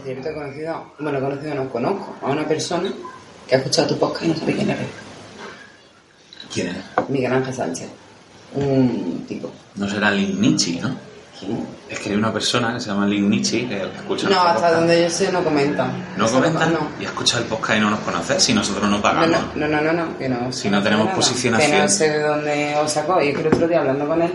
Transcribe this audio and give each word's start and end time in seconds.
Por 0.00 0.04
cierto, 0.04 0.28
he 0.30 0.34
conocido, 0.34 0.92
bueno, 0.98 1.18
he 1.18 1.20
conocido, 1.20 1.54
no 1.54 1.68
conozco 1.68 2.16
a 2.22 2.30
una 2.30 2.46
persona 2.48 2.90
que 3.46 3.54
ha 3.54 3.58
escuchado 3.58 3.88
tu 3.88 3.98
podcast 3.98 4.24
y 4.24 4.28
no 4.28 4.36
sabe 4.36 4.54
quién 4.54 4.70
eres. 4.70 4.86
¿Quién 6.52 6.66
es? 6.68 6.76
Miguel 7.08 7.32
Ángel 7.32 7.54
Sánchez. 7.54 7.88
Un 8.54 9.24
tipo. 9.28 9.50
No 9.76 9.88
será 9.88 10.10
Lin 10.10 10.40
Nietzsche, 10.40 10.80
¿no? 10.80 10.96
¿Quién? 11.38 11.66
Es 11.88 11.98
que 12.00 12.10
hay 12.10 12.16
una 12.16 12.32
persona 12.32 12.74
que 12.74 12.80
se 12.80 12.86
llama 12.88 13.06
Lin 13.06 13.28
Nietzsche 13.30 13.68
que 13.68 13.82
escucha 13.82 14.28
No, 14.28 14.40
hasta 14.40 14.54
podcast. 14.54 14.74
donde 14.74 15.02
yo 15.02 15.10
sé 15.10 15.30
no 15.32 15.44
comenta. 15.44 15.90
¿No 16.16 16.28
comenta? 16.28 16.60
podcast 16.66 17.00
Y 17.00 17.04
escucha 17.04 17.38
el 17.38 17.44
podcast 17.44 17.78
y 17.78 17.80
no 17.80 17.90
nos 17.90 18.00
conoce 18.00 18.40
si 18.40 18.52
nosotros 18.54 18.84
no 18.90 18.96
No, 18.96 19.02
pagamos. 19.02 19.30
no, 19.54 19.68
no, 19.68 19.80
no, 19.80 19.92
no, 19.92 19.92
no, 20.06 20.18
que 20.18 20.28
no. 20.28 20.50
Si 20.52 20.68
no 20.70 20.82
tenemos 20.82 21.04
nada. 21.06 21.16
posicionación. 21.16 21.70
Que 21.70 21.78
no 21.82 21.88
sé 21.88 22.10
de 22.10 22.22
dónde 22.22 22.74
os 22.82 22.90
sacó. 22.92 23.20
Y 23.22 23.28
es 23.28 23.34
que 23.36 23.40
el 23.42 23.46
otro 23.54 23.68
día 23.68 23.80
hablando 23.80 24.06
con 24.08 24.22
él, 24.22 24.32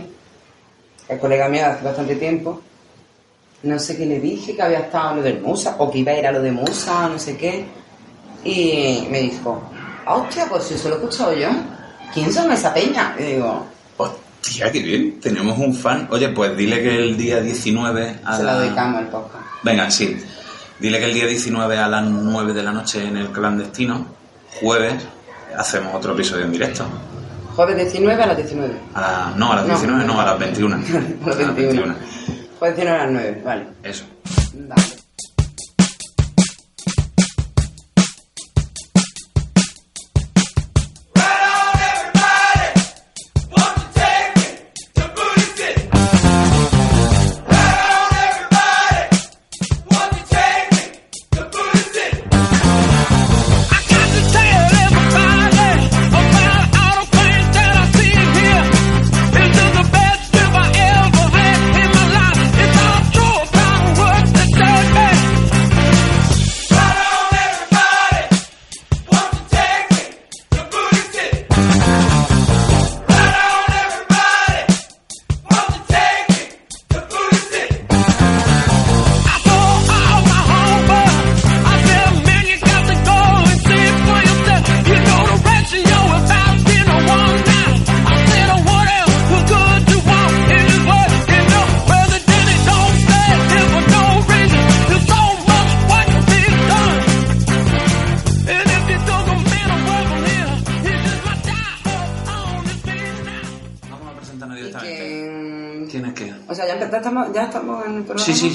el 1.09 1.20
colega 1.20 1.49
mío 1.49 1.66
hace 1.66 1.84
bastante 1.84 2.16
tiempo, 2.16 2.62
no 3.66 3.78
sé 3.80 3.98
qué 3.98 4.05
le 4.05 4.20
dije, 4.20 4.55
que 4.55 4.62
había 4.62 4.80
estado 4.80 5.12
en 5.12 5.18
lo 5.18 5.24
del 5.24 5.42
Musa, 5.42 5.76
o 5.80 5.92
que 5.92 6.00
iba 6.00 6.12
a 6.12 6.18
ir 6.20 6.28
a 6.28 6.32
lo 6.32 6.42
de 6.42 6.52
Musa, 6.52 7.08
no 7.10 7.20
sé 7.20 7.36
qué. 7.38 7.66
Y 8.44 9.07
me 9.10 9.22
dijo, 9.22 9.62
"Ah, 10.05 10.16
hostia, 10.16 10.46
pues 10.49 10.63
si 10.66 10.76
eso 10.76 10.90
lo 10.90 10.96
he 10.96 10.98
escuchado 10.99 11.34
yo. 11.34 11.49
¿Quién 12.13 12.32
son 12.32 12.52
esa 12.52 12.74
peña? 12.74 13.16
Y 13.20 13.24
digo, 13.24 13.66
Hostia, 13.98 14.72
qué 14.72 14.80
bien. 14.80 15.20
Tenemos 15.20 15.57
un 15.57 15.74
fan. 15.74 16.07
Oye, 16.12 16.30
pues 16.30 16.55
dile 16.55 16.82
que 16.84 16.96
el 16.96 17.18
día 17.18 17.41
19 17.41 18.20
a 18.24 18.38
se 18.38 18.44
la... 18.44 18.54
lo 18.54 18.60
dedicamos 18.62 18.99
al 18.99 19.07
podcast. 19.07 19.44
Venga, 19.63 19.90
sí. 19.90 20.16
Dile 20.79 21.00
que 21.00 21.05
el 21.05 21.13
día 21.16 21.26
19 21.26 21.77
a 21.77 21.88
las 21.88 22.04
9 22.05 22.54
de 22.54 22.62
la 22.62 22.72
noche 22.72 23.04
en 23.07 23.18
el 23.18 23.29
clandestino, 23.32 24.05
jueves, 24.60 24.94
hacemos 25.57 25.96
otro 25.96 26.13
episodio 26.13 26.46
en 26.46 26.52
directo. 26.52 26.85
Jueves 27.55 27.76
19 27.77 28.22
a 28.22 28.27
las 28.27 28.38
19. 28.38 28.74
A 28.94 29.02
la- 29.02 29.34
no, 29.35 29.52
a 29.52 29.55
las 29.55 29.66
No. 29.66 29.74
19, 29.74 30.04
no, 30.05 30.22
a 30.22 30.26
las 30.26 30.38
21. 30.40 30.76
A 31.26 31.29
las 31.29 31.55
21. 31.55 31.96
Jueves 32.66 32.77
19 32.77 32.99
a 32.99 33.05
las 33.05 33.12
9, 33.12 33.41
vale. 33.44 33.66
Eso. 33.84 34.05
Vale. 34.55 34.95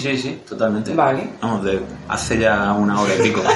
Sí, 0.00 0.16
sí, 0.18 0.40
totalmente. 0.48 0.94
Vale. 0.94 1.30
Vamos, 1.40 1.64
de 1.64 1.80
hace 2.08 2.38
ya 2.38 2.72
una 2.72 3.00
hora 3.00 3.14
y 3.14 3.22
pico. 3.22 3.42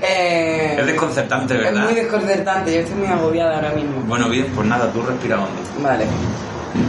Eh, 0.00 0.76
es 0.78 0.86
desconcertante, 0.86 1.54
Es 1.54 1.60
¿verdad? 1.62 1.84
muy 1.84 1.94
desconcertante, 1.94 2.72
yo 2.74 2.80
estoy 2.80 2.94
muy 2.96 3.06
agobiada 3.06 3.56
ahora 3.56 3.70
mismo. 3.72 4.00
Bueno, 4.06 4.28
bien, 4.30 4.46
pues 4.54 4.66
nada, 4.66 4.90
tú 4.90 5.02
respira 5.02 5.36
hondo. 5.36 5.60
Vale. 5.82 6.06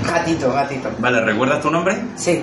Gatito, 0.06 0.54
gatito. 0.54 0.90
Vale, 1.00 1.22
¿recuerdas 1.26 1.62
tu 1.62 1.70
nombre? 1.70 1.98
Sí. 2.16 2.42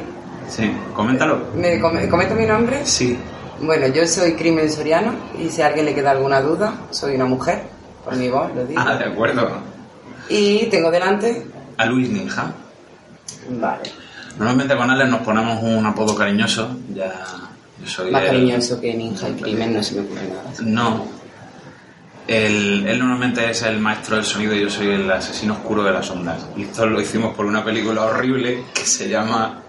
Sí, 0.48 0.70
coméntalo. 0.94 1.38
¿Me 1.54 1.80
come- 1.80 2.06
comento 2.08 2.34
mi 2.34 2.44
nombre? 2.44 2.84
Sí. 2.84 3.18
Bueno, 3.62 3.86
yo 3.86 4.06
soy 4.06 4.34
Crimen 4.34 4.70
Soriano 4.70 5.14
y 5.38 5.48
si 5.48 5.62
a 5.62 5.68
alguien 5.68 5.86
le 5.86 5.94
queda 5.94 6.10
alguna 6.10 6.40
duda, 6.42 6.74
soy 6.90 7.14
una 7.14 7.24
mujer, 7.26 7.62
por 8.04 8.14
mi 8.16 8.28
voz 8.28 8.54
lo 8.54 8.64
digo. 8.66 8.80
Ah, 8.84 8.96
de 8.96 9.04
acuerdo. 9.06 9.48
Y 10.28 10.66
tengo 10.66 10.90
delante... 10.90 11.46
A 11.78 11.86
Luis 11.86 12.10
Ninja. 12.10 12.52
Vale. 13.48 13.82
Normalmente 14.38 14.76
con 14.76 14.90
Alex 14.90 15.10
nos 15.10 15.20
ponemos 15.20 15.62
un 15.62 15.84
apodo 15.86 16.14
cariñoso. 16.14 16.76
Ya. 16.94 17.12
Yo 17.82 17.86
soy 17.88 18.10
Más 18.10 18.22
el- 18.22 18.28
cariñoso 18.28 18.80
que 18.80 18.94
Ninja 18.94 19.28
y 19.28 19.32
Crimen, 19.34 19.74
no 19.74 19.82
se 19.82 19.94
me 19.96 20.00
ocurre 20.02 20.22
nada. 20.28 20.42
No. 20.62 21.06
El- 22.26 22.86
él 22.86 22.98
normalmente 22.98 23.50
es 23.50 23.62
el 23.62 23.80
maestro 23.80 24.16
del 24.16 24.24
sonido 24.24 24.54
y 24.54 24.60
yo 24.62 24.70
soy 24.70 24.88
el 24.90 25.10
asesino 25.10 25.54
oscuro 25.54 25.82
de 25.82 25.92
las 25.92 26.08
ondas. 26.10 26.46
Y 26.56 26.62
esto 26.62 26.86
lo 26.86 27.00
hicimos 27.00 27.34
por 27.34 27.44
una 27.46 27.64
película 27.64 28.02
horrible 28.04 28.64
que 28.74 28.82
se 28.84 29.08
llama 29.08 29.62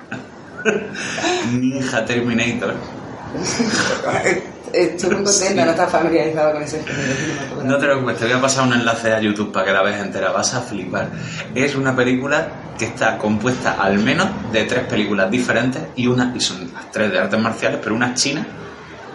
Ninja 1.52 2.06
Terminator. 2.06 2.76
Estoy 4.74 5.10
muy 5.16 5.24
contenta, 5.26 5.66
no 5.66 5.72
estás 5.72 5.92
familiarizado 5.92 6.54
con 6.54 6.64
ese 6.64 6.82
No 7.66 7.78
te 7.78 7.86
preocupes, 7.86 8.18
te 8.18 8.26
voy 8.26 8.34
a 8.34 8.42
pasar 8.42 8.68
un 8.68 8.74
enlace 8.74 9.12
a 9.14 9.20
YouTube 9.20 9.52
para 9.52 9.66
que 9.66 9.74
la 9.74 9.82
veas 9.84 10.02
entera, 10.02 10.32
vas 10.32 10.54
a 10.54 10.62
flipar. 10.62 11.10
Es 11.56 11.76
una 11.76 11.96
película 11.96 12.48
que 12.82 12.88
está 12.88 13.16
compuesta 13.20 13.74
al 13.80 14.00
menos 14.00 14.28
de 14.52 14.64
tres 14.64 14.86
películas 14.86 15.30
diferentes 15.30 15.84
y 15.96 16.08
una 16.08 16.34
y 16.36 16.40
son 16.40 16.74
las 16.74 16.92
tres 16.92 17.12
de 17.12 17.20
artes 17.20 17.40
marciales, 17.40 17.80
pero 17.80 17.94
una 17.94 18.16
es 18.16 18.20
china, 18.20 18.44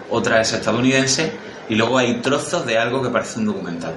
otra 0.09 0.39
es 0.39 0.53
estadounidense 0.53 1.33
y 1.67 1.75
luego 1.75 1.97
hay 1.97 2.21
trozos 2.21 2.65
de 2.65 2.77
algo 2.77 3.03
que 3.03 3.09
parece 3.09 3.39
un 3.39 3.47
documental. 3.47 3.93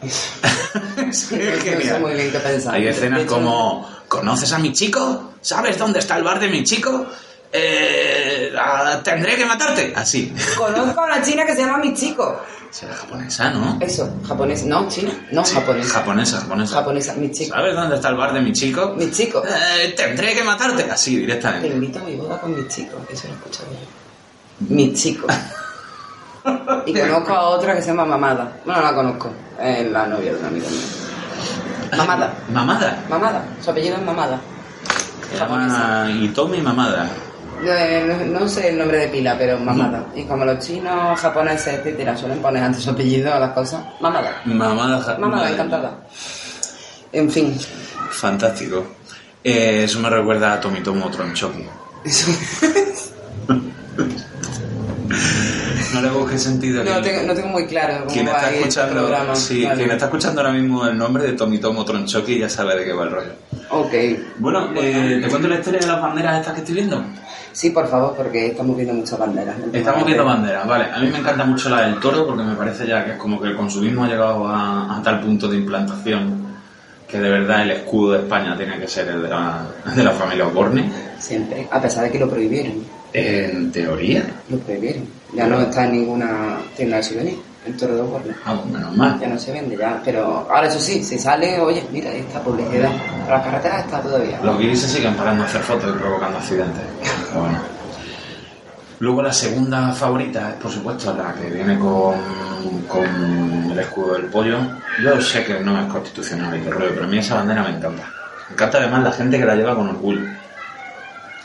es 0.02 1.28
genial. 1.28 2.00
muy 2.00 2.14
bien. 2.14 2.32
Hay 2.70 2.86
escenas 2.86 3.22
hecho, 3.22 3.34
como 3.34 3.90
¿Conoces 4.06 4.52
a 4.52 4.60
mi 4.60 4.72
chico? 4.72 5.32
¿Sabes 5.40 5.76
dónde 5.78 5.98
está 5.98 6.16
el 6.16 6.22
bar 6.22 6.38
de 6.38 6.46
mi 6.46 6.62
chico? 6.62 7.06
Eh, 7.52 8.52
ah, 8.56 9.00
tendré 9.02 9.34
que 9.34 9.46
matarte. 9.46 9.92
Así. 9.96 10.32
Conozco 10.56 11.00
a 11.00 11.06
una 11.06 11.22
china 11.22 11.44
que 11.44 11.56
se 11.56 11.62
llama 11.62 11.78
Mi 11.78 11.92
Chico. 11.92 12.40
Será 12.76 12.94
japonesa, 12.94 13.48
¿no? 13.52 13.78
Eso, 13.80 14.06
japonés. 14.28 14.66
No, 14.66 14.86
china. 14.90 15.10
No, 15.32 15.42
Sí, 15.46 15.54
japonés. 15.54 15.90
Japonesa, 15.90 16.40
japonesa. 16.42 16.74
Japonesa, 16.76 17.14
Mi 17.14 17.30
Chico. 17.30 17.54
¿Sabes 17.56 17.74
dónde 17.74 17.96
está 17.96 18.10
el 18.10 18.16
bar 18.16 18.34
de 18.34 18.40
mi 18.42 18.52
chico? 18.52 18.92
Mi 18.98 19.10
chico. 19.10 19.42
Eh, 19.46 19.94
tendré 19.96 20.34
que 20.34 20.44
matarte. 20.44 20.82
Así, 20.90 21.14
Te 21.14 21.20
directamente. 21.22 21.68
invito 21.68 22.00
a 22.00 22.02
mi 22.02 22.16
boda 22.16 22.38
con 22.38 22.54
mi 22.54 22.68
chico. 22.68 22.98
Eso 23.10 23.28
lo 23.28 23.32
he 23.32 23.36
escuchado 23.38 23.68
yo. 23.72 24.66
Mi 24.74 24.92
chico. 24.92 25.26
Y 26.84 26.92
conozco 27.00 27.32
a 27.32 27.48
otra 27.48 27.74
que 27.74 27.80
se 27.80 27.88
llama 27.88 28.04
Mamada. 28.04 28.60
Bueno, 28.66 28.82
no 28.82 28.86
la 28.88 28.94
conozco. 28.94 29.30
Es 29.58 29.90
la 29.90 30.06
novia 30.06 30.34
de 30.34 30.38
un 30.38 30.44
amigo 30.44 30.68
mío. 30.68 31.96
Mamada. 31.96 32.34
Mamada. 32.52 33.04
Mamada. 33.08 33.44
Su 33.64 33.70
apellido 33.70 33.96
es 33.96 34.02
Mamada. 34.02 34.38
Se 35.30 35.38
llama 35.38 36.08
Itomi 36.10 36.60
Mamada. 36.60 37.08
Eh, 37.64 38.04
No, 38.30 38.40
no 38.40 38.48
sé 38.48 38.68
el 38.68 38.78
nombre 38.78 38.98
de 38.98 39.08
pila, 39.08 39.36
pero 39.38 39.58
Mamada. 39.58 40.06
Y 40.14 40.24
como 40.24 40.44
los 40.44 40.58
chinos, 40.64 41.18
japoneses, 41.20 41.74
etcétera, 41.74 42.16
suelen 42.16 42.38
poner 42.40 42.62
antes 42.62 42.82
su 42.82 42.90
apellido 42.90 43.32
a 43.32 43.38
las 43.40 43.50
cosas. 43.52 43.82
Mamada. 44.00 44.42
Mamada. 44.44 45.00
ja- 45.00 45.18
Mamada, 45.18 45.50
encantada. 45.50 45.98
En 47.12 47.30
fin. 47.30 47.56
Fantástico. 48.10 48.84
Eh, 49.42 49.84
eso 49.84 50.00
me 50.00 50.10
recuerda 50.10 50.54
a 50.54 50.60
Tomitomo 50.60 51.08
Tronchoki. 51.10 51.64
No 55.96 56.02
le 56.02 56.10
busques 56.10 56.42
sentido. 56.42 56.84
No 56.84 57.00
tengo, 57.00 57.22
no 57.26 57.34
tengo 57.34 57.48
muy 57.48 57.66
claro 57.66 57.98
cómo 58.00 58.10
Quien 58.12 58.26
va 58.26 58.32
está 58.32 58.48
ir 58.50 58.54
este 58.56 58.68
escuchando, 58.68 58.94
programa. 59.06 59.34
sí, 59.34 59.64
Vale. 59.64 59.76
quien 59.76 59.90
está 59.90 60.04
escuchando 60.06 60.40
ahora 60.42 60.52
mismo 60.52 60.86
el 60.86 60.98
nombre 60.98 61.24
de 61.24 61.32
Tomitomo 61.32 61.84
Tronchoki 61.84 62.38
ya 62.38 62.48
sabe 62.48 62.76
de 62.76 62.84
qué 62.84 62.92
va 62.92 63.04
el 63.04 63.10
rollo. 63.10 63.30
Ok. 63.70 63.92
Bueno, 64.38 64.68
eh, 64.76 65.20
¿te 65.22 65.28
cuento 65.28 65.48
la 65.48 65.54
historia 65.56 65.80
de 65.80 65.86
las 65.86 66.00
banderas 66.02 66.40
estas 66.40 66.52
que 66.54 66.60
estoy 66.60 66.74
viendo? 66.74 67.02
Sí, 67.52 67.70
por 67.70 67.88
favor, 67.88 68.14
porque 68.14 68.48
estamos 68.48 68.76
viendo 68.76 68.92
muchas 68.92 69.18
banderas. 69.18 69.56
Estamos 69.72 70.04
viendo 70.04 70.24
banderas, 70.26 70.66
vale. 70.66 70.84
A 70.94 70.98
mí 70.98 71.08
me 71.08 71.18
encanta 71.18 71.44
mucho 71.44 71.70
la 71.70 71.82
del 71.86 71.98
toro 71.98 72.26
porque 72.26 72.42
me 72.42 72.54
parece 72.54 72.86
ya 72.86 73.02
que 73.04 73.12
es 73.12 73.16
como 73.16 73.40
que 73.40 73.48
el 73.48 73.56
consumismo 73.56 74.04
ha 74.04 74.08
llegado 74.08 74.46
a, 74.46 74.98
a 74.98 75.02
tal 75.02 75.20
punto 75.20 75.48
de 75.48 75.56
implantación 75.56 76.44
que 77.08 77.18
de 77.20 77.30
verdad 77.30 77.62
el 77.62 77.70
escudo 77.70 78.12
de 78.12 78.18
España 78.18 78.54
tiene 78.56 78.78
que 78.78 78.86
ser 78.88 79.08
el 79.08 79.22
de 79.22 79.28
la, 79.28 79.62
de 79.94 80.04
la 80.04 80.10
familia 80.10 80.46
Osborne. 80.46 80.90
Siempre, 81.18 81.66
a 81.70 81.80
pesar 81.80 82.04
de 82.04 82.10
que 82.10 82.18
lo 82.18 82.28
prohibieron. 82.28 82.84
En 83.18 83.72
teoría. 83.72 84.26
Lo 84.50 84.58
prohibieron. 84.58 85.04
Ya 85.32 85.46
no 85.46 85.58
está 85.58 85.86
en 85.86 85.92
ninguna 85.92 86.58
tienda 86.76 86.98
de 86.98 87.02
souvenir. 87.02 87.38
El 87.66 87.74
toro 87.74 87.94
de 87.94 88.02
Oporno. 88.02 88.34
Ah, 88.44 88.60
menos 88.70 88.94
mal. 88.94 89.18
Ya 89.18 89.26
no 89.26 89.38
se 89.38 89.52
vende, 89.52 89.74
ya. 89.74 90.02
Pero 90.04 90.46
ahora 90.50 90.68
eso 90.68 90.78
sí, 90.78 91.02
si 91.02 91.18
sale, 91.18 91.58
oye, 91.58 91.82
mira, 91.90 92.12
está 92.12 92.40
publicidad. 92.40 92.90
Pero 93.24 93.36
las 93.36 93.42
carreteras 93.42 93.84
está 93.86 94.02
todavía. 94.02 94.38
Los 94.42 94.58
guiris 94.58 94.82
se 94.82 94.88
siguen 94.88 95.14
parando 95.14 95.44
a 95.44 95.46
hacer 95.46 95.62
fotos 95.62 95.96
y 95.96 95.98
provocando 95.98 96.36
accidentes. 96.36 96.82
Pero 97.28 97.40
bueno. 97.40 97.58
Luego 98.98 99.22
la 99.22 99.32
segunda 99.32 99.92
favorita 99.92 100.50
es, 100.50 100.54
por 100.56 100.70
supuesto, 100.70 101.14
la 101.14 101.32
que 101.34 101.48
viene 101.48 101.78
con, 101.78 102.16
con 102.86 103.70
el 103.72 103.78
escudo 103.78 104.12
del 104.12 104.26
pollo. 104.26 104.58
Yo 105.02 105.20
sé 105.22 105.42
que 105.42 105.58
no 105.60 105.80
es 105.80 105.90
constitucional 105.90 106.54
y 106.54 106.60
que 106.60 106.70
rollo, 106.70 106.90
pero 106.90 107.04
a 107.04 107.08
mí 107.08 107.18
esa 107.18 107.36
bandera 107.36 107.62
me 107.62 107.70
encanta. 107.70 108.04
Me 108.48 108.52
encanta 108.52 108.76
además 108.78 109.04
la 109.04 109.12
gente 109.12 109.38
que 109.38 109.44
la 109.46 109.56
lleva 109.56 109.74
con 109.74 109.88
orgullo. 109.88 110.20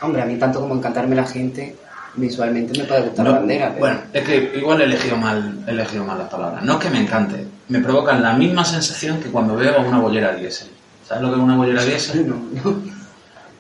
Hombre, 0.01 0.21
a 0.21 0.25
mí 0.25 0.36
tanto 0.38 0.59
como 0.59 0.75
encantarme 0.75 1.15
la 1.15 1.25
gente, 1.25 1.75
visualmente 2.15 2.77
me 2.77 2.86
puede 2.86 3.01
gustar 3.03 3.25
No, 3.25 3.31
la 3.31 3.38
bandera. 3.39 3.68
Pero... 3.69 3.80
Bueno, 3.80 4.00
es 4.13 4.24
que 4.24 4.51
igual 4.57 4.81
he 4.81 4.83
elegido 4.86 5.15
mal, 5.18 5.59
he 5.68 5.71
elegido 5.71 6.03
mal 6.03 6.18
las 6.18 6.30
palabras. 6.30 6.63
No 6.63 6.74
es 6.74 6.80
que 6.80 6.89
me 6.89 7.01
encante, 7.01 7.45
me 7.69 7.80
provocan 7.80 8.21
la 8.21 8.33
misma 8.33 8.65
sensación 8.65 9.19
que 9.19 9.30
cuando 9.30 9.56
veo 9.56 9.80
una 9.81 10.00
bollera 10.00 10.33
diésel. 10.36 10.69
¿Sabes 11.07 11.24
lo 11.24 11.30
que 11.30 11.36
es 11.38 11.42
una 11.44 11.56
bollera 11.57 11.83
diésel? 11.83 12.27
No, 12.30 12.36
no. 12.63 12.81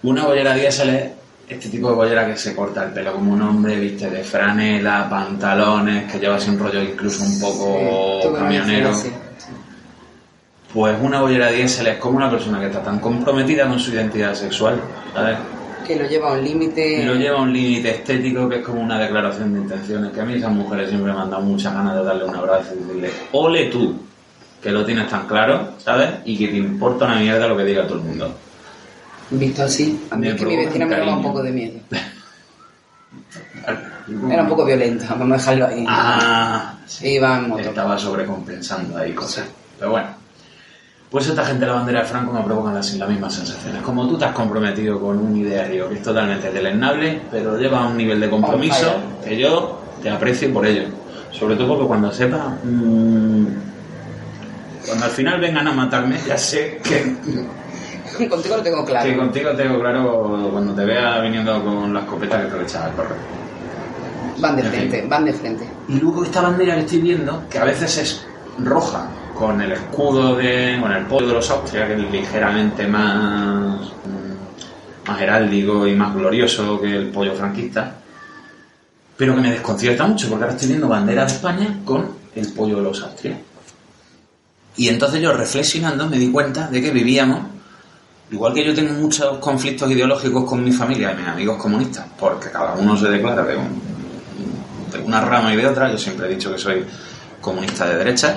Una 0.03 0.25
bollera 0.25 0.53
diésel 0.55 0.89
es 0.89 1.11
este 1.47 1.69
tipo 1.69 1.89
de 1.89 1.95
bollera 1.95 2.25
que 2.25 2.35
se 2.35 2.55
corta 2.55 2.85
el 2.85 2.91
pelo 2.91 3.13
como 3.13 3.33
un 3.33 3.41
hombre, 3.41 3.75
viste, 3.79 4.09
de 4.09 4.23
franela, 4.23 5.07
pantalones, 5.09 6.11
que 6.11 6.17
lleva 6.17 6.37
así 6.37 6.49
un 6.49 6.57
rollo 6.57 6.81
incluso 6.81 7.23
un 7.23 7.39
poco 7.39 8.19
Sí, 8.23 8.27
camionero. 8.33 8.89
mencionas, 8.89 9.01
sí, 9.01 9.09
sí. 9.37 9.51
Pues 10.73 10.95
una 11.01 11.21
bollera 11.21 11.49
diésel 11.51 11.87
es 11.87 11.97
como 11.97 12.17
una 12.17 12.31
persona 12.31 12.59
que 12.59 12.67
está 12.67 12.81
tan 12.81 12.99
comprometida 12.99 13.67
con 13.67 13.79
su 13.79 13.91
identidad 13.91 14.33
sexual, 14.33 14.81
¿sabes? 15.13 15.37
Que 15.85 15.95
lo 15.95 16.05
lleva 16.07 16.29
a 16.29 16.33
un 16.33 16.43
límite. 16.43 17.03
Lo 17.05 17.15
lleva 17.15 17.39
a 17.39 17.41
un 17.41 17.53
límite 17.53 17.89
estético 17.91 18.47
que 18.47 18.57
es 18.57 18.65
como 18.65 18.81
una 18.81 18.99
declaración 18.99 19.53
de 19.53 19.59
intenciones. 19.61 20.11
Que 20.11 20.21
a 20.21 20.25
mí 20.25 20.33
esas 20.35 20.51
mujeres 20.51 20.89
siempre 20.89 21.11
me 21.13 21.19
han 21.19 21.29
dado 21.29 21.43
muchas 21.43 21.73
ganas 21.73 21.95
de 21.95 22.03
darle 22.03 22.25
un 22.25 22.35
abrazo 22.35 22.73
y 22.75 22.79
decirle, 22.83 23.11
ole 23.33 23.65
tú, 23.65 23.95
que 24.61 24.71
lo 24.71 24.85
tienes 24.85 25.09
tan 25.09 25.27
claro, 25.27 25.73
¿sabes? 25.79 26.09
Y 26.25 26.37
que 26.37 26.47
te 26.49 26.57
importa 26.57 27.05
una 27.05 27.15
mierda 27.19 27.47
lo 27.47 27.57
que 27.57 27.63
diga 27.65 27.85
todo 27.87 27.97
el 27.97 28.03
mundo. 28.03 28.35
Visto 29.31 29.63
así, 29.63 29.99
a 30.11 30.15
mí 30.17 30.27
Me 30.27 30.33
es 30.33 30.39
que 30.39 30.45
mi 30.45 30.57
vecina 30.57 30.85
me 30.85 30.97
daba 30.97 31.15
un 31.15 31.23
poco 31.23 31.41
de 31.41 31.51
miedo. 31.51 31.79
Era 34.29 34.43
un 34.43 34.49
poco 34.49 34.65
violenta, 34.65 35.07
vamos 35.15 35.31
a 35.47 35.51
dejarlo 35.51 35.67
ahí. 35.67 35.85
Ah, 35.87 36.75
Iba 37.01 37.37
en 37.39 37.49
moto. 37.49 37.61
estaba 37.61 37.97
sobrecompensando 37.97 38.97
ahí 38.97 39.13
cosas. 39.13 39.45
Pero 39.79 39.91
bueno, 39.91 40.07
pues 41.11 41.27
esta 41.27 41.43
gente 41.45 41.65
de 41.65 41.67
la 41.67 41.73
bandera 41.73 41.99
de 41.99 42.05
Franco 42.05 42.31
me 42.31 42.41
provocan 42.41 42.73
las, 42.73 42.93
las 42.93 43.09
mismas 43.09 43.33
sensaciones. 43.33 43.81
Como 43.81 44.07
tú 44.07 44.17
te 44.17 44.23
has 44.23 44.31
comprometido 44.31 44.97
con 44.97 45.19
un 45.19 45.35
ideario 45.35 45.89
que 45.89 45.95
es 45.95 46.01
totalmente 46.01 46.49
deleznable, 46.49 47.23
pero 47.29 47.57
lleva 47.57 47.83
a 47.83 47.87
un 47.87 47.97
nivel 47.97 48.17
de 48.21 48.29
compromiso 48.29 48.95
que 49.21 49.37
yo 49.37 49.81
te 50.01 50.09
aprecio 50.09 50.53
por 50.53 50.65
ello. 50.65 50.83
Sobre 51.31 51.57
todo 51.57 51.67
porque 51.67 51.85
cuando 51.85 52.11
sepa, 52.13 52.55
mm, 52.63 53.45
cuando 54.85 55.05
al 55.05 55.11
final 55.11 55.41
vengan 55.41 55.67
a 55.67 55.73
matarme, 55.73 56.17
ya 56.25 56.37
sé 56.37 56.79
que, 56.81 57.15
Contigo 58.29 58.57
lo 58.57 58.63
tengo 58.63 58.85
claro. 58.85 59.09
que 59.09 59.17
contigo 59.17 59.51
tengo 59.51 59.79
claro 59.79 60.49
cuando 60.51 60.73
te 60.73 60.85
vea 60.85 61.19
viniendo 61.21 61.63
con 61.63 61.93
la 61.93 62.01
escopeta 62.01 62.41
que 62.41 62.47
te 62.47 62.57
lo 62.57 62.61
echas 62.61 62.83
al 62.83 62.93
correr. 62.93 63.17
Van 64.37 64.55
de 64.55 64.63
frente, 64.63 65.05
van 65.07 65.25
de 65.25 65.33
frente. 65.33 65.67
Y 65.87 65.99
luego 65.99 66.23
esta 66.23 66.41
bandera 66.41 66.75
que 66.75 66.81
estoy 66.81 67.01
viendo, 67.01 67.43
que 67.49 67.59
a 67.59 67.65
veces 67.65 67.97
es 67.97 68.25
roja, 68.59 69.07
con 69.41 69.59
el 69.59 69.71
escudo 69.71 70.35
de. 70.35 70.77
con 70.79 70.91
el 70.91 71.05
pollo 71.05 71.27
de 71.27 71.33
los 71.33 71.49
Austria, 71.49 71.87
que 71.87 71.93
es 71.95 72.11
ligeramente 72.11 72.85
más. 72.87 73.79
mm, 74.05 75.07
más 75.09 75.19
heráldico 75.21 75.87
y 75.87 75.95
más 75.95 76.13
glorioso 76.13 76.79
que 76.79 76.95
el 76.95 77.07
pollo 77.09 77.33
franquista, 77.33 77.95
pero 79.17 79.33
que 79.35 79.41
me 79.41 79.49
desconcierta 79.51 80.05
mucho, 80.05 80.29
porque 80.29 80.43
ahora 80.43 80.53
estoy 80.55 80.69
viendo 80.69 80.87
bandera 80.87 81.25
de 81.25 81.31
España 81.33 81.79
con 81.83 82.07
el 82.35 82.47
pollo 82.53 82.77
de 82.77 82.83
los 82.83 83.01
Austria. 83.01 83.35
Y 84.77 84.87
entonces 84.89 85.19
yo 85.21 85.33
reflexionando 85.33 86.07
me 86.07 86.17
di 86.19 86.29
cuenta 86.31 86.67
de 86.67 86.81
que 86.81 86.91
vivíamos, 86.91 87.39
igual 88.31 88.53
que 88.53 88.63
yo 88.63 88.73
tengo 88.75 88.93
muchos 88.93 89.39
conflictos 89.39 89.89
ideológicos 89.91 90.45
con 90.45 90.63
mi 90.63 90.71
familia 90.71 91.11
y 91.13 91.17
mis 91.17 91.27
amigos 91.27 91.57
comunistas, 91.57 92.05
porque 92.19 92.49
cada 92.51 92.73
uno 92.75 92.95
se 92.95 93.09
declara 93.09 93.43
de, 93.43 93.57
un- 93.57 93.81
de 94.91 94.99
una 94.99 95.19
rama 95.21 95.51
y 95.51 95.57
de 95.57 95.65
otra, 95.67 95.91
yo 95.91 95.97
siempre 95.97 96.27
he 96.27 96.29
dicho 96.35 96.51
que 96.53 96.59
soy 96.59 96.85
comunista 97.41 97.87
de 97.89 97.97
derecha, 97.97 98.35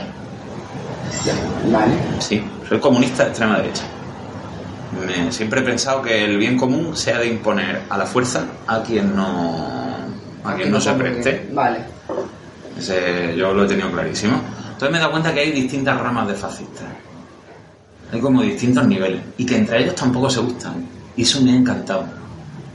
Vale. 1.70 1.92
sí, 2.20 2.42
soy 2.68 2.78
comunista 2.80 3.24
de 3.24 3.28
extrema 3.30 3.56
derecha. 3.58 3.82
Me- 5.06 5.32
siempre 5.32 5.60
he 5.60 5.64
pensado 5.64 6.02
que 6.02 6.24
el 6.24 6.38
bien 6.38 6.56
común 6.56 6.96
se 6.96 7.12
ha 7.12 7.18
de 7.18 7.26
imponer 7.26 7.82
a 7.88 7.98
la 7.98 8.06
fuerza 8.06 8.44
a 8.66 8.80
quien 8.82 9.14
no, 9.16 9.66
a 10.44 10.54
quien 10.54 10.70
no 10.70 10.80
se 10.80 10.92
preste. 10.92 11.48
Vale. 11.52 11.78
Ese- 12.78 13.34
yo 13.36 13.52
lo 13.52 13.64
he 13.64 13.66
tenido 13.68 13.90
clarísimo. 13.90 14.40
Entonces 14.66 14.90
me 14.90 14.96
he 14.98 15.00
dado 15.00 15.12
cuenta 15.12 15.32
que 15.32 15.40
hay 15.40 15.52
distintas 15.52 15.98
ramas 16.00 16.28
de 16.28 16.34
fascistas. 16.34 16.84
Hay 18.12 18.20
como 18.20 18.42
distintos 18.42 18.86
niveles. 18.86 19.20
Y 19.38 19.46
que 19.46 19.56
entre 19.56 19.82
ellos 19.82 19.94
tampoco 19.94 20.28
se 20.30 20.40
gustan. 20.40 20.86
Y 21.16 21.22
eso 21.22 21.40
me 21.40 21.52
ha 21.52 21.56
encantado. 21.56 22.04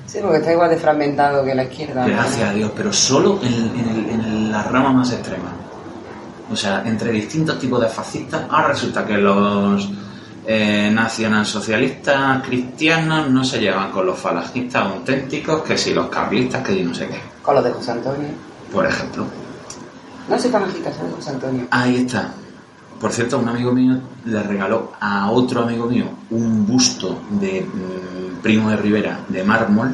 Sí, 0.05 0.17
porque 0.21 0.37
está 0.37 0.51
igual 0.51 0.69
de 0.71 0.77
fragmentado 0.77 1.45
que 1.45 1.53
la 1.53 1.63
izquierda. 1.63 2.05
¿no? 2.05 2.13
Gracias 2.13 2.49
a 2.49 2.53
Dios. 2.53 2.71
Pero 2.75 2.91
solo 2.91 3.39
en, 3.43 3.53
en 3.53 3.89
el- 3.89 4.09
en 4.09 4.51
la 4.51 4.63
rama 4.63 4.91
más 4.91 5.11
extrema. 5.11 5.51
O 6.51 6.55
sea, 6.55 6.83
entre 6.85 7.11
distintos 7.11 7.59
tipos 7.59 7.79
de 7.81 7.87
fascistas. 7.87 8.45
Ahora 8.49 8.69
resulta 8.69 9.05
que 9.05 9.17
los 9.17 9.89
eh, 10.45 10.89
nacionalsocialistas 10.91 12.41
cristianos 12.43 13.29
no 13.29 13.43
se 13.43 13.59
llevan 13.59 13.91
con 13.91 14.05
los 14.05 14.17
falangistas 14.17 14.83
auténticos, 14.83 15.61
que 15.61 15.77
si 15.77 15.93
los 15.93 16.07
carlistas, 16.07 16.63
que 16.63 16.79
yo 16.79 16.87
no 16.87 16.93
sé 16.93 17.07
qué. 17.07 17.19
Con 17.41 17.55
los 17.55 17.63
de 17.63 17.71
José 17.71 17.91
Antonio. 17.91 18.29
Por 18.71 18.85
ejemplo. 18.85 19.25
No 20.27 20.39
soy 20.39 20.51
falangista, 20.51 20.93
soy 20.93 21.07
de 21.07 21.13
José 21.13 21.29
Antonio. 21.31 21.67
Ahí 21.71 21.97
está. 21.97 22.33
Por 22.99 23.13
cierto, 23.13 23.39
un 23.39 23.47
amigo 23.47 23.71
mío 23.71 23.99
le 24.25 24.43
regaló 24.43 24.91
a 24.99 25.31
otro 25.31 25.61
amigo 25.61 25.85
mío 25.85 26.05
un 26.31 26.65
busto 26.67 27.21
de 27.29 27.61
mm, 27.61 28.41
Primo 28.41 28.69
de 28.69 28.75
Rivera 28.75 29.19
de 29.29 29.43
mármol 29.43 29.93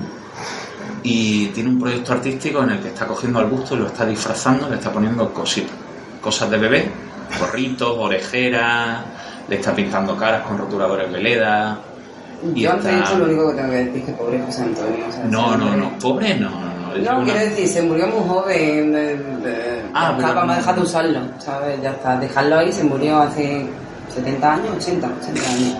y 1.03 1.47
tiene 1.47 1.69
un 1.69 1.79
proyecto 1.79 2.13
artístico 2.13 2.63
en 2.63 2.71
el 2.71 2.79
que 2.79 2.87
está 2.87 3.05
cogiendo 3.05 3.37
al 3.37 3.45
busto 3.45 3.75
y 3.75 3.79
lo 3.79 3.87
está 3.87 4.05
disfrazando, 4.05 4.67
le 4.67 4.77
está 4.77 4.91
poniendo 4.91 5.31
cositas, 5.31 5.75
cosas 6.25 6.49
de 6.49 6.57
bebé, 6.57 6.89
gorritos, 7.39 7.95
orejeras, 7.99 8.97
le 9.47 9.57
está 9.57 9.75
pintando 9.75 10.17
caras 10.17 10.41
con 10.41 10.57
rotuladores 10.57 11.11
Veleda. 11.11 11.77
y 12.55 12.61
Yo 12.61 12.71
antes 12.71 12.85
de 12.85 12.91
está- 12.97 13.05
hecho 13.11 13.17
lo 13.19 13.25
único 13.25 13.49
que 13.51 13.55
tengo 13.57 13.69
que 13.69 13.77
decir 13.77 13.95
es 13.97 14.05
que 14.05 14.11
pobre 14.13 14.41
José 14.43 14.61
Antonio. 14.63 15.05
o 15.07 15.11
sea, 15.11 15.23
No, 15.25 15.55
no, 15.55 15.75
no, 15.75 15.99
pobre 15.99 16.33
no, 16.39 16.49
no, 16.49 16.57
no. 16.59 16.97
No, 16.97 17.17
una- 17.21 17.23
quiero 17.25 17.39
decir, 17.41 17.67
se 17.67 17.81
murió 17.83 18.07
muy 18.07 18.27
joven. 18.27 18.95
eh, 18.95 19.21
eh, 19.45 19.81
Ah, 19.93 20.13
está, 20.15 20.27
pero- 20.29 20.33
vamos 20.39 20.55
a 20.55 20.57
dejar 20.57 20.75
de 20.75 20.81
usarlo, 20.81 21.19
¿sabes? 21.37 21.81
Ya 21.83 21.91
está, 21.91 22.17
dejarlo 22.17 22.57
ahí, 22.57 22.71
se 22.71 22.83
murió 22.85 23.17
hace 23.21 23.67
70 24.13 24.53
años, 24.53 24.69
80, 24.77 25.07
80 25.21 25.49
años. 25.51 25.75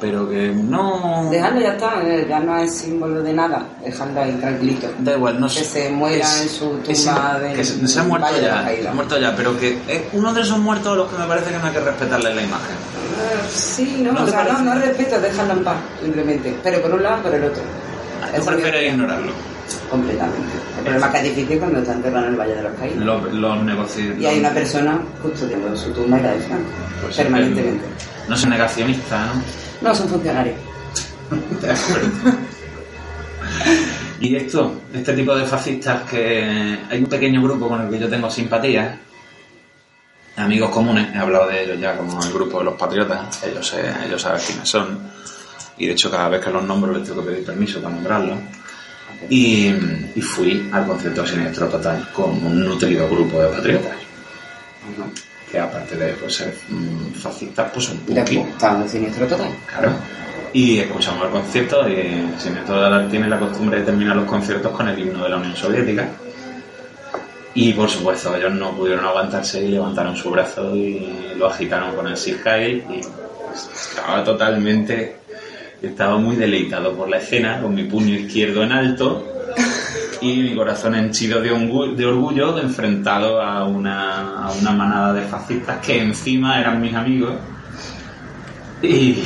Pero 0.00 0.28
que 0.30 0.48
no... 0.48 1.28
Dejarlo 1.30 1.60
ya 1.60 1.72
está, 1.72 2.02
eh, 2.02 2.26
ya 2.28 2.40
no 2.40 2.56
es 2.58 2.74
símbolo 2.74 3.22
de 3.22 3.32
nada, 3.34 3.66
dejarlo 3.84 4.20
ahí 4.22 4.32
tranquilito. 4.32 4.86
Da 5.00 5.12
igual, 5.14 5.38
no 5.38 5.46
Que 5.46 5.62
se 5.62 5.90
muera 5.90 6.24
en 6.42 6.48
su 6.48 6.80
es- 6.88 7.04
tumba 7.04 7.38
de- 7.38 7.52
que 7.52 7.62
se, 7.64 7.86
se 7.86 8.00
ha 8.00 8.02
muerto 8.04 8.28
ya, 8.40 8.66
se 8.80 8.88
ha 8.88 8.92
muerto 8.94 9.18
ya, 9.20 9.36
pero 9.36 9.58
que 9.60 9.78
es 9.88 10.02
uno 10.14 10.32
de 10.32 10.40
esos 10.40 10.58
muertos 10.58 10.92
a 10.92 10.96
los 10.96 11.10
que 11.10 11.18
me 11.18 11.26
parece 11.26 11.50
que 11.50 11.58
no 11.58 11.66
hay 11.66 11.72
que 11.72 11.80
respetarle 11.80 12.34
la 12.34 12.42
imagen. 12.42 12.76
Eh, 12.76 13.48
sí, 13.54 14.00
no, 14.02 14.12
¿No 14.12 14.24
o 14.24 14.26
sea, 14.26 14.44
no, 14.44 14.60
no 14.62 14.74
respeto, 14.74 15.20
dejarlo 15.20 15.52
en 15.52 15.64
paz, 15.64 15.76
simplemente. 16.02 16.56
Pero 16.62 16.80
por 16.80 16.92
un 16.94 17.02
lado, 17.02 17.22
por 17.22 17.34
el 17.34 17.44
otro. 17.44 17.62
Mi 17.62 18.30
prefieres 18.44 18.58
opinión. 18.80 18.94
ignorarlo. 18.94 19.32
Completamente. 19.90 20.52
El 20.78 20.84
problema 20.84 21.06
es 21.06 21.12
que 21.12 21.18
es 21.18 21.36
difícil 21.36 21.58
cuando 21.58 21.78
está 21.80 21.92
enterrado 21.94 22.26
en 22.26 22.32
el 22.32 22.38
Valle 22.38 22.54
de 22.54 22.62
los 22.62 22.74
Caídos. 22.74 23.04
Los, 23.04 23.32
los 23.32 23.62
negocios. 23.64 24.18
Y 24.18 24.26
hay 24.26 24.38
una 24.38 24.50
persona 24.50 25.00
custodiando 25.20 25.76
su 25.76 25.90
tumba 25.90 26.18
y 26.18 26.22
la 26.22 26.32
de 26.32 26.40
Franco, 26.40 26.70
Pues 27.02 27.16
permanentemente. 27.16 27.84
No 28.28 28.36
soy 28.36 28.50
negacionista, 28.50 29.26
¿no? 29.26 29.42
No 29.88 29.94
son 29.94 30.08
funcionarios. 30.08 30.56
De 31.60 31.70
acuerdo. 31.72 32.38
Y 34.20 34.36
esto, 34.36 34.80
este 34.92 35.14
tipo 35.14 35.34
de 35.34 35.46
fascistas 35.46 36.02
que 36.08 36.78
hay 36.88 36.98
un 36.98 37.06
pequeño 37.06 37.42
grupo 37.42 37.68
con 37.68 37.80
el 37.80 37.90
que 37.90 37.98
yo 37.98 38.08
tengo 38.08 38.30
simpatía, 38.30 39.00
amigos 40.36 40.70
comunes, 40.70 41.08
he 41.14 41.18
hablado 41.18 41.48
de 41.48 41.64
ellos 41.64 41.80
ya 41.80 41.96
como 41.96 42.22
el 42.22 42.32
grupo 42.32 42.58
de 42.58 42.66
los 42.66 42.74
patriotas, 42.74 43.42
ellos, 43.44 43.74
eh, 43.78 43.92
ellos 44.06 44.20
saben 44.20 44.40
quiénes 44.46 44.68
son, 44.68 44.98
y 45.78 45.86
de 45.86 45.92
hecho 45.92 46.10
cada 46.10 46.28
vez 46.28 46.44
que 46.44 46.50
los 46.50 46.62
nombro 46.62 46.92
les 46.92 47.08
tengo 47.08 47.22
que 47.22 47.30
pedir 47.30 47.46
permiso 47.46 47.80
para 47.80 47.94
nombrarlos. 47.94 48.38
Y, 49.28 49.68
y 50.14 50.20
fui 50.20 50.68
al 50.72 50.86
concierto 50.86 51.26
Siniestro 51.26 51.68
Total 51.68 52.08
con 52.12 52.30
un 52.44 52.64
nutrido 52.64 53.08
grupo 53.08 53.40
de 53.40 53.48
patriotas, 53.48 53.92
que 55.50 55.58
aparte 55.58 55.96
de 55.96 56.12
pues, 56.14 56.34
ser 56.34 56.54
mm, 56.68 57.12
fascistas, 57.14 57.70
pues 57.72 57.86
son 57.86 58.06
De 58.06 58.14
punky. 58.22 58.38
estaba 58.38 58.82
en 58.82 58.88
siniestro 58.88 59.26
total. 59.26 59.50
Claro. 59.66 59.92
Y 60.52 60.78
escuchamos 60.78 61.24
el 61.26 61.30
concierto 61.30 61.88
y 61.88 62.28
Siniestro 62.38 63.06
tiene 63.08 63.28
la 63.28 63.38
costumbre 63.38 63.78
de 63.80 63.84
terminar 63.84 64.16
los 64.16 64.24
conciertos 64.26 64.72
con 64.72 64.88
el 64.88 64.98
himno 64.98 65.22
de 65.22 65.30
la 65.30 65.36
Unión 65.36 65.54
Soviética. 65.54 66.08
Y 67.54 67.72
por 67.72 67.88
supuesto, 67.88 68.34
ellos 68.34 68.52
no 68.54 68.72
pudieron 68.72 69.04
aguantarse 69.04 69.62
y 69.62 69.68
levantaron 69.68 70.16
su 70.16 70.30
brazo 70.30 70.74
y 70.74 71.34
lo 71.36 71.48
agitaron 71.48 71.94
con 71.94 72.06
el 72.06 72.16
Heil 72.16 72.84
y 72.90 73.00
estaba 73.72 74.24
totalmente, 74.24 75.16
estaba 75.82 76.18
muy 76.18 76.36
deleitado 76.36 76.94
por 76.94 77.08
la 77.08 77.18
escena, 77.18 77.60
con 77.60 77.74
mi 77.74 77.84
puño 77.84 78.14
izquierdo 78.14 78.62
en 78.62 78.72
alto 78.72 79.26
y 80.20 80.36
mi 80.42 80.54
corazón 80.54 80.94
henchido 80.94 81.40
de, 81.40 81.48
de 81.96 82.06
orgullo 82.06 82.58
enfrentado 82.58 83.40
a 83.40 83.64
una, 83.64 84.44
a 84.46 84.52
una 84.52 84.72
manada 84.72 85.14
de 85.14 85.22
fascistas 85.22 85.78
que 85.84 86.00
encima 86.02 86.60
eran 86.60 86.80
mis 86.80 86.94
amigos. 86.94 87.32
Y, 88.82 89.22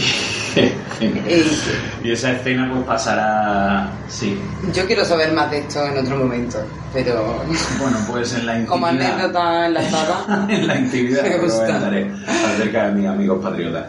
y 2.05 2.11
esa 2.11 2.33
escena 2.33 2.71
pues 2.73 2.85
pasará, 2.85 3.89
sí, 4.09 4.39
Yo 4.73 4.87
quiero 4.87 5.05
saber 5.05 5.33
más 5.33 5.51
de 5.51 5.59
esto 5.59 5.85
en 5.85 5.99
otro 5.99 6.17
momento, 6.19 6.59
pero 6.93 7.43
bueno, 7.81 7.99
pues 8.11 8.35
en 8.35 8.47
la 8.47 8.53
intimidad. 8.59 8.69
como 8.73 8.87
anécdota 8.87 9.67
enlazada. 9.67 10.47
en 10.49 10.67
la 10.67 10.77
intimidad 10.79 11.23
Me 11.25 11.39
gusta. 11.39 11.77
acerca 12.55 12.87
de 12.89 12.93
mis 12.93 13.07
amigos 13.09 13.43
patriotas. 13.43 13.87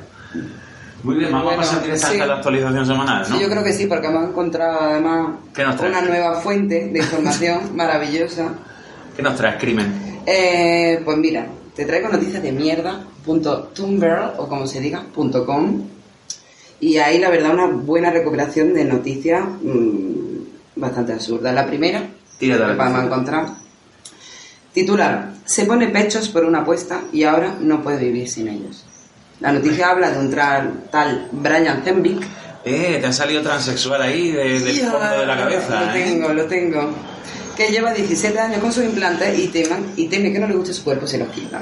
Muy 1.03 1.15
bien, 1.17 1.31
vamos 1.31 1.45
Bueno, 1.45 1.61
a 1.61 1.63
pasar 1.65 1.83
directamente 1.83 2.17
sí. 2.17 2.23
a 2.23 2.25
la 2.27 2.35
actualización 2.35 2.85
semanal, 2.85 3.25
¿no? 3.29 3.35
Sí, 3.35 3.41
yo 3.41 3.49
creo 3.49 3.63
que 3.63 3.73
sí, 3.73 3.85
porque 3.85 4.07
hemos 4.07 4.29
encontrado 4.29 4.79
además 4.81 5.35
una 5.79 6.01
nueva 6.01 6.41
fuente 6.41 6.87
de 6.87 6.99
información 6.99 7.59
maravillosa. 7.75 8.53
¿Qué 9.15 9.21
nos 9.21 9.35
traes, 9.35 9.57
crimen? 9.61 10.21
Eh, 10.25 11.01
pues 11.05 11.17
mira, 11.17 11.45
te 11.75 11.85
traigo 11.85 12.09
noticias 12.09 12.41
de 12.41 12.51
mierda, 12.51 13.03
punto 13.23 13.65
tumblr, 13.75 14.33
o 14.37 14.47
como 14.47 14.65
se 14.65 14.79
diga, 14.79 15.03
punto 15.13 15.45
com. 15.45 15.83
Y 16.79 16.97
ahí 16.97 17.19
la 17.19 17.29
verdad 17.29 17.53
una 17.53 17.67
buena 17.67 18.09
recuperación 18.11 18.73
de 18.73 18.85
noticias 18.85 19.43
mm, 19.61 20.75
bastante 20.75 21.13
absurdas. 21.13 21.53
La 21.53 21.65
primera, 21.65 22.03
Tírate 22.39 22.63
a 22.63 22.67
la 22.67 22.73
que 22.73 22.77
vamos 22.79 22.99
a 22.99 23.05
encontrar. 23.05 23.45
Titular, 24.73 25.31
se 25.45 25.65
pone 25.65 25.87
pechos 25.87 26.27
por 26.29 26.43
una 26.43 26.59
apuesta 26.59 27.01
y 27.13 27.23
ahora 27.23 27.55
no 27.61 27.81
puede 27.81 28.05
vivir 28.05 28.27
sin 28.29 28.47
ellos. 28.49 28.84
La 29.39 29.51
noticia 29.51 29.89
habla 29.89 30.11
de 30.11 30.19
un 30.19 30.31
tal 30.91 31.27
Brian 31.31 31.81
Zenvik. 31.83 32.21
Eh, 32.63 32.97
te 32.99 33.07
ha 33.07 33.13
salido 33.13 33.41
transexual 33.43 34.01
ahí 34.01 34.31
de- 34.31 34.59
del 34.59 34.75
fondo 34.79 35.19
de 35.19 35.25
la 35.25 35.37
cabeza, 35.37 35.81
Lo 35.85 35.91
¿eh? 35.91 36.03
tengo, 36.03 36.29
lo 36.33 36.45
tengo. 36.45 36.89
Que 37.55 37.67
lleva 37.69 37.93
17 37.93 38.37
años 38.39 38.59
con 38.59 38.71
sus 38.71 38.83
implantes 38.83 39.37
y, 39.37 39.47
teman- 39.49 39.85
y 39.95 40.07
teme 40.07 40.31
que 40.33 40.39
no 40.39 40.47
le 40.47 40.55
guste 40.55 40.73
su 40.73 40.83
cuerpo 40.83 41.05
se 41.05 41.17
los 41.19 41.27
quita. 41.29 41.61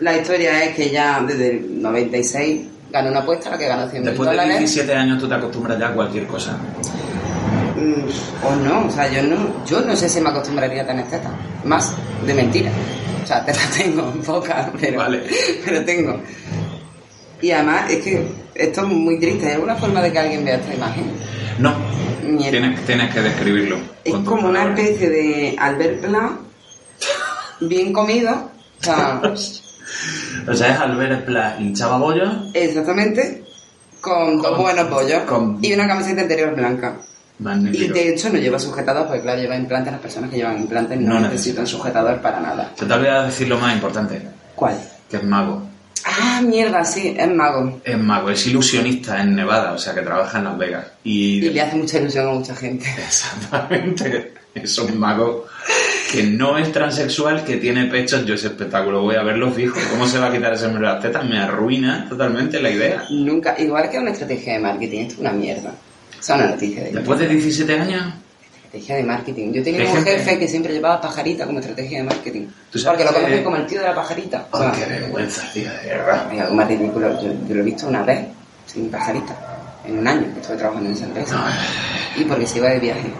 La 0.00 0.16
historia 0.16 0.64
es 0.64 0.74
que 0.74 0.90
ya 0.90 1.20
desde 1.26 1.50
el 1.52 1.80
96 1.82 2.62
ganó 2.90 3.10
una 3.10 3.20
apuesta, 3.20 3.50
la 3.50 3.58
que 3.58 3.66
ganó 3.68 3.88
100 3.88 4.02
mil 4.02 4.10
Después 4.10 4.28
de 4.30 4.36
dólares. 4.36 4.58
17 4.58 4.94
años 4.94 5.20
tú 5.20 5.28
te 5.28 5.34
acostumbras 5.34 5.78
ya 5.78 5.88
a 5.88 5.92
cualquier 5.92 6.26
cosa. 6.26 6.56
Mm, 7.76 8.46
o 8.46 8.56
no, 8.56 8.86
o 8.86 8.90
sea, 8.90 9.10
yo 9.10 9.22
no, 9.22 9.64
yo 9.64 9.80
no 9.82 9.94
sé 9.96 10.08
si 10.08 10.20
me 10.20 10.30
acostumbraría 10.30 10.82
a 10.82 10.86
tener 10.86 11.06
tetas. 11.06 11.32
Más 11.64 11.94
de 12.26 12.34
mentira. 12.34 12.70
O 13.22 13.26
sea, 13.26 13.44
tetas 13.44 13.70
tengo, 13.76 14.10
pocas, 14.26 14.68
pero, 14.80 14.98
Vale. 14.98 15.22
pero 15.64 15.84
tengo. 15.84 16.20
Y 17.42 17.50
además 17.52 17.90
es 17.90 18.02
que 18.04 18.26
esto 18.54 18.80
es 18.82 18.86
muy 18.88 19.18
triste. 19.18 19.46
¿Hay 19.48 19.52
alguna 19.54 19.76
forma 19.76 20.02
de 20.02 20.12
que 20.12 20.18
alguien 20.18 20.44
vea 20.44 20.56
esta 20.56 20.74
imagen? 20.74 21.04
No, 21.58 21.74
tienes, 22.50 22.84
tienes 22.86 23.12
que 23.14 23.20
describirlo. 23.22 23.78
Es 24.04 24.14
como 24.24 24.48
una 24.48 24.64
especie 24.64 25.08
de 25.10 25.56
Albert 25.58 26.00
Pla 26.06 26.32
bien 27.60 27.92
comido. 27.92 28.50
O 28.80 28.84
sea, 28.84 29.20
O 30.48 30.54
sea, 30.54 30.74
es 30.74 30.80
Albert 30.80 31.24
Pla 31.26 31.56
hinchaba 31.58 31.98
bollo. 31.98 32.30
exactamente. 32.54 33.44
Con 34.00 34.40
dos 34.40 34.56
buenos 34.56 34.86
pollos 34.86 35.22
con- 35.24 35.58
y 35.60 35.74
una 35.74 35.86
camiseta 35.86 36.22
interior 36.22 36.54
blanca. 36.54 36.96
Y 37.72 37.88
de 37.88 38.10
hecho 38.14 38.30
no 38.30 38.38
lleva 38.38 38.58
sujetador, 38.58 39.06
porque 39.06 39.22
claro, 39.22 39.40
lleva 39.40 39.56
implantes. 39.56 39.92
Las 39.92 40.00
personas 40.00 40.30
que 40.30 40.36
llevan 40.36 40.58
implantes 40.58 40.98
no, 41.00 41.14
No 41.14 41.20
necesitan 41.20 41.66
sujetador 41.66 42.20
para 42.20 42.40
nada. 42.40 42.72
Se 42.78 42.86
te 42.86 42.92
olvida 42.92 43.26
decir 43.26 43.48
lo 43.48 43.58
más 43.58 43.74
importante, 43.74 44.20
¿Cuál? 44.54 44.78
que 45.10 45.16
es 45.18 45.24
mago. 45.24 45.62
Ah, 46.18 46.42
mierda, 46.42 46.84
sí, 46.84 47.14
es 47.16 47.30
mago. 47.30 47.80
Es 47.84 47.98
mago, 47.98 48.30
es 48.30 48.46
ilusionista 48.46 49.20
en 49.20 49.36
Nevada, 49.36 49.72
o 49.72 49.78
sea 49.78 49.94
que 49.94 50.02
trabaja 50.02 50.38
en 50.38 50.44
Las 50.44 50.58
Vegas. 50.58 50.86
Y, 51.04 51.46
Y 51.46 51.50
le 51.50 51.60
hace 51.60 51.76
mucha 51.76 51.98
ilusión 51.98 52.28
a 52.28 52.32
mucha 52.32 52.54
gente. 52.54 52.86
Exactamente. 52.98 54.34
Es 54.54 54.76
un 54.78 54.98
mago 54.98 55.46
que 56.10 56.24
no 56.24 56.58
es 56.58 56.72
transexual, 56.72 57.44
que 57.44 57.56
tiene 57.58 57.86
pechos. 57.86 58.26
Yo 58.26 58.34
ese 58.34 58.48
espectáculo 58.48 59.02
voy 59.02 59.14
a 59.14 59.22
verlo 59.22 59.52
fijo. 59.52 59.78
¿Cómo 59.90 60.06
se 60.08 60.18
va 60.18 60.26
a 60.26 60.32
quitar 60.32 60.52
ese 60.52 60.66
hombre 60.66 60.82
las 60.82 61.00
tetas? 61.00 61.24
Me 61.24 61.38
arruina 61.38 62.08
totalmente 62.08 62.60
la 62.60 62.70
idea. 62.70 63.04
Nunca, 63.10 63.54
igual 63.58 63.88
que 63.88 63.98
una 63.98 64.10
estrategia 64.10 64.54
de 64.54 64.58
marketing, 64.58 65.00
esto 65.02 65.14
es 65.14 65.20
una 65.20 65.32
mierda. 65.32 65.72
O 66.18 66.22
sea, 66.22 66.36
una 66.36 66.48
noticia 66.48 66.82
de 66.84 66.92
Después 66.92 67.18
de 67.20 67.28
17 67.28 67.78
años, 67.78 68.02
estrategia 68.70 68.96
de 68.96 69.02
marketing. 69.02 69.52
Yo 69.52 69.62
tenía 69.64 69.90
un 69.90 70.04
jefe 70.04 70.38
que 70.38 70.46
siempre 70.46 70.72
llevaba 70.72 71.00
pajarita 71.00 71.44
como 71.44 71.58
estrategia 71.58 71.98
de 71.98 72.04
marketing. 72.04 72.46
¿Tú 72.70 72.78
sabes 72.78 73.02
Porque 73.02 73.12
lo 73.12 73.20
conocen 73.20 73.44
como 73.44 73.56
el 73.56 73.66
tío 73.66 73.80
de 73.80 73.86
la 73.88 73.94
pajarita. 73.94 74.46
O 74.52 74.58
sea, 74.58 74.72
¡Qué 74.72 74.84
vergüenza, 74.86 75.42
tío! 75.52 75.64
De 75.64 75.88
verdad. 75.88 76.28
hay 76.30 76.38
algo 76.38 76.54
más 76.54 76.68
ridículo. 76.68 77.20
Yo, 77.20 77.32
yo 77.48 77.54
lo 77.54 77.60
he 77.60 77.64
visto 77.64 77.88
una 77.88 78.02
vez 78.04 78.26
sin 78.66 78.88
pajarita. 78.88 79.34
En 79.84 79.98
un 79.98 80.06
año 80.06 80.32
que 80.34 80.40
estuve 80.40 80.56
trabajando 80.56 80.88
en 80.88 80.94
esa 80.94 81.04
empresa. 81.06 81.44
Y 82.16 82.24
porque 82.24 82.46
se 82.46 82.58
iba 82.58 82.68
de 82.68 82.78
viaje. 82.78 83.10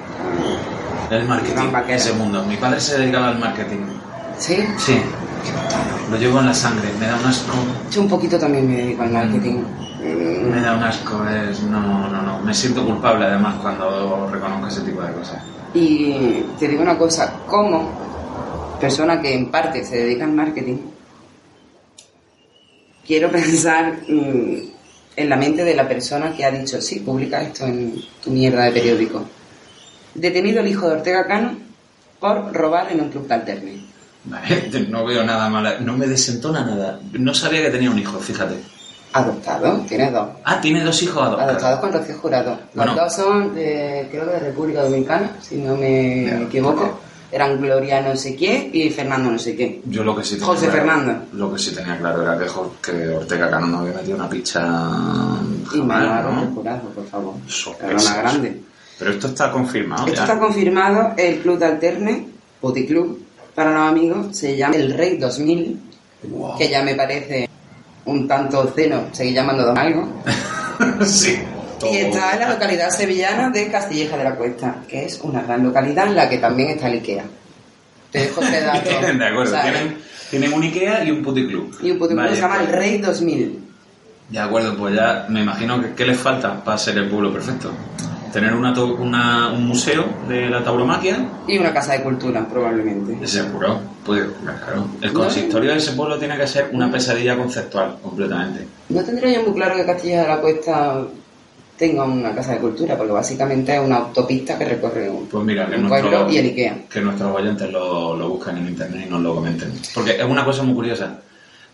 El 1.11 1.25
marketing, 1.25 1.73
vaqueros. 1.73 2.02
ese 2.07 2.12
mundo. 2.12 2.45
Mi 2.45 2.57
padre 2.57 2.80
se 2.80 2.99
dedicaba 2.99 3.28
al 3.30 3.38
marketing. 3.40 3.78
¿Sí? 4.38 4.64
Sí. 4.78 5.00
Lo 6.11 6.16
llevo 6.16 6.38
en 6.38 6.47
la 6.47 6.54
sangre. 6.54 6.88
Me 7.00 7.07
da 7.07 7.16
un 7.16 7.26
asco. 7.26 7.52
Yo 7.90 8.02
un 8.02 8.09
poquito 8.09 8.38
también 8.38 8.69
me 8.71 8.76
dedico 8.76 9.02
al 9.02 9.11
marketing. 9.11 9.54
Mm, 9.54 9.89
Me 10.00 10.61
da 10.61 10.76
un 10.76 10.83
asco. 10.83 11.25
Es... 11.28 11.62
No, 11.62 12.09
no, 12.09 12.23
no. 12.23 12.38
Me 12.40 12.54
siento 12.54 12.85
culpable 12.85 13.26
además 13.26 13.57
cuando 13.61 14.28
reconozco 14.30 14.69
ese 14.69 14.80
tipo 14.83 15.02
de 15.02 15.12
cosas. 15.12 15.42
Y 15.75 16.45
te 16.59 16.69
digo 16.69 16.83
una 16.83 16.99
cosa, 16.99 17.33
como 17.47 18.78
persona 18.80 19.21
que 19.21 19.35
en 19.35 19.50
parte 19.50 19.85
se 19.85 19.99
dedica 19.99 20.25
al 20.25 20.33
marketing, 20.33 20.78
quiero 23.07 23.30
pensar 23.30 24.00
mm, 24.09 24.57
en 25.16 25.28
la 25.28 25.37
mente 25.37 25.64
de 25.64 25.75
la 25.75 25.87
persona 25.87 26.35
que 26.35 26.45
ha 26.45 26.50
dicho, 26.50 26.80
sí, 26.80 27.00
publica 27.00 27.42
esto 27.42 27.66
en 27.66 27.95
tu 28.23 28.30
mierda 28.30 28.64
de 28.64 28.73
periódico. 28.73 29.25
Detenido 30.14 30.61
el 30.61 30.69
hijo 30.69 30.88
de 30.88 30.97
Ortega 30.97 31.26
Cano 31.26 31.57
por 32.19 32.52
robar 32.52 32.90
en 32.90 33.00
un 33.00 33.11
club 33.11 33.28
de 33.28 33.35
alterne. 33.35 33.85
Vale, 34.25 34.71
no 34.88 35.04
veo 35.04 35.25
nada 35.25 35.49
malo. 35.49 35.71
No 35.80 35.97
me 35.97 36.07
desentona 36.07 36.64
nada. 36.64 37.00
No 37.12 37.33
sabía 37.35 37.62
que 37.62 37.71
tenía 37.71 37.90
un 37.90 37.99
hijo, 37.99 38.19
fíjate. 38.19 38.57
Adoptado, 39.12 39.79
tiene 39.88 40.11
dos. 40.11 40.29
Ah, 40.45 40.61
tiene 40.61 40.83
dos 40.85 41.02
hijos 41.02 41.23
adoptados. 41.23 41.50
Adoptados 41.50 41.81
con 41.81 41.93
Rocío 41.93 42.19
Jurado. 42.19 42.50
Los 42.50 42.75
Bueno. 42.75 42.95
dos 42.95 43.12
son, 43.14 43.55
de, 43.55 44.07
creo 44.11 44.25
que 44.26 44.31
de 44.33 44.38
República 44.40 44.83
Dominicana, 44.83 45.37
si 45.43 45.57
no 45.57 45.76
me 45.76 46.43
equivoco. 46.45 47.00
Eran 47.33 47.61
Gloria 47.61 48.00
no 48.00 48.17
sé 48.17 48.35
qué 48.35 48.71
y 48.73 48.90
Fernando 48.90 49.31
no 49.31 49.38
sé 49.38 49.55
qué. 49.55 49.81
Yo 49.85 50.02
lo 50.02 50.17
que 50.17 50.25
sí 50.25 50.35
tenía 50.35 50.47
José 50.47 50.67
claro, 50.67 50.79
Fernando. 50.79 51.23
Lo 51.35 51.52
que 51.52 51.59
sí 51.61 51.73
tenía 51.73 51.97
claro 51.97 52.23
era 52.25 52.37
que, 52.37 52.47
que 52.83 53.09
Ortega 53.09 53.49
Cano 53.49 53.67
no 53.69 53.79
había 53.81 53.93
metido 53.93 54.17
una 54.17 54.29
picha 54.29 54.61
Y 55.73 55.79
jamás, 55.79 56.25
¿no? 56.25 56.52
Jurado, 56.55 56.81
por 56.88 57.07
favor. 57.07 57.35
Era 57.85 57.97
una 57.97 58.14
grande. 58.17 58.61
Pero 58.99 59.11
esto 59.12 59.29
está 59.29 59.50
confirmado 59.52 60.07
Esto 60.07 60.17
ya. 60.17 60.23
está 60.25 60.38
confirmado, 60.40 61.12
el 61.17 61.38
club 61.38 61.59
de 61.59 61.67
alterne, 61.67 62.26
Puticlub, 62.61 63.19
para 63.55 63.71
los 63.75 63.88
amigos, 63.90 64.37
se 64.37 64.57
llama 64.57 64.75
El 64.76 64.93
Rey 64.93 65.17
2000, 65.17 65.81
Wow. 66.23 66.59
que 66.59 66.69
ya 66.69 66.83
me 66.83 66.95
parece 66.97 67.49
un 68.04 68.26
tanto 68.28 68.61
obsceno 68.61 69.04
seguir 69.12 69.35
llamando 69.35 69.64
Don 69.64 69.78
Algo. 69.78 70.09
sí. 71.04 71.38
Y 71.90 71.97
está 71.97 72.35
en 72.35 72.40
la 72.40 72.50
localidad 72.50 72.90
sevillana 72.90 73.49
de 73.50 73.71
Castilleja 73.71 74.16
de 74.19 74.25
la 74.25 74.35
Cuesta, 74.37 74.76
que 74.88 75.04
es 75.07 75.19
una 75.23 75.42
gran 75.42 75.62
localidad 75.64 76.09
en 76.09 76.16
la 76.16 76.28
que 76.28 76.38
también 76.38 76.71
está 76.71 76.88
el 76.88 76.95
Ikea. 76.95 77.25
Te 78.11 78.19
dejo 78.19 78.42
este 78.42 78.61
dato. 78.62 78.90
de 79.19 79.26
acuerdo. 79.26 79.57
Tienen, 79.62 79.97
tienen 80.30 80.52
un 80.52 80.62
Ikea 80.62 81.04
y 81.04 81.11
un 81.11 81.23
puticlub. 81.23 81.75
Y 81.83 81.90
un 81.92 81.99
puticlub 81.99 82.23
Vale, 82.25 82.35
se 82.37 82.42
llama 82.42 82.57
pues- 82.59 82.69
El 82.69 82.75
Rey 82.75 82.99
2000. 82.99 83.64
De 84.28 84.38
acuerdo, 84.38 84.76
pues 84.76 84.95
ya 84.95 85.26
me 85.28 85.40
imagino 85.40 85.80
que 85.80 85.92
¿qué 85.95 86.04
les 86.07 86.19
falta 86.19 86.62
para 86.62 86.78
ser 86.78 86.99
el 86.99 87.09
pueblo 87.09 87.33
perfecto? 87.33 87.73
Tener 88.32 88.54
una, 88.54 88.72
una- 88.72 89.49
un 89.52 89.66
museo 89.66 90.04
de 90.28 90.49
la 90.49 90.62
tauromaquia. 90.62 91.18
Y 91.49 91.58
una 91.58 91.72
casa 91.72 91.94
de 91.94 92.02
cultura, 92.02 92.46
probablemente. 92.49 93.26
Seguro. 93.26 93.80
Pues 94.04 94.25
claro. 94.42 94.87
El 95.00 95.12
consistorio 95.12 95.72
de 95.72 95.78
ese 95.78 95.92
pueblo 95.92 96.18
tiene 96.18 96.37
que 96.37 96.46
ser 96.46 96.70
una 96.72 96.90
pesadilla 96.90 97.37
conceptual, 97.37 97.96
completamente. 98.02 98.66
No 98.88 99.02
tendría 99.02 99.34
yo 99.34 99.42
muy 99.49 99.54
claro 99.54 99.75
que 99.76 99.84
Castilla 99.84 100.22
de 100.22 100.28
la 100.28 100.40
Cuesta 100.40 101.02
tenga 101.76 102.04
una 102.04 102.34
casa 102.34 102.52
de 102.52 102.58
cultura, 102.58 102.96
porque 102.96 103.12
básicamente 103.12 103.75
es 103.75 103.80
una 103.80 103.96
autopista 103.96 104.56
que 104.58 104.64
recorre 104.66 105.08
un, 105.10 105.26
Pues 105.26 105.44
mira, 105.44 105.66
que, 105.68 105.76
un 105.76 105.88
nuestro- 105.88 106.10
pueblo 106.10 106.30
y 106.32 106.37
el 106.38 106.46
Ikea. 106.46 106.76
que 106.90 107.00
nuestros 107.00 107.34
oyentes 107.34 107.70
lo, 107.72 108.16
lo 108.16 108.28
buscan 108.28 108.58
en 108.58 108.68
internet 108.68 109.04
y 109.06 109.10
nos 109.10 109.20
lo 109.22 109.34
comenten. 109.34 109.72
Porque 109.94 110.12
es 110.16 110.25
una 110.25 110.44
cosa 110.44 110.62
muy 110.62 110.75
curiosa. 110.75 111.18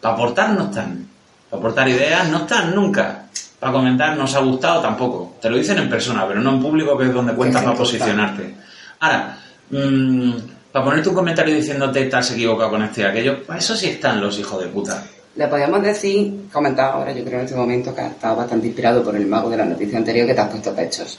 Para 0.01 0.15
aportar 0.15 0.51
no 0.51 0.65
están. 0.65 1.07
Para 1.51 1.61
aportar 1.61 1.89
ideas 1.89 2.29
no 2.31 2.39
están 2.39 2.75
nunca. 2.75 3.26
Para 3.67 3.79
comentar 3.79 4.17
nos 4.17 4.33
ha 4.37 4.39
gustado 4.39 4.81
tampoco. 4.81 5.35
Te 5.43 5.51
lo 5.51 5.57
dicen 5.57 5.77
en 5.79 5.91
persona, 5.91 6.25
pero 6.25 6.39
no 6.41 6.51
en 6.51 6.63
público, 6.63 6.97
que 6.97 7.07
es 7.07 7.13
donde 7.13 7.35
cuentas 7.35 7.65
para 7.65 7.77
posicionarte. 7.77 8.55
Ahora, 9.01 9.37
mm, 9.71 10.33
para 10.71 10.85
ponerte 10.85 11.09
un 11.09 11.15
comentario 11.17 11.53
diciéndote 11.53 12.05
estás 12.05 12.31
equivocado 12.31 12.71
con 12.71 12.85
este 12.85 13.01
y 13.01 13.05
aquello, 13.05 13.43
para 13.43 13.59
eso 13.59 13.75
sí 13.75 13.89
están 13.89 14.21
los 14.21 14.39
hijos 14.39 14.63
de 14.63 14.69
puta. 14.69 15.03
Le 15.35 15.49
podríamos 15.49 15.83
decir, 15.83 16.47
comentar 16.53 16.93
ahora, 16.93 17.11
yo 17.11 17.25
creo 17.25 17.41
en 17.41 17.47
este 17.47 17.57
momento 17.57 17.93
que 17.93 18.03
has 18.03 18.13
estado 18.13 18.37
bastante 18.37 18.69
inspirado 18.69 19.03
por 19.03 19.17
el 19.17 19.27
mago 19.27 19.51
de 19.51 19.57
la 19.57 19.65
noticia 19.65 19.99
anterior 19.99 20.29
que 20.29 20.35
te 20.35 20.41
has 20.41 20.49
puesto 20.49 20.73
pechos. 20.73 21.19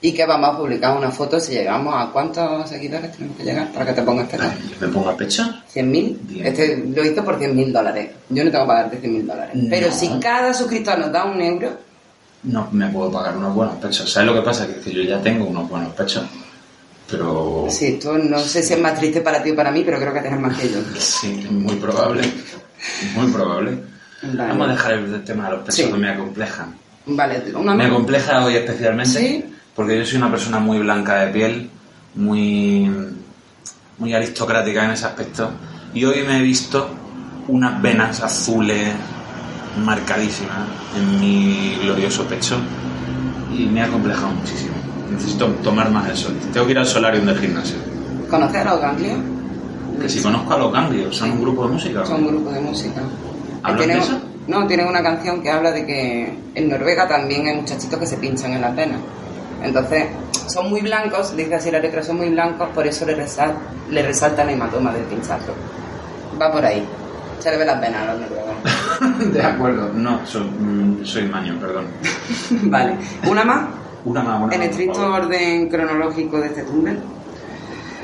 Y 0.00 0.12
que 0.12 0.26
vamos 0.26 0.50
a 0.50 0.58
publicar 0.58 0.96
una 0.96 1.10
foto 1.10 1.40
si 1.40 1.52
llegamos 1.52 1.94
a 1.96 2.10
cuántos 2.12 2.68
seguidores 2.68 3.12
tenemos 3.12 3.36
que 3.38 3.44
llegar 3.44 3.72
para 3.72 3.86
que 3.86 3.92
te 3.94 4.02
pongas 4.02 4.28
pechos. 4.28 4.46
Ay, 4.46 4.76
¿Me 4.80 4.88
pongo 4.88 5.08
a 5.08 5.16
pecho? 5.16 5.42
¿100.000? 5.74 6.16
Bien. 6.22 6.46
Este 6.46 6.84
lo 6.94 7.04
hizo 7.04 7.24
por 7.24 7.38
100.000 7.40 7.72
dólares. 7.72 8.10
Yo 8.28 8.44
no 8.44 8.50
tengo 8.50 8.64
que 8.64 8.68
pagarte 8.68 9.00
100.000 9.02 9.22
dólares. 9.24 9.54
No. 9.54 9.66
Pero 9.70 9.90
si 9.90 10.08
cada 10.20 10.52
suscriptor 10.52 10.98
nos 10.98 11.10
da 11.12 11.24
un 11.24 11.40
euro, 11.40 11.78
No 12.42 12.68
me 12.72 12.88
puedo 12.88 13.10
pagar 13.10 13.36
unos 13.36 13.54
buenos 13.54 13.76
pechos. 13.76 14.12
¿Sabes 14.12 14.28
lo 14.28 14.34
que 14.34 14.42
pasa? 14.42 14.66
Que, 14.66 14.72
es 14.72 14.78
que 14.84 14.92
yo 14.92 15.02
ya 15.02 15.20
tengo 15.20 15.46
unos 15.46 15.68
buenos 15.68 15.92
pechos. 15.94 16.24
Pero... 17.10 17.66
sí, 17.70 17.86
esto 17.86 18.18
no 18.18 18.38
sé 18.40 18.62
si 18.62 18.74
es 18.74 18.80
más 18.80 18.98
triste 18.98 19.20
para 19.20 19.42
ti 19.42 19.52
o 19.52 19.56
para 19.56 19.70
mí, 19.70 19.82
pero 19.84 19.98
creo 19.98 20.12
que 20.12 20.20
tienes 20.20 20.40
más 20.40 20.56
que 20.58 20.68
yo. 20.68 20.78
Sí, 20.98 21.40
es 21.44 21.50
muy 21.50 21.76
probable. 21.76 22.22
Muy 23.14 23.30
probable. 23.32 23.78
Vale. 24.22 24.48
Vamos 24.48 24.68
a 24.68 24.72
dejar 24.72 24.92
el 24.94 25.24
tema 25.24 25.44
de 25.44 25.50
los 25.56 25.60
pechos 25.60 25.74
Sí. 25.76 25.84
que 25.90 25.98
me 25.98 26.10
acomplejan. 26.10 26.74
Vale, 27.06 27.42
una 27.54 27.74
Me 27.74 27.84
acompleja 27.86 28.44
hoy 28.44 28.56
especialmente 28.56 29.18
¿Sí? 29.20 29.44
Porque 29.76 29.98
yo 29.98 30.06
soy 30.06 30.16
una 30.16 30.30
persona 30.30 30.58
muy 30.58 30.78
blanca 30.78 31.16
de 31.16 31.32
piel, 31.32 31.70
muy, 32.14 32.90
muy 33.98 34.14
aristocrática 34.14 34.84
en 34.86 34.92
ese 34.92 35.04
aspecto. 35.04 35.50
Y 35.92 36.04
hoy 36.04 36.24
me 36.26 36.38
he 36.38 36.42
visto 36.42 36.88
unas 37.48 37.80
venas 37.80 38.22
azules 38.22 38.94
marcadísimas 39.84 40.66
en 40.96 41.20
mi 41.20 41.78
glorioso 41.82 42.24
pecho 42.24 42.56
y 43.56 43.66
me 43.66 43.82
ha 43.82 43.88
complejado 43.88 44.30
muchísimo. 44.30 44.74
Necesito 45.10 45.46
tomar 45.62 45.90
más 45.90 46.08
el 46.08 46.16
sol. 46.16 46.36
Tengo 46.52 46.66
que 46.66 46.72
ir 46.72 46.78
al 46.78 46.86
solarium 46.86 47.26
del 47.26 47.38
gimnasio. 47.38 47.76
¿Conoces 48.30 48.56
a 48.56 48.64
los 48.64 48.80
ganglios? 48.80 49.18
Que 50.00 50.08
si 50.08 50.20
conozco 50.20 50.54
a 50.54 50.58
los 50.58 50.72
ganglios, 50.72 51.14
son 51.14 51.32
un 51.32 51.42
grupo 51.42 51.66
de 51.66 51.72
música. 51.74 52.04
Son 52.04 52.24
un 52.24 52.28
grupo 52.28 52.50
de 52.50 52.60
música. 52.60 53.02
¿Hablan 53.62 53.88
de 53.88 53.98
eso? 53.98 54.20
No, 54.48 54.66
tienen 54.66 54.86
una 54.86 55.02
canción 55.02 55.42
que 55.42 55.50
habla 55.50 55.70
de 55.72 55.86
que 55.86 56.38
en 56.54 56.68
Noruega 56.68 57.06
también 57.06 57.46
hay 57.46 57.56
muchachitos 57.56 57.98
que 57.98 58.06
se 58.06 58.16
pinchan 58.16 58.52
en 58.52 58.60
las 58.62 58.74
venas. 58.74 59.00
Entonces, 59.62 60.04
son 60.48 60.70
muy 60.70 60.80
blancos, 60.80 61.36
dice 61.36 61.54
así 61.54 61.70
la 61.70 61.78
letra, 61.78 62.02
son 62.02 62.18
muy 62.18 62.28
blancos, 62.30 62.68
por 62.74 62.86
eso 62.86 63.04
le, 63.06 63.16
resal- 63.16 63.54
le 63.90 64.02
resalta 64.02 64.42
el 64.42 64.50
hematoma 64.50 64.92
del 64.92 65.02
pinchazo. 65.04 65.54
Va 66.40 66.52
por 66.52 66.64
ahí. 66.64 66.86
Se 67.40 67.50
le 67.50 67.58
ve 67.58 67.64
las 67.66 67.80
venas 67.80 68.02
a 68.08 68.12
los 68.14 68.20
noruegos. 68.20 69.32
De 69.32 69.42
acuerdo. 69.42 69.90
No, 69.94 70.24
soy, 70.26 70.42
mm, 70.44 71.04
soy 71.04 71.24
maño, 71.28 71.58
perdón. 71.60 71.86
vale. 72.70 72.96
¿Una 73.28 73.44
más? 73.44 73.66
Una 74.04 74.22
más, 74.22 74.42
una 74.42 74.54
En 74.54 74.60
más, 74.60 74.68
estricto 74.70 75.00
orden 75.12 75.68
cronológico 75.68 76.40
de 76.40 76.46
este 76.46 76.62
túnel, 76.62 77.00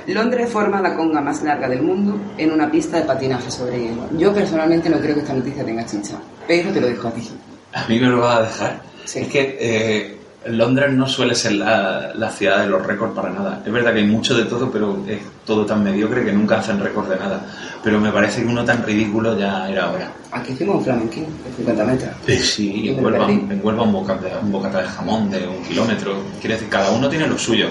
Londres 0.08 0.50
forma 0.50 0.80
la 0.80 0.94
conga 0.96 1.20
más 1.20 1.42
larga 1.42 1.68
del 1.68 1.82
mundo 1.82 2.18
en 2.36 2.50
una 2.50 2.68
pista 2.70 2.96
de 2.98 3.04
patinaje 3.04 3.50
sobre 3.50 3.78
hielo. 3.80 4.08
Yo 4.18 4.34
personalmente 4.34 4.90
no 4.90 4.98
creo 4.98 5.14
que 5.14 5.20
esta 5.20 5.32
noticia 5.32 5.64
tenga 5.64 5.86
chicha, 5.86 6.16
pero 6.48 6.70
te 6.72 6.80
lo 6.80 6.88
dejo 6.88 7.06
a 7.08 7.12
ti. 7.12 7.28
A 7.72 7.86
mí 7.88 8.00
me 8.00 8.08
lo 8.08 8.20
vas 8.20 8.38
a 8.38 8.42
dejar. 8.42 8.82
Sí. 9.04 9.20
Es 9.20 9.28
que 9.28 9.56
eh, 9.60 10.18
Londres 10.46 10.92
no 10.92 11.08
suele 11.08 11.34
ser 11.34 11.52
la, 11.52 12.12
la 12.14 12.30
ciudad 12.30 12.62
de 12.62 12.68
los 12.68 12.84
récords 12.84 13.14
para 13.14 13.30
nada. 13.30 13.62
Es 13.64 13.72
verdad 13.72 13.92
que 13.92 14.00
hay 14.00 14.06
mucho 14.06 14.34
de 14.34 14.44
todo, 14.44 14.70
pero 14.70 15.04
es 15.06 15.20
todo 15.46 15.64
tan 15.64 15.82
mediocre 15.82 16.24
que 16.24 16.32
nunca 16.32 16.58
hacen 16.58 16.80
récord 16.80 17.08
de 17.08 17.16
nada. 17.16 17.40
Pero 17.82 18.00
me 18.00 18.10
parece 18.10 18.42
que 18.42 18.48
uno 18.48 18.64
tan 18.64 18.82
ridículo 18.84 19.38
ya 19.38 19.68
era 19.68 19.90
hora. 19.90 20.10
Aquí 20.30 20.52
hicimos 20.52 20.76
un 20.76 20.84
flamenquín 20.84 21.26
de 21.44 21.56
50 21.56 21.84
metros. 21.84 22.10
Sí, 22.40 22.72
Y 22.72 22.88
en 22.90 23.04
Huelva, 23.04 23.30
en 23.30 23.60
Huelva 23.62 23.82
un, 23.82 23.92
bocata, 23.92 24.38
un 24.42 24.52
bocata 24.52 24.82
de 24.82 24.88
jamón 24.88 25.30
de 25.30 25.46
un 25.46 25.62
kilómetro. 25.62 26.16
Quiere 26.40 26.54
decir, 26.54 26.68
cada 26.68 26.90
uno 26.90 27.08
tiene 27.08 27.26
lo 27.26 27.38
suyo. 27.38 27.68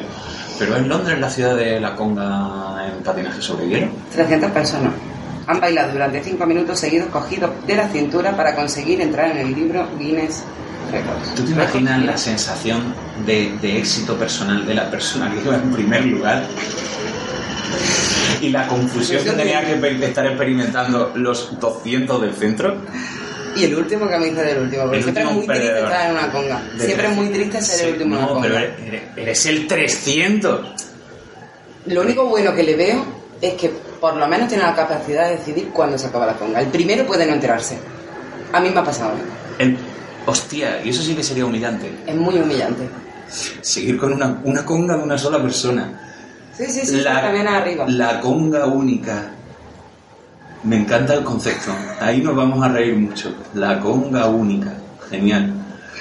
Pero 0.60 0.76
es 0.76 0.86
Londres 0.86 1.20
la 1.20 1.30
ciudad 1.30 1.56
de 1.56 1.80
la 1.80 1.96
conga 1.96 2.86
en 2.88 3.04
patinaje 3.04 3.42
sobre 3.42 3.68
hielo. 3.68 3.88
300 4.14 4.52
personas 4.52 4.94
han 5.48 5.60
bailado 5.60 5.94
durante 5.94 6.24
5 6.24 6.46
minutos 6.46 6.80
seguidos 6.80 7.10
cogidos 7.10 7.50
de 7.66 7.76
la 7.76 7.88
cintura 7.90 8.36
para 8.36 8.56
conseguir 8.56 9.02
entrar 9.02 9.32
en 9.32 9.38
el 9.38 9.56
libro 9.56 9.88
Guinness 9.98 10.44
¿Tú 11.36 11.44
te 11.44 11.52
imaginas 11.52 12.04
la 12.06 12.18
sensación 12.18 12.94
de, 13.26 13.54
de 13.62 13.78
éxito 13.80 14.16
personal 14.18 14.66
de 14.66 14.74
la 14.74 14.90
persona 14.90 15.32
que 15.34 15.42
iba 15.42 15.56
en 15.56 15.72
primer 15.72 16.06
lugar? 16.06 16.44
Y 18.42 18.50
la 18.50 18.68
confusión 18.68 19.24
que 19.24 19.32
tenía 19.32 19.62
que 19.64 20.06
estar 20.06 20.26
experimentando 20.26 21.12
los 21.16 21.60
200 21.60 22.22
del 22.22 22.34
centro. 22.34 22.76
Y 23.56 23.66
el 23.66 23.76
último 23.76 24.08
que 24.10 24.18
me 24.18 24.28
hice 24.30 24.42
del 24.44 24.60
último, 24.64 24.84
porque 24.84 24.98
El 24.98 25.04
siempre 25.04 25.24
es 25.24 25.30
último 25.30 25.46
muy 25.48 25.56
triste 25.58 25.80
estar 25.80 26.06
en 26.10 26.12
una 26.18 26.32
conga. 26.32 26.62
Siempre 26.80 27.08
es 27.08 27.16
muy 27.16 27.28
300. 27.28 27.34
triste 27.34 27.62
ser 27.62 27.76
Sí, 27.78 27.84
el 27.86 27.92
último 27.94 28.16
en 28.16 28.24
una 28.24 28.42
pero 28.42 28.54
conga. 28.56 28.60
eres, 28.62 28.88
eres- 28.88 29.04
eres 29.18 29.46
el 29.46 29.68
300. 29.68 30.68
Lo 31.88 32.02
único 32.02 32.26
bueno 32.26 32.56
que 32.56 32.64
le 32.64 32.76
veo 32.76 33.06
es 33.42 33.54
que 33.54 33.70
por 34.00 34.16
lo 34.16 34.28
menos 34.28 34.48
tiene 34.48 34.64
la 34.64 34.74
capacidad 34.76 35.30
de 35.30 35.38
decidir 35.38 35.70
cuándo 35.70 35.98
se 35.98 36.08
acaba 36.08 36.26
la 36.26 36.34
conga. 36.34 36.62
El 36.62 36.68
primero 36.68 37.06
puede 37.06 37.26
no 37.26 37.34
enterarse. 37.34 37.78
A 38.54 38.60
mí 38.60 38.70
me 38.70 38.80
ha 38.80 38.84
pasado. 38.84 39.12
¿eh? 39.12 39.22
El- 39.60 39.78
hostia, 40.26 40.82
y 40.84 40.90
eso 40.90 41.02
sí 41.02 41.16
que 41.16 41.24
sería 41.24 41.46
humillante. 41.46 41.92
Es 42.06 42.16
muy 42.16 42.36
humillante. 42.36 42.88
Seguir 43.62 43.98
con 43.98 44.14
una, 44.14 44.42
una 44.44 44.66
conga 44.66 44.98
de 44.98 45.04
una 45.04 45.18
sola 45.18 45.42
persona. 45.42 46.00
Sí, 46.58 46.66
sí, 46.66 46.86
sí, 46.86 47.04
también 47.04 47.48
arriba. 47.48 47.86
la 47.88 48.20
conga 48.20 48.66
única. 48.66 49.32
Me 50.64 50.78
encanta 50.78 51.14
el 51.16 51.24
concepto. 51.24 51.72
Ahí 52.00 52.22
nos 52.22 52.36
vamos 52.36 52.64
a 52.64 52.70
reír 52.70 52.96
mucho. 52.96 53.34
La 53.56 53.80
conga 53.80 54.28
única. 54.28 54.74
Genial. 55.10 55.54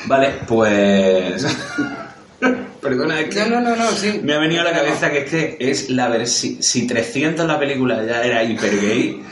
Vale, 0.06 0.32
pues. 0.46 1.46
Perdona, 2.82 3.20
es 3.20 3.34
que. 3.34 3.48
No, 3.48 3.60
no, 3.60 3.70
no, 3.70 3.76
no, 3.76 3.90
sí. 3.92 4.20
Me 4.22 4.34
ha 4.34 4.38
venido 4.38 4.62
a 4.62 4.64
la 4.64 4.72
cabeza 4.72 5.10
que 5.10 5.18
es 5.18 5.30
que 5.30 5.56
es 5.60 5.90
la 5.90 6.08
ver 6.08 6.26
si, 6.26 6.62
si 6.62 6.86
300 6.86 7.42
en 7.42 7.48
la 7.48 7.58
película 7.58 8.04
ya 8.04 8.22
era 8.22 8.42
hiper 8.42 8.80
gay, 8.80 9.22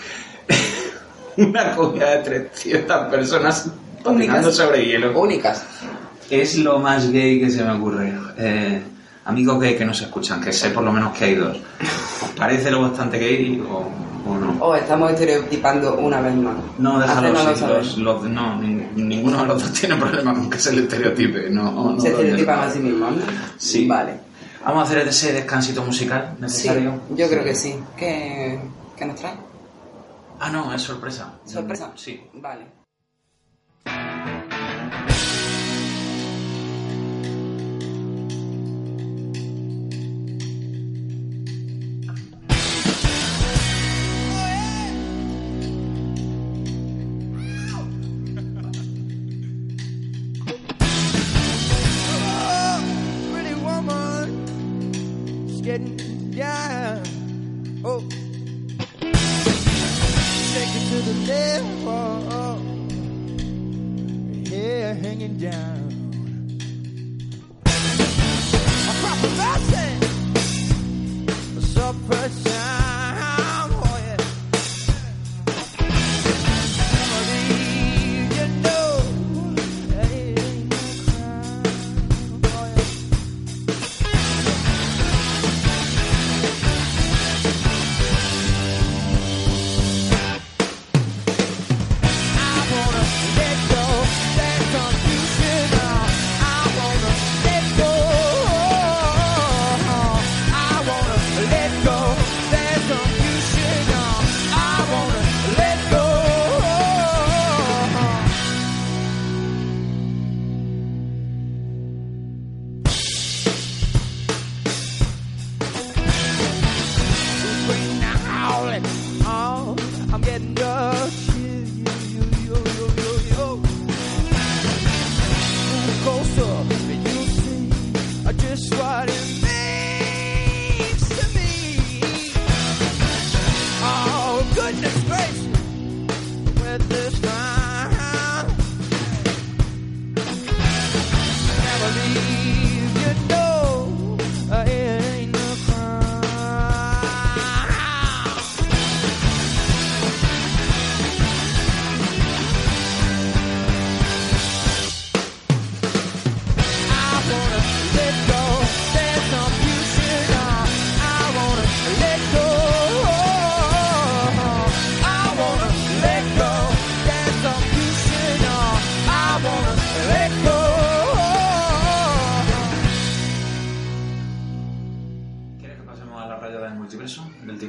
una 1.36 1.74
conga 1.74 2.10
de 2.10 2.18
300 2.18 3.08
personas 3.08 3.70
Únicas. 4.04 4.54
sobre 4.54 4.84
hielo. 4.86 5.18
Únicas. 5.18 5.64
Es 6.30 6.56
lo 6.58 6.78
más 6.78 7.10
gay 7.10 7.40
que 7.40 7.50
se 7.50 7.64
me 7.64 7.72
ocurre. 7.72 8.12
Eh, 8.36 8.82
amigos 9.24 9.60
gay 9.60 9.76
que 9.76 9.84
nos 9.84 10.00
escuchan, 10.00 10.40
que 10.40 10.52
sé 10.52 10.70
por 10.70 10.82
lo 10.84 10.92
menos 10.92 11.16
que 11.16 11.24
hay 11.26 11.34
dos. 11.34 11.56
¿Os 12.22 12.30
parece 12.36 12.70
lo 12.70 12.82
bastante 12.82 13.18
gay 13.18 13.60
o, 13.68 13.88
o 14.30 14.34
no? 14.36 14.56
O 14.64 14.74
estamos 14.74 15.10
estereotipando 15.12 15.96
una 15.96 16.20
vez 16.20 16.34
más. 16.34 16.54
No, 16.78 16.98
déjalo 17.00 17.38
así. 17.38 17.64
Los, 17.64 17.98
los- 17.98 18.22
no, 18.24 18.60
nin- 18.60 18.90
ninguno 18.94 19.40
de 19.42 19.46
los 19.46 19.62
dos 19.62 19.72
tiene 19.72 19.96
problema 19.96 20.34
con 20.34 20.50
que 20.50 20.58
se 20.58 20.72
le 20.74 20.82
estereotipe. 20.82 21.48
No, 21.50 21.70
no 21.94 22.00
Se 22.00 22.08
estereotipan 22.10 22.60
a 22.60 22.70
sí 22.70 22.78
mismos, 22.80 23.12
¿no? 23.16 23.22
Sí. 23.56 23.86
Vale. 23.86 24.12
Vamos 24.64 24.82
a 24.82 24.84
hacer 24.92 25.08
ese 25.08 25.32
descansito 25.32 25.82
musical 25.82 26.32
Sí, 26.36 26.42
necesario. 26.42 27.00
yo 27.16 27.28
creo 27.28 27.42
que 27.44 27.54
sí. 27.54 27.74
¿Qué, 27.96 28.58
qué 28.96 29.06
nos 29.06 29.16
trae? 29.16 29.32
Ah, 30.40 30.50
no, 30.50 30.72
es 30.74 30.82
sorpresa. 30.82 31.32
¿Sorpresa? 31.46 31.90
Sí. 31.96 32.20
Vale. 32.34 32.66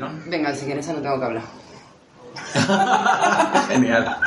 Tirón. 0.07 0.23
Venga, 0.27 0.53
si 0.55 0.65
quieres, 0.65 0.87
no 0.87 0.95
tengo 0.95 1.19
que 1.19 1.25
hablar. 1.25 1.43
Genial. 3.69 4.17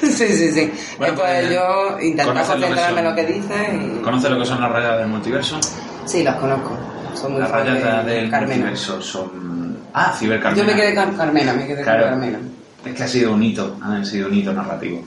sí, 0.00 0.10
sí, 0.28 0.52
sí. 0.52 0.72
Bueno, 0.98 1.14
pues 1.16 1.40
pues, 1.44 1.50
yo 1.52 1.98
intento 2.00 2.32
¿conoces 2.32 2.48
lo 2.48 2.60
que 2.60 2.66
concentrarme 2.66 3.00
en 3.00 3.04
lo 3.06 3.14
que 3.14 3.26
dices 3.26 3.68
y... 3.74 4.02
¿Conoces 4.02 4.30
lo 4.30 4.38
que 4.38 4.46
son 4.46 4.60
las 4.60 4.72
rayadas 4.72 4.98
del 5.00 5.08
multiverso? 5.08 5.58
Sí, 6.06 6.22
las 6.22 6.36
conozco. 6.36 6.76
Son 7.14 7.32
muy 7.32 7.40
Las 7.40 7.52
de 7.52 8.10
del 8.12 8.30
Carmena. 8.30 8.54
multiverso 8.56 9.00
son... 9.02 9.76
Ah, 9.94 10.12
Cibercarmena. 10.18 10.62
Yo 10.62 10.66
me 10.66 10.74
quedé 10.80 10.94
con 10.94 11.14
Carmena, 11.14 11.52
me 11.52 11.66
quedé 11.66 11.82
Claro. 11.82 12.02
con 12.04 12.10
Carmena. 12.12 12.38
Es 12.84 12.94
que 12.94 13.02
ha 13.04 13.08
sido 13.08 13.32
un 13.34 13.42
hito, 13.42 13.76
ha 13.82 14.04
sido 14.04 14.28
un 14.28 14.34
hito 14.34 14.52
narrativo. 14.52 15.04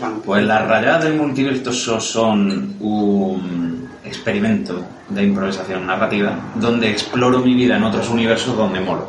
Fan. 0.00 0.20
Pues 0.24 0.42
las 0.44 0.66
rayadas 0.66 1.04
del 1.04 1.14
multiverso 1.14 2.00
son 2.00 2.74
un 2.80 3.86
experimento 4.02 4.82
de 5.10 5.22
improvisación 5.24 5.86
narrativa 5.86 6.34
donde 6.54 6.90
exploro 6.90 7.40
mi 7.40 7.54
vida 7.54 7.76
en 7.76 7.84
otros 7.84 8.08
universos 8.08 8.56
donde 8.56 8.80
molo, 8.80 9.06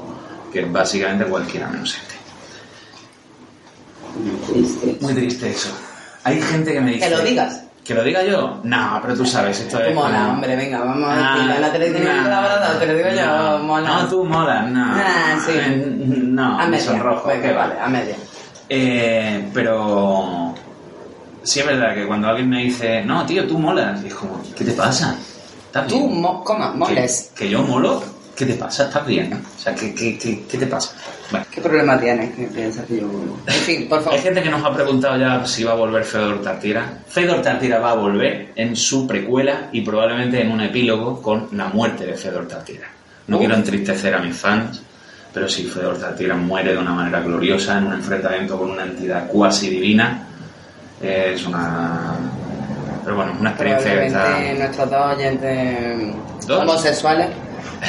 que 0.55 0.61
es 0.61 0.71
básicamente 0.71 1.25
cualquiera 1.25 1.67
menos 1.67 1.93
este. 1.95 2.15
Triste. 4.53 4.97
Muy 5.01 5.13
triste 5.13 5.49
eso. 5.49 5.69
Hay 6.23 6.41
gente 6.41 6.71
que 6.71 6.79
me 6.79 6.91
dice... 6.93 7.09
Que 7.09 7.15
lo 7.15 7.21
digas. 7.21 7.61
¿Que 7.83 7.93
lo 7.93 8.03
diga 8.03 8.23
yo? 8.23 8.61
No, 8.63 8.99
pero 9.01 9.15
tú 9.15 9.25
sabes, 9.25 9.59
esto 9.59 9.79
es... 9.83 9.93
Mola, 9.93 10.17
como- 10.19 10.31
hombre, 10.35 10.55
venga, 10.55 10.79
vamos 10.79 11.09
a 11.09 11.33
Ah, 11.33 11.37
decirlo. 11.37 11.59
La 11.59 11.71
televisión 11.73 12.15
nah, 12.17 12.23
colaborador, 12.23 12.79
te 12.79 12.85
lo 12.87 12.93
digo 12.95 13.09
yo, 13.09 13.25
no, 13.25 13.63
mola. 13.65 13.87
No, 13.89 14.07
tú 14.07 14.23
molas, 14.23 14.71
no. 14.71 14.85
Ah, 14.95 15.37
sí. 15.45 15.51
Eh, 15.53 15.93
No, 15.97 16.57
a 16.59 16.63
me 16.63 16.71
media. 16.71 16.85
sonrojo, 16.85 17.29
que 17.29 17.51
vale, 17.53 17.75
a 17.79 17.87
media. 17.89 18.15
Eh, 18.69 19.49
pero 19.53 20.55
sí 21.43 21.59
es 21.59 21.65
verdad 21.67 21.93
que 21.93 22.07
cuando 22.07 22.29
alguien 22.29 22.49
me 22.49 22.63
dice, 22.63 23.03
no, 23.03 23.25
tío, 23.25 23.45
tú 23.45 23.59
molas, 23.59 24.01
es 24.03 24.13
como, 24.15 24.41
¿qué 24.57 24.63
te 24.63 24.71
pasa? 24.71 25.15
¿Estás 25.67 25.85
Tú, 25.87 26.07
mo 26.07 26.41
coma, 26.43 26.71
moles. 26.71 27.31
¿Que, 27.35 27.43
que 27.45 27.51
yo 27.51 27.61
molo? 27.61 28.01
¿Qué 28.35 28.45
te 28.45 28.53
pasa? 28.55 28.83
¿Estás 28.85 29.05
bien? 29.07 29.33
O 29.33 29.59
sea, 29.59 29.73
¿qué, 29.73 29.93
qué, 29.95 30.17
qué, 30.17 30.43
qué 30.49 30.57
te 30.57 30.67
pasa? 30.67 30.93
Bueno, 31.31 31.45
¿Qué 31.49 31.61
problema 31.61 31.97
tienes 31.99 32.35
que 32.35 32.43
piensas 32.47 32.85
que 32.85 32.97
yo... 32.99 33.07
En 33.47 33.53
fin, 33.53 33.87
por 33.87 33.99
favor. 33.99 34.13
hay 34.17 34.21
gente 34.23 34.43
que 34.43 34.49
nos 34.49 34.63
ha 34.63 34.73
preguntado 34.73 35.17
ya 35.17 35.45
si 35.45 35.63
va 35.63 35.71
a 35.71 35.75
volver 35.75 36.03
Fedor 36.03 36.41
Tartira. 36.41 36.99
Fedor 37.07 37.41
Tartira 37.41 37.79
va 37.79 37.91
a 37.91 37.95
volver 37.95 38.51
en 38.55 38.75
su 38.75 39.07
precuela 39.07 39.69
y 39.71 39.81
probablemente 39.81 40.41
en 40.41 40.51
un 40.51 40.59
epílogo 40.61 41.21
con 41.21 41.47
la 41.53 41.67
muerte 41.69 42.05
de 42.05 42.13
Fedor 42.15 42.47
Tartira. 42.47 42.87
No 43.27 43.37
Uh. 43.37 43.39
quiero 43.39 43.55
entristecer 43.55 44.13
a 44.13 44.19
mis 44.19 44.35
fans, 44.35 44.81
pero 45.33 45.47
si 45.47 45.63
Fedor 45.63 45.97
Tartira 45.97 46.35
muere 46.35 46.73
de 46.73 46.77
una 46.77 46.91
manera 46.91 47.21
gloriosa 47.21 47.77
en 47.77 47.85
un 47.87 47.93
enfrentamiento 47.93 48.57
con 48.59 48.69
una 48.71 48.83
entidad 48.83 49.27
cuasi 49.27 49.69
divina, 49.69 50.27
eh, 51.01 51.31
es 51.35 51.45
una... 51.47 52.15
Pero 53.03 53.15
bueno, 53.17 53.33
una 53.39 53.51
experiencia 53.51 53.91
que 53.91 54.09
Probablemente 54.09 54.51
está... 54.51 54.63
nuestros 54.65 54.89
dos 54.89 55.15
oyentes 55.15 56.15
¿Dos? 56.47 56.61
homosexuales 56.61 57.27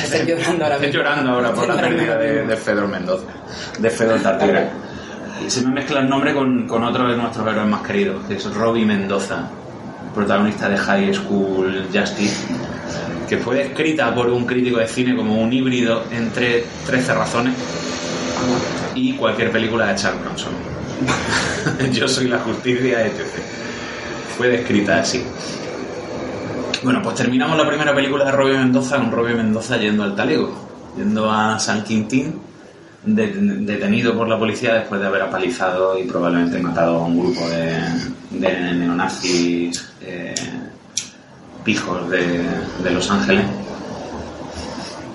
estén 0.02 0.26
llorando 0.26 0.64
ahora 0.64 0.76
Estoy 0.76 0.92
llorando 0.92 1.30
ahora 1.30 1.54
por 1.54 1.68
la 1.68 1.80
pérdida 1.80 2.16
de. 2.16 2.56
Fedor 2.56 2.88
Mendoza, 2.88 3.26
de 3.78 3.90
Fedor 3.90 4.20
Tartira. 4.20 4.70
Y 5.44 5.50
se 5.50 5.62
me 5.62 5.72
mezcla 5.72 6.00
el 6.00 6.08
nombre 6.08 6.32
con, 6.32 6.66
con 6.66 6.82
otro 6.82 7.08
de 7.08 7.16
nuestros 7.16 7.46
héroes 7.46 7.66
más 7.66 7.82
queridos, 7.82 8.24
que 8.26 8.34
es 8.34 8.54
Robbie 8.54 8.86
Mendoza, 8.86 9.48
protagonista 10.14 10.68
de 10.68 10.78
High 10.78 11.14
School 11.14 11.88
Justice, 11.92 12.46
que 13.28 13.36
fue 13.36 13.56
descrita 13.56 14.14
por 14.14 14.30
un 14.30 14.46
crítico 14.46 14.78
de 14.78 14.88
cine 14.88 15.14
como 15.14 15.40
un 15.40 15.52
híbrido 15.52 16.04
entre 16.10 16.64
13 16.86 17.14
razones 17.14 17.54
y 18.94 19.12
cualquier 19.14 19.50
película 19.50 19.88
de 19.88 19.94
Charles 19.96 20.22
Bronson. 20.22 20.52
Yo 21.92 22.08
soy 22.08 22.28
la 22.28 22.38
justicia, 22.38 23.04
etc. 23.04 23.20
Fue 24.36 24.48
descrita 24.48 25.00
así. 25.00 25.22
Bueno, 26.86 27.02
pues 27.02 27.16
terminamos 27.16 27.58
la 27.58 27.66
primera 27.66 27.92
película 27.92 28.26
de 28.26 28.30
Robbie 28.30 28.58
Mendoza 28.58 28.98
con 28.98 29.10
Robbie 29.10 29.34
Mendoza 29.34 29.76
yendo 29.76 30.04
al 30.04 30.14
talego, 30.14 30.52
yendo 30.96 31.28
a 31.28 31.58
San 31.58 31.82
Quintín, 31.82 32.40
de- 33.02 33.26
detenido 33.32 34.16
por 34.16 34.28
la 34.28 34.38
policía 34.38 34.74
después 34.74 35.00
de 35.00 35.08
haber 35.08 35.22
apalizado 35.22 35.98
y 35.98 36.04
probablemente 36.04 36.60
matado 36.60 36.98
a 36.98 37.06
un 37.06 37.18
grupo 37.18 37.40
de, 37.48 37.76
neonazis 38.30 39.84
eh, 40.00 40.32
pijos 41.64 42.08
de, 42.08 42.44
Los 42.92 43.10
Ángeles. 43.10 43.46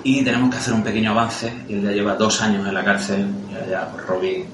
Y 0.04 0.22
tenemos 0.22 0.50
que 0.50 0.58
hacer 0.58 0.74
un 0.74 0.82
pequeño 0.82 1.12
avance. 1.12 1.54
y 1.70 1.72
Él 1.72 1.84
ya 1.84 1.92
lleva 1.92 2.16
dos 2.16 2.42
años 2.42 2.68
en 2.68 2.74
la 2.74 2.84
cárcel. 2.84 3.26
Y 3.48 3.70
ya 3.70 3.90
Robbie, 4.06 4.44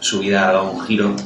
su 0.00 0.18
vida 0.20 0.50
ha 0.50 0.52
dado 0.52 0.70
un 0.70 0.82
giro 0.84 1.16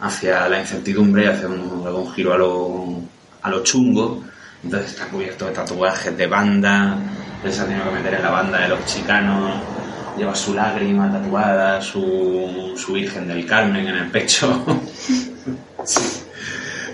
hacia 0.00 0.48
la 0.48 0.58
incertidumbre, 0.58 1.28
hacia 1.28 1.46
un, 1.46 1.60
un 1.60 2.12
giro 2.12 2.34
a 2.34 2.38
lo, 2.38 3.04
a 3.42 3.50
lo 3.50 3.62
chungo. 3.62 4.22
Entonces 4.62 4.92
está 4.92 5.06
cubierto 5.06 5.46
de 5.46 5.52
tatuajes 5.52 6.16
de 6.16 6.26
banda. 6.26 6.96
Él 7.42 7.52
se 7.52 7.62
ha 7.62 7.66
tenido 7.66 7.84
que 7.84 7.90
meter 7.90 8.14
en 8.14 8.22
la 8.22 8.30
banda 8.30 8.60
de 8.60 8.68
los 8.68 8.84
chicanos. 8.84 9.54
Lleva 10.16 10.34
su 10.34 10.54
lágrima 10.54 11.10
tatuada, 11.10 11.80
su, 11.80 12.74
su 12.76 12.92
Virgen 12.92 13.28
del 13.28 13.46
Carmen 13.46 13.86
en 13.86 13.96
el 13.96 14.10
pecho. 14.10 14.64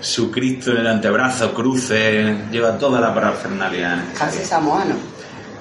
su 0.01 0.31
Cristo 0.31 0.71
en 0.71 0.77
el 0.77 0.87
antebrazo, 0.87 1.53
cruces, 1.53 2.49
lleva 2.49 2.77
toda 2.77 3.01
la 3.01 3.13
parafernalia. 3.13 4.05
Casi 4.17 4.43
samoano. 4.43 4.95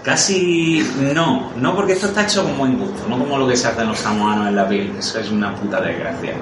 Casi 0.04 0.86
no, 1.12 1.52
no 1.56 1.74
porque 1.74 1.94
esto 1.94 2.06
está 2.06 2.22
hecho 2.22 2.44
con 2.44 2.56
buen 2.56 2.78
gusto, 2.78 3.08
no 3.08 3.18
como 3.18 3.38
lo 3.38 3.48
que 3.48 3.56
se 3.56 3.66
hacen 3.66 3.88
los 3.88 3.98
samoanos 3.98 4.46
en 4.46 4.54
la 4.54 4.68
piel, 4.68 4.92
eso 4.96 5.18
es 5.18 5.30
una 5.30 5.52
puta 5.54 5.80
desgracia. 5.80 6.34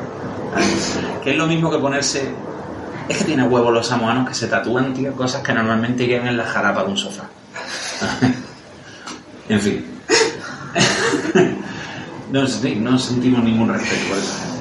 Que 1.25 1.31
es 1.31 1.39
lo 1.39 1.47
mismo 1.47 1.71
que 1.71 1.79
ponerse. 1.79 2.31
Es 3.09 3.19
que 3.19 3.25
tiene 3.25 3.45
huevos 3.45 3.73
los 3.73 3.87
samoanos 3.87 4.29
que 4.29 4.35
se 4.35 4.47
tatúan, 4.47 4.95
tío, 4.95 5.13
cosas 5.13 5.43
que 5.43 5.53
normalmente 5.53 6.05
irían 6.05 6.27
en 6.27 6.37
la 6.37 6.45
jarapa 6.45 6.83
de 6.85 6.91
un 6.91 6.97
sofá. 6.97 7.25
en 9.49 9.61
fin. 9.61 9.85
no, 12.33 12.47
sí, 12.47 12.77
no 12.77 12.99
sentimos 12.99 13.45
ningún 13.45 13.69
respeto 13.73 14.09
por 14.09 14.19
esa 14.19 14.39
gente. 14.39 14.55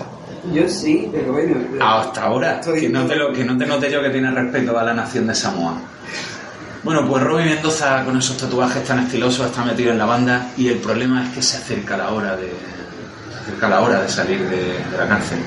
Yo 0.53 0.67
sí, 0.67 1.07
pero 1.11 1.31
bueno. 1.31 1.55
Hasta 1.81 2.23
ahora, 2.23 2.59
Estoy- 2.59 2.81
que 2.81 2.89
no, 2.89 3.05
te 3.05 3.15
lo, 3.15 3.31
que 3.31 3.45
no 3.45 3.57
te 3.57 3.65
note 3.65 3.89
yo 3.91 4.01
que 4.01 4.09
tiene 4.09 4.29
respeto 4.31 4.77
a 4.77 4.83
la 4.83 4.93
nación 4.93 5.25
de 5.27 5.35
Samoa. 5.35 5.75
Bueno, 6.83 7.07
pues 7.07 7.23
Robbie 7.23 7.45
Mendoza 7.45 8.03
con 8.03 8.17
esos 8.17 8.35
tatuajes 8.35 8.83
tan 8.83 8.99
estilosos 8.99 9.45
está 9.45 9.63
metido 9.63 9.91
en 9.93 9.97
la 9.97 10.05
banda 10.05 10.49
y 10.57 10.67
el 10.67 10.79
problema 10.79 11.23
es 11.23 11.29
que 11.29 11.41
se 11.41 11.55
acerca 11.55 11.95
la 11.95 12.09
hora 12.11 12.35
de, 12.35 12.49
se 12.49 13.41
acerca 13.41 13.69
la 13.69 13.79
hora 13.79 14.01
de 14.01 14.09
salir 14.09 14.41
de, 14.49 14.57
de 14.91 14.97
la 14.97 15.07
cárcel. 15.07 15.39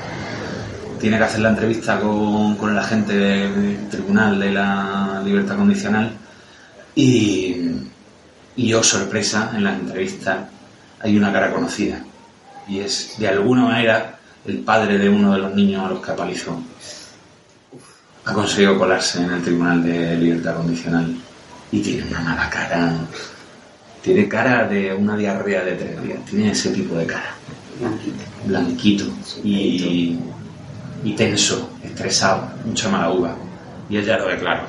Tiene 0.99 1.17
que 1.17 1.23
hacer 1.23 1.41
la 1.41 1.49
entrevista 1.49 1.99
con, 1.99 2.55
con 2.55 2.71
el 2.71 2.77
agente 2.77 3.13
del 3.13 3.87
Tribunal 3.89 4.39
de 4.39 4.51
la 4.51 5.21
Libertad 5.23 5.57
Condicional 5.57 6.11
y, 6.95 7.71
y 8.55 8.73
oh 8.73 8.83
sorpresa, 8.83 9.51
en 9.55 9.63
la 9.63 9.75
entrevista 9.75 10.49
hay 10.99 11.17
una 11.17 11.31
cara 11.31 11.51
conocida 11.51 12.01
y 12.67 12.79
es 12.79 13.15
de 13.17 13.27
alguna 13.27 13.63
manera 13.63 14.17
el 14.45 14.59
padre 14.59 14.97
de 14.97 15.09
uno 15.09 15.33
de 15.33 15.39
los 15.39 15.53
niños 15.53 15.85
a 15.85 15.89
los 15.89 16.03
que 16.03 16.11
apalizó. 16.11 16.59
Ha 18.25 18.33
conseguido 18.33 18.77
colarse 18.77 19.21
en 19.21 19.31
el 19.31 19.41
Tribunal 19.41 19.83
de 19.83 20.17
Libertad 20.17 20.57
Condicional 20.57 21.15
y 21.71 21.79
tiene 21.81 22.07
una 22.07 22.21
mala 22.21 22.49
cara. 22.49 22.93
Tiene 24.01 24.27
cara 24.27 24.67
de 24.67 24.93
una 24.93 25.15
diarrea 25.15 25.63
de 25.63 25.73
tres 25.73 26.03
días. 26.03 26.25
Tiene 26.25 26.51
ese 26.51 26.71
tipo 26.71 26.95
de 26.95 27.05
cara. 27.05 27.35
Blanquito 28.45 29.05
y, 29.43 30.17
y 31.03 31.13
tenso, 31.13 31.69
estresado, 31.83 32.49
mucha 32.65 32.89
mala 32.89 33.09
uva. 33.11 33.35
Y 33.89 33.97
él 33.97 34.05
ya 34.05 34.17
lo 34.17 34.27
ve 34.27 34.37
claro. 34.37 34.63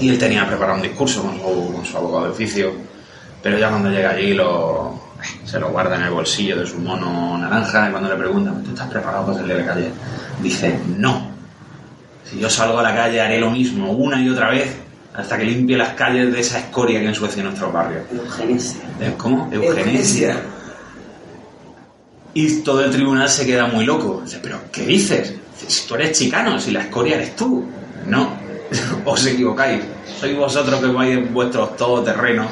Y 0.00 0.08
él 0.08 0.18
tenía 0.18 0.46
preparado 0.46 0.76
un 0.76 0.82
discurso 0.82 1.22
con 1.22 1.36
su, 1.36 1.72
con 1.72 1.84
su 1.84 1.96
abogado 1.96 2.24
de 2.26 2.30
oficio, 2.30 2.72
pero 3.42 3.58
ya 3.58 3.68
cuando 3.68 3.90
llega 3.90 4.10
allí 4.10 4.34
lo, 4.34 5.08
se 5.44 5.58
lo 5.58 5.70
guarda 5.70 5.96
en 5.96 6.02
el 6.02 6.10
bolsillo 6.10 6.60
de 6.60 6.66
su 6.66 6.78
mono 6.78 7.36
naranja 7.38 7.88
y 7.88 7.90
cuando 7.90 8.08
le 8.08 8.16
preguntan, 8.16 8.62
¿tú 8.62 8.70
estás 8.70 8.88
preparado 8.88 9.26
para 9.26 9.38
salir 9.38 9.52
a 9.52 9.58
la 9.58 9.66
calle? 9.66 9.90
Dice, 10.42 10.78
no. 10.96 11.28
Si 12.24 12.38
yo 12.38 12.48
salgo 12.48 12.78
a 12.78 12.82
la 12.82 12.94
calle 12.94 13.20
haré 13.20 13.40
lo 13.40 13.50
mismo 13.50 13.90
una 13.92 14.20
y 14.20 14.28
otra 14.28 14.50
vez 14.50 14.76
hasta 15.14 15.36
que 15.36 15.44
limpie 15.44 15.76
las 15.76 15.94
calles 15.94 16.32
de 16.32 16.40
esa 16.40 16.58
escoria 16.58 17.00
que 17.00 17.06
ensuecia 17.06 17.42
nuestro 17.42 17.72
barrio. 17.72 18.00
Eugenesia. 18.12 18.80
¿Cómo? 19.16 19.48
Eugenesia. 19.50 20.36
Y 22.34 22.60
todo 22.60 22.84
el 22.84 22.90
tribunal 22.90 23.28
se 23.28 23.46
queda 23.46 23.66
muy 23.66 23.84
loco. 23.84 24.22
Dice, 24.24 24.38
¿pero 24.42 24.60
qué 24.70 24.82
dices? 24.82 25.34
Dice, 25.54 25.70
Si 25.70 25.88
tú 25.88 25.94
eres 25.94 26.18
chicano, 26.18 26.60
si 26.60 26.70
la 26.70 26.82
escoria 26.82 27.16
eres 27.16 27.34
tú. 27.36 27.64
No, 28.06 28.32
os 29.04 29.26
equivocáis. 29.26 29.82
Sois 30.20 30.36
vosotros 30.36 30.80
que 30.80 30.86
vais 30.86 31.16
en 31.16 31.32
vuestros 31.32 31.76
todoterrenos 31.76 32.50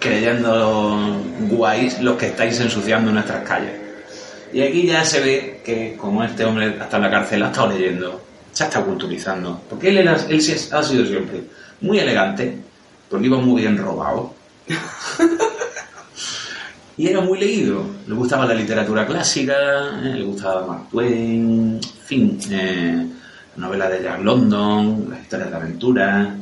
creyendo 0.00 1.22
guays 1.50 2.00
los 2.00 2.16
que 2.16 2.28
estáis 2.28 2.58
ensuciando 2.58 3.12
nuestras 3.12 3.46
calles. 3.46 3.74
Y 4.52 4.62
aquí 4.62 4.86
ya 4.86 5.04
se 5.04 5.20
ve 5.20 5.60
que 5.64 5.96
como 5.96 6.24
este 6.24 6.44
hombre 6.44 6.76
hasta 6.80 6.96
en 6.96 7.02
la 7.04 7.10
cárcel 7.10 7.42
ha 7.42 7.48
estado 7.48 7.68
leyendo, 7.68 8.20
se 8.52 8.64
ha 8.64 8.66
estado 8.66 8.86
culturizando. 8.86 9.60
Porque 9.68 9.90
él, 9.90 9.98
era, 9.98 10.16
él 10.28 10.38
ha 10.72 10.82
sido 10.82 11.06
siempre 11.06 11.42
muy 11.80 11.98
elegante, 11.98 12.56
porque 13.08 13.26
iba 13.26 13.38
muy 13.38 13.60
bien 13.60 13.78
robado. 13.78 14.34
Y 16.96 17.06
era 17.06 17.20
muy 17.20 17.38
leído. 17.38 17.84
Le 18.06 18.14
gustaba 18.14 18.46
la 18.46 18.54
literatura 18.54 19.06
clásica, 19.06 19.54
eh, 20.02 20.14
le 20.16 20.24
gustaba 20.24 20.66
Mark 20.66 20.88
Twain, 20.90 21.74
en 21.74 21.80
fin, 22.04 22.38
eh, 22.50 23.06
novela 23.56 23.88
de 23.88 24.02
Jack 24.02 24.22
London, 24.22 25.06
las 25.08 25.20
historias 25.20 25.50
de 25.50 25.56
aventura. 25.56 26.36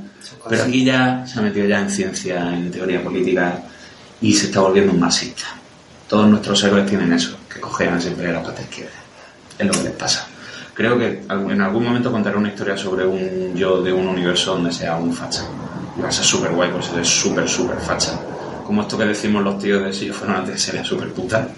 Pero 0.48 0.62
aquí 0.64 0.84
ya 0.84 1.24
se 1.26 1.38
ha 1.38 1.42
metido 1.42 1.66
ya 1.66 1.80
en 1.80 1.90
ciencia, 1.90 2.54
en 2.54 2.70
teoría 2.70 3.02
política, 3.02 3.62
y 4.20 4.32
se 4.32 4.46
está 4.46 4.60
volviendo 4.60 4.92
un 4.92 5.00
marxista. 5.00 5.44
Todos 6.08 6.28
nuestros 6.28 6.62
héroes 6.64 6.86
tienen 6.86 7.12
eso, 7.12 7.36
que 7.52 7.60
cojean 7.60 8.00
siempre 8.00 8.32
la 8.32 8.42
pata 8.42 8.62
izquierda. 8.62 8.92
Es 9.58 9.66
lo 9.66 9.72
que 9.72 9.82
les 9.84 9.92
pasa. 9.92 10.26
Creo 10.74 10.96
que 10.96 11.24
en 11.28 11.60
algún 11.60 11.84
momento 11.84 12.10
contaré 12.10 12.36
una 12.36 12.48
historia 12.48 12.76
sobre 12.76 13.04
un 13.04 13.54
yo 13.54 13.82
de 13.82 13.92
un 13.92 14.06
universo 14.06 14.54
donde 14.54 14.72
sea 14.72 14.96
un 14.96 15.12
facha. 15.12 15.42
Y 15.96 16.00
va 16.00 16.08
a 16.08 16.12
ser 16.12 16.24
súper 16.24 16.52
guay, 16.52 16.70
pues 16.70 16.90
es 16.98 17.08
súper, 17.08 17.48
súper 17.48 17.78
facha. 17.80 18.12
Como 18.68 18.82
esto 18.82 18.98
que 18.98 19.06
decimos 19.06 19.42
los 19.42 19.58
tíos 19.58 19.82
de 19.82 19.90
si 19.94 20.04
yo 20.04 20.12
fuera 20.12 20.34
una 20.34 20.44
tía 20.44 20.58
sería 20.58 20.84
súper 20.84 21.08
puta. 21.08 21.48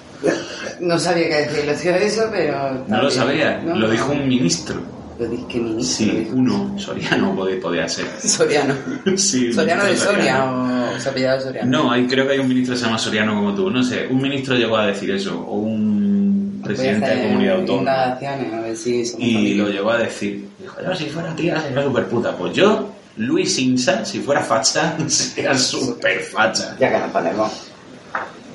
No 0.79 0.97
sabía 0.97 1.29
que 1.29 1.35
decirlo 1.35 1.73
tío 1.75 1.97
eso, 1.97 2.23
pero... 2.31 2.85
No 2.87 3.03
lo 3.03 3.11
sabía, 3.11 3.61
¿no? 3.65 3.75
lo 3.75 3.91
dijo 3.91 4.13
un 4.13 4.29
ministro. 4.29 4.77
Lo 5.19 5.27
dije 5.27 5.59
ministro. 5.59 6.07
Sí, 6.07 6.31
uno, 6.33 6.79
Soriano 6.79 7.35
podía, 7.35 7.61
podía 7.61 7.89
ser. 7.89 8.07
Soriano. 8.23 8.77
Sí, 9.17 9.53
Soriano 9.53 9.87
de 9.87 9.97
Soria 9.97 10.37
Soriano. 10.37 10.93
o 10.95 11.01
se 11.01 11.41
Soriano. 11.41 11.83
No, 11.83 11.91
hay, 11.91 12.07
creo 12.07 12.29
que 12.29 12.35
hay 12.35 12.39
un 12.39 12.47
ministro 12.47 12.75
que 12.75 12.79
se 12.79 12.85
llama 12.85 12.99
Soriano 12.99 13.35
como 13.35 13.57
tú. 13.57 13.69
No 13.73 13.83
sé, 13.83 14.07
un 14.07 14.23
ministro 14.23 14.55
llegó 14.55 14.77
a 14.77 14.87
decir 14.87 15.11
eso, 15.11 15.37
o 15.37 15.57
un 15.57 16.61
presidente 16.63 17.11
de 17.11 17.23
comunidad 17.25 17.57
autónoma. 17.57 18.03
a 18.13 18.61
ver 18.61 18.77
si 18.77 19.03
Y 19.19 19.55
lo 19.55 19.69
llegó 19.69 19.91
a 19.91 19.99
decir. 19.99 20.49
Dijo, 20.61 20.77
yo 20.81 20.95
si 20.95 21.07
fuera 21.07 21.35
tía 21.35 21.61
sería 21.61 21.83
súper 21.83 22.07
puta. 22.07 22.37
Pues 22.37 22.55
yo, 22.55 22.89
Luis 23.21 23.59
Insa, 23.59 24.05
si 24.05 24.21
fuera 24.21 24.41
facha, 24.43 24.97
sería 25.09 25.57
súper 25.57 26.21
facha. 26.23 26.77
Ya 26.79 26.91
que 26.91 26.99
nos 26.99 27.11
ponemos. 27.11 27.53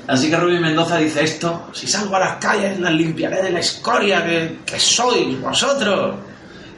Así 0.08 0.30
que 0.30 0.38
Rubén 0.38 0.62
Mendoza 0.62 0.98
dice 0.98 1.24
esto, 1.24 1.70
si 1.74 1.88
salgo 1.88 2.16
a 2.16 2.20
las 2.20 2.36
calles 2.36 2.80
las 2.80 2.92
limpiaré 2.94 3.42
de 3.42 3.52
la 3.52 3.60
escoria 3.60 4.24
que, 4.24 4.60
que 4.66 4.80
sois 4.80 5.40
vosotros. 5.42 6.16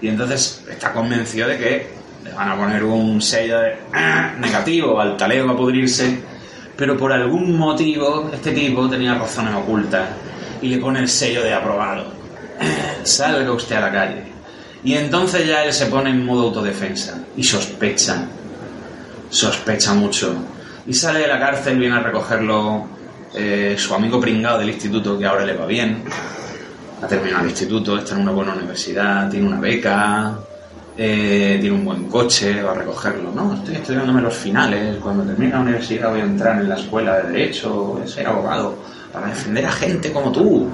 Y 0.01 0.07
entonces 0.07 0.63
está 0.69 0.93
convencido 0.93 1.47
de 1.47 1.57
que 1.57 1.87
le 2.23 2.31
van 2.33 2.51
a 2.51 2.57
poner 2.57 2.83
un 2.83 3.21
sello 3.21 3.59
de 3.59 3.75
"Ah", 3.93 4.33
negativo 4.37 4.99
al 5.01 5.17
talego 5.17 5.51
a 5.51 5.57
pudrirse, 5.57 6.19
pero 6.77 6.95
por 6.97 7.11
algún 7.11 7.57
motivo 7.57 8.29
este 8.33 8.51
tipo 8.51 8.87
tenía 8.89 9.15
razones 9.15 9.53
ocultas 9.55 10.07
y 10.61 10.67
le 10.69 10.77
pone 10.77 10.99
el 10.99 11.09
sello 11.09 11.43
de 11.43 11.53
aprobado. 11.53 12.05
Salga 13.03 13.51
usted 13.51 13.75
a 13.75 13.81
la 13.81 13.91
calle. 13.91 14.23
Y 14.83 14.93
entonces 14.93 15.47
ya 15.47 15.63
él 15.63 15.73
se 15.73 15.87
pone 15.87 16.09
en 16.09 16.25
modo 16.25 16.43
autodefensa 16.43 17.19
y 17.35 17.43
sospecha, 17.43 18.25
sospecha 19.29 19.93
mucho. 19.93 20.35
Y 20.85 20.93
sale 20.93 21.19
de 21.19 21.27
la 21.27 21.39
cárcel, 21.39 21.77
viene 21.77 21.95
a 21.95 21.99
recogerlo 21.99 22.85
eh, 23.33 23.75
su 23.77 23.93
amigo 23.93 24.19
pringado 24.19 24.59
del 24.59 24.69
instituto, 24.69 25.17
que 25.17 25.25
ahora 25.25 25.45
le 25.45 25.53
va 25.53 25.65
bien. 25.65 26.03
Ha 27.01 27.07
terminado 27.07 27.43
el 27.43 27.49
instituto, 27.49 27.97
está 27.97 28.15
en 28.15 28.21
una 28.21 28.31
buena 28.31 28.53
universidad, 28.53 29.29
tiene 29.29 29.47
una 29.47 29.59
beca, 29.59 30.39
eh, 30.97 31.57
tiene 31.59 31.75
un 31.75 31.85
buen 31.85 32.05
coche, 32.05 32.61
va 32.63 32.71
a 32.71 32.75
recogerlo. 32.75 33.31
No, 33.31 33.53
estoy 33.53 33.75
estudiándome 33.75 34.21
los 34.21 34.33
finales. 34.33 34.97
Cuando 34.97 35.23
termine 35.23 35.51
la 35.51 35.59
universidad 35.59 36.09
voy 36.09 36.21
a 36.21 36.23
entrar 36.23 36.59
en 36.59 36.69
la 36.69 36.75
escuela 36.75 37.17
de 37.17 37.31
Derecho, 37.31 37.69
voy 37.69 38.01
a 38.03 38.07
ser 38.07 38.27
abogado, 38.27 38.77
para 39.13 39.27
defender 39.27 39.65
a 39.65 39.71
gente 39.71 40.11
como 40.11 40.31
tú. 40.31 40.69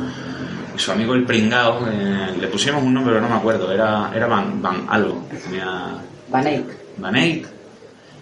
Y 0.76 0.80
su 0.80 0.92
amigo 0.92 1.14
el 1.14 1.24
pringao, 1.26 1.88
eh, 1.88 2.36
le 2.40 2.48
pusimos 2.48 2.82
un 2.84 2.94
nombre, 2.94 3.14
pero 3.14 3.26
no 3.28 3.30
me 3.34 3.40
acuerdo, 3.40 3.72
era, 3.72 4.12
era 4.16 4.28
Van, 4.28 4.62
Van 4.62 4.86
algo. 4.90 5.26
Tenía 5.44 5.96
Van 6.30 6.48
Eyck. 6.48 6.66
Van 6.98 7.16
Eyck. 7.16 7.46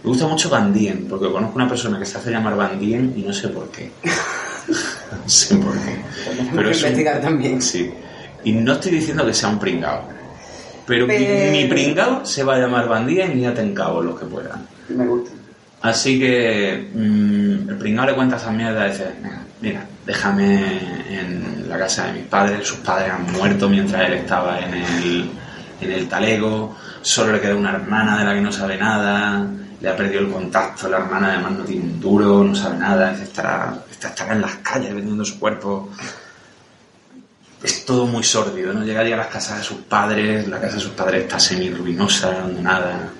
Me 0.03 0.09
gusta 0.09 0.27
mucho 0.27 0.49
Van 0.49 0.73
Dien, 0.73 1.05
porque 1.07 1.31
conozco 1.31 1.55
una 1.55 1.69
persona 1.69 1.99
que 1.99 2.05
se 2.05 2.17
hace 2.17 2.31
llamar 2.31 2.55
Van 2.55 2.79
Dien 2.79 3.13
y 3.15 3.21
no 3.21 3.31
sé 3.33 3.49
por 3.49 3.69
qué. 3.69 3.91
no 4.67 5.29
sé 5.29 5.55
por 5.57 5.73
qué. 5.73 6.01
Tenemos 6.25 6.63
que 6.65 6.71
es 6.71 6.77
un- 6.81 6.87
investigar 6.89 7.21
también. 7.21 7.61
Sí. 7.61 7.91
Y 8.43 8.51
no 8.53 8.73
estoy 8.73 8.91
diciendo 8.93 9.25
que 9.25 9.33
sea 9.33 9.49
un 9.49 9.59
pringao. 9.59 10.03
Pero, 10.87 11.05
mi- 11.07 11.13
Pero- 11.15 11.51
mi 11.51 11.65
pringao 11.65 12.25
se 12.25 12.43
va 12.43 12.55
a 12.55 12.59
llamar 12.59 12.87
Van 12.89 13.05
Dien 13.07 13.37
y 13.37 13.41
ya 13.41 13.53
te 13.53 13.61
encabo 13.61 14.01
los 14.01 14.19
que 14.19 14.25
puedan. 14.25 14.65
Me 14.89 15.05
gusta. 15.05 15.31
Así 15.83 16.19
que 16.19 16.89
mm, 16.93 17.69
el 17.69 17.77
pringao 17.77 18.05
le 18.05 18.13
cuenta 18.15 18.35
esas 18.37 18.53
mierdas 18.53 18.87
y 18.87 18.91
dice, 18.91 19.11
"Mira, 19.21 19.41
mira, 19.61 19.85
déjame 20.05 21.19
en 21.19 21.69
la 21.69 21.77
casa 21.77 22.07
de 22.07 22.13
mis 22.13 22.27
padres, 22.27 22.67
sus 22.67 22.79
padres 22.79 23.11
han 23.11 23.31
muerto 23.31 23.69
mientras 23.69 24.07
él 24.07 24.13
estaba 24.13 24.59
en 24.59 24.73
el, 24.73 25.29
en 25.79 25.91
el 25.91 26.07
talego, 26.07 26.75
solo 27.01 27.31
le 27.31 27.41
queda 27.41 27.55
una 27.55 27.71
hermana 27.71 28.17
de 28.17 28.25
la 28.25 28.33
que 28.33 28.41
no 28.41 28.51
sabe 28.51 28.77
nada, 28.77 29.47
le 29.79 29.89
ha 29.89 29.95
perdido 29.95 30.21
el 30.21 30.31
contacto, 30.31 30.89
la 30.89 30.97
hermana 30.97 31.33
además 31.33 31.51
no 31.53 31.63
tiene 31.63 31.83
un 31.83 31.99
duro, 31.99 32.43
no 32.43 32.55
sabe 32.55 32.77
nada, 32.77 33.13
estará, 33.13 33.73
estará 33.89 34.33
en 34.33 34.41
las 34.41 34.55
calles 34.57 34.93
vendiendo 34.93 35.23
su 35.25 35.39
cuerpo. 35.39 35.89
Es 37.63 37.85
todo 37.85 38.07
muy 38.07 38.23
sórdido, 38.23 38.73
¿no? 38.73 38.83
Llegaría 38.83 39.13
a 39.13 39.19
las 39.19 39.27
casas 39.27 39.59
de 39.59 39.63
sus 39.63 39.77
padres, 39.77 40.47
la 40.47 40.59
casa 40.59 40.75
de 40.75 40.81
sus 40.81 40.91
padres 40.91 41.23
está 41.23 41.39
semi-ruinosa, 41.39 42.31
abandonada 42.31 43.11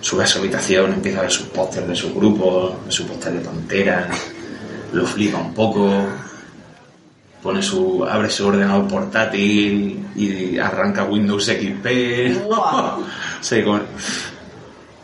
sube 0.00 0.24
a 0.24 0.26
su 0.26 0.38
habitación, 0.38 0.92
empieza 0.92 1.18
a 1.18 1.22
ver 1.22 1.30
sus 1.30 1.46
pósters 1.48 1.88
de 1.88 1.96
su 1.96 2.14
grupo, 2.14 2.80
de 2.86 2.92
su 2.92 3.06
póster 3.06 3.32
de 3.32 3.40
Pantera, 3.40 4.08
lo 4.92 5.04
flipa 5.06 5.38
un 5.38 5.54
poco, 5.54 5.90
pone 7.42 7.62
su, 7.62 8.04
abre 8.04 8.30
su 8.30 8.46
ordenador 8.46 8.86
portátil 8.88 10.06
y 10.16 10.58
arranca 10.58 11.04
Windows 11.04 11.46
XP. 11.46 11.86
Sí, 13.40 13.62
con- 13.62 13.82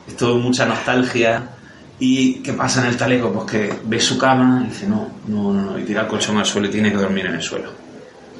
es 0.08 0.16
todo 0.16 0.36
mucha 0.38 0.66
nostalgia. 0.66 1.50
¿Y 2.00 2.34
qué 2.42 2.52
pasa 2.52 2.80
en 2.82 2.88
el 2.88 2.96
talego? 2.96 3.32
Pues 3.32 3.50
que 3.50 3.74
ve 3.84 4.00
su 4.00 4.18
cama 4.18 4.62
y 4.64 4.70
dice, 4.70 4.86
no, 4.88 5.08
no, 5.28 5.52
no, 5.52 5.62
no, 5.70 5.78
y 5.78 5.84
tira 5.84 6.02
el 6.02 6.08
colchón 6.08 6.36
al 6.38 6.44
suelo 6.44 6.66
y 6.66 6.70
tiene 6.70 6.90
que 6.90 6.96
dormir 6.96 7.26
en 7.26 7.34
el 7.34 7.42
suelo. 7.42 7.70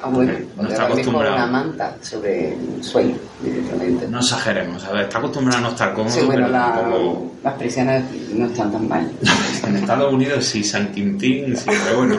Ah, 0.01 0.09
bueno, 0.09 0.33
No 0.57 0.67
está 0.67 0.85
acostumbrado. 0.85 1.35
una 1.35 1.47
manta 1.47 1.95
sobre 2.01 2.53
el 2.53 2.83
suelo, 2.83 3.15
directamente. 3.41 4.07
No 4.07 4.19
exageremos, 4.19 4.83
a 4.85 4.91
ver, 4.91 5.03
está 5.03 5.17
acostumbrado 5.19 5.59
a 5.59 5.61
no 5.61 5.69
estar 5.69 5.93
cómodo, 5.93 6.13
sí, 6.13 6.19
bueno, 6.25 6.45
pero 6.45 6.49
la- 6.57 6.73
tampoco... 6.75 7.31
las 7.43 7.53
prisiones 7.55 8.03
no 8.33 8.45
están 8.45 8.71
tan 8.71 8.87
mal. 8.87 9.11
En 9.67 9.75
Estados 9.77 10.13
Unidos 10.13 10.45
sí, 10.45 10.63
San 10.63 10.91
Quintín, 10.91 11.55
sí, 11.57 11.63
pero 11.65 11.97
bueno, 11.97 12.17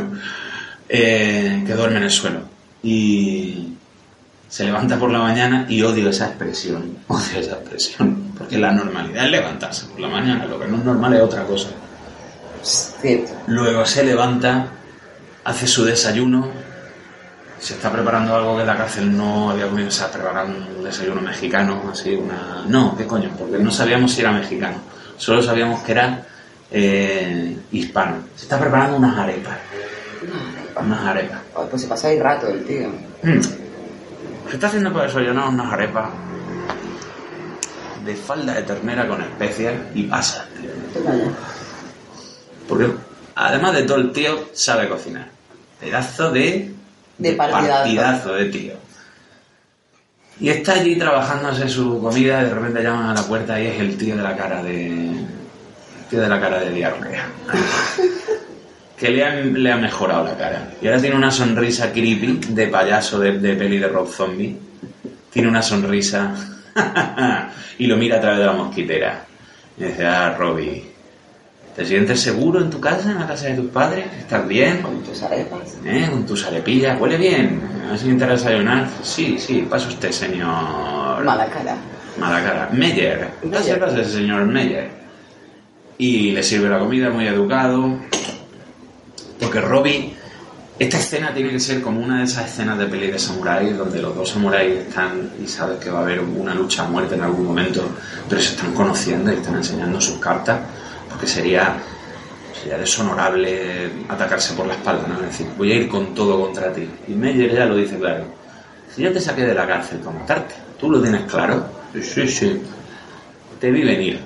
eh, 0.89 1.63
que 1.67 1.73
duerme 1.75 1.99
en 1.99 2.03
el 2.05 2.11
suelo. 2.11 2.41
Y 2.83 3.69
se 4.49 4.65
levanta 4.65 4.99
por 4.99 5.11
la 5.11 5.19
mañana 5.21 5.67
y 5.69 5.83
odio 5.83 6.09
esa 6.11 6.27
expresión, 6.29 6.97
odio 7.09 7.39
esa 7.41 7.53
expresión, 7.53 8.33
porque 8.37 8.59
la 8.59 8.73
normalidad 8.73 9.27
es 9.27 9.31
levantarse 9.31 9.87
por 9.87 10.01
la 10.01 10.09
mañana, 10.09 10.47
lo 10.47 10.59
que 10.59 10.67
no 10.67 10.79
es 10.79 10.85
normal 10.85 11.15
es 11.15 11.21
otra 11.23 11.45
cosa. 11.45 11.69
Cierto. 12.63 13.33
Luego 13.47 13.85
se 13.87 14.03
levanta, 14.03 14.67
hace 15.45 15.67
su 15.69 15.85
desayuno, 15.85 16.49
se 17.59 17.75
está 17.75 17.91
preparando 17.91 18.35
algo 18.35 18.57
que 18.57 18.63
en 18.63 18.67
la 18.67 18.77
cárcel 18.77 19.17
no 19.17 19.51
había 19.51 19.67
comido, 19.67 19.91
se 19.91 20.05
está 20.05 20.19
preparando 20.19 20.59
un 20.77 20.85
desayuno 20.85 21.21
mexicano, 21.21 21.83
así, 21.91 22.15
una... 22.15 22.65
No, 22.69 22.97
¿qué 22.97 23.07
coño? 23.07 23.31
Porque 23.39 23.59
no 23.59 23.71
sabíamos 23.71 24.13
si 24.13 24.21
era 24.21 24.33
mexicano, 24.33 24.77
solo 25.17 25.43
sabíamos 25.43 25.83
que 25.83 25.93
era 25.93 26.27
eh, 26.71 27.57
hispano. 27.73 28.17
Se 28.35 28.45
está 28.45 28.59
preparando 28.59 28.97
unas 28.97 29.19
arepas, 29.19 29.59
unas 30.81 31.01
arepas. 31.01 31.41
Pues 31.71 31.83
se 31.83 31.89
pasa 31.89 32.09
ahí 32.09 32.21
rato 32.21 32.49
el 32.49 32.65
tío. 32.65 32.89
Mm. 33.23 33.41
Se 33.41 34.55
está 34.55 34.69
haciendo 34.69 34.93
para 34.93 35.07
desayunar 35.07 35.49
unas 35.49 35.73
arepas 35.73 36.11
de 38.05 38.15
falda 38.15 38.55
de 38.55 38.63
ternera 38.63 39.09
con 39.09 39.21
especias 39.23 39.75
y 39.95 40.05
pasas, 40.05 40.47
tío. 40.61 40.71
Porque 42.69 42.91
además 43.35 43.75
de 43.75 43.83
todo 43.83 43.99
el 43.99 44.13
tío 44.13 44.49
sabe 44.53 44.89
cocinar. 44.89 45.29
Pedazo 45.81 46.31
de, 46.31 46.73
De 47.19 47.33
partidazo. 47.33 48.35
de 48.35 48.45
tío. 48.47 48.73
Y 50.39 50.51
está 50.51 50.75
allí 50.75 50.97
trabajándose 50.97 51.69
su 51.69 52.01
comida 52.01 52.43
y 52.43 52.45
de 52.45 52.55
repente 52.55 52.83
llaman 52.83 53.11
a 53.11 53.15
la 53.15 53.23
puerta 53.23 53.61
y 53.61 53.69
es 53.69 53.81
el 53.81 53.97
tío 53.97 54.17
de 54.17 54.23
la 54.23 54.37
cara 54.37 54.63
de. 54.63 54.87
El 54.87 56.05
tío 56.11 56.21
de 56.21 56.29
la 56.29 56.41
cara 56.41 56.61
de 56.61 56.71
diarrea. 56.73 57.27
que 58.99 59.11
le 59.11 59.25
ha, 59.25 59.35
le 59.35 59.73
ha 59.73 59.77
mejorado 59.77 60.25
la 60.25 60.37
cara. 60.37 60.73
Y 60.81 60.87
ahora 60.87 61.01
tiene 61.01 61.17
una 61.17 61.31
sonrisa 61.31 61.91
creepy 61.91 62.41
de 62.49 62.67
payaso 62.69 63.19
de, 63.19 63.39
de 63.39 63.55
peli 63.55 63.79
de 63.79 63.89
Rob 63.89 64.09
Zombie. 64.09 64.57
Tiene 65.31 65.49
una 65.49 65.63
sonrisa. 65.63 66.35
y 67.79 67.87
lo 67.87 67.97
mira 67.97 68.19
a 68.19 68.21
través 68.21 68.41
de 68.41 68.47
la 68.47 68.53
mosquitera. 68.53 69.25
Y 69.79 69.85
dice, 69.85 70.07
ah, 70.07 70.35
Robbie, 70.39 70.96
¿te 71.77 71.85
sientes 71.85 72.21
seguro 72.21 72.61
en 72.61 72.71
tu 72.71 72.81
casa, 72.81 73.11
en 73.11 73.21
la 73.21 73.27
casa 73.27 73.49
de 73.49 73.55
tus 73.55 73.71
padres? 73.71 74.07
¿Estás 74.19 74.49
bien? 74.49 74.81
Con 74.81 75.03
tus 75.03 75.23
arepas. 75.23 75.77
¿Eh? 75.85 76.09
Con 76.11 76.25
tus 76.25 76.45
arepillas. 76.47 76.99
¿Huele 76.99 77.19
bien? 77.19 77.61
¿Has 77.93 78.03
intentado 78.03 78.33
desayunar? 78.33 78.89
Sí, 79.03 79.37
sí, 79.39 79.67
pasa 79.69 79.89
usted, 79.89 80.11
señor... 80.11 81.23
Mala 81.23 81.47
cara. 81.47 81.77
Mala 82.19 82.43
cara. 82.43 82.71
Meyer. 82.73 83.29
Meyer. 83.43 83.79
pase, 83.79 84.05
señor 84.05 84.47
Meyer. 84.47 84.91
Y 85.99 86.33
le 86.33 86.43
sirve 86.43 86.69
la 86.69 86.79
comida 86.79 87.11
muy 87.11 87.27
educado. 87.27 87.99
Porque 89.39 89.61
Robbie, 89.61 90.15
esta 90.79 90.99
escena 90.99 91.33
tiene 91.33 91.51
que 91.51 91.61
ser 91.61 91.81
como 91.81 92.01
una 92.01 92.19
de 92.19 92.25
esas 92.25 92.47
escenas 92.47 92.79
de 92.79 92.87
peli 92.87 93.11
de 93.11 93.19
samuráis, 93.19 93.77
donde 93.77 94.01
los 94.01 94.15
dos 94.15 94.31
samuráis 94.31 94.75
están 94.75 95.31
y 95.43 95.47
sabes 95.47 95.79
que 95.79 95.91
va 95.91 96.01
a 96.01 96.03
haber 96.03 96.21
una 96.21 96.55
lucha 96.55 96.85
a 96.85 96.89
muerte 96.89 97.15
en 97.15 97.23
algún 97.23 97.47
momento, 97.47 97.83
pero 98.29 98.41
se 98.41 98.55
están 98.55 98.75
conociendo 98.75 99.33
y 99.33 99.37
están 99.37 99.57
enseñando 99.57 100.01
sus 100.01 100.19
cartas, 100.19 100.59
porque 101.17 101.33
sería, 101.33 101.77
sería 102.61 102.77
deshonorable 102.77 103.91
atacarse 104.07 104.53
por 104.53 104.67
la 104.67 104.75
espalda, 104.75 105.09
¿no? 105.09 105.15
Es 105.15 105.23
decir, 105.23 105.47
voy 105.57 105.73
a 105.73 105.77
ir 105.77 105.89
con 105.89 106.15
todo 106.15 106.39
contra 106.39 106.71
ti. 106.75 106.87
Y 107.09 107.13
Meyer 107.13 107.55
ya 107.55 107.65
lo 107.65 107.75
dice 107.75 107.99
claro. 107.99 108.25
Si 108.95 109.01
yo 109.01 109.11
te 109.11 109.19
saqué 109.19 109.47
de 109.47 109.55
la 109.55 109.67
cárcel 109.67 110.01
para 110.01 110.19
matarte, 110.19 110.55
¿tú 110.79 110.91
lo 110.91 111.01
tienes 111.01 111.23
claro? 111.23 111.65
Sí, 111.95 112.03
sí, 112.03 112.29
sí. 112.29 112.63
Te 113.59 113.71
vi 113.71 113.83
venir. 113.83 114.21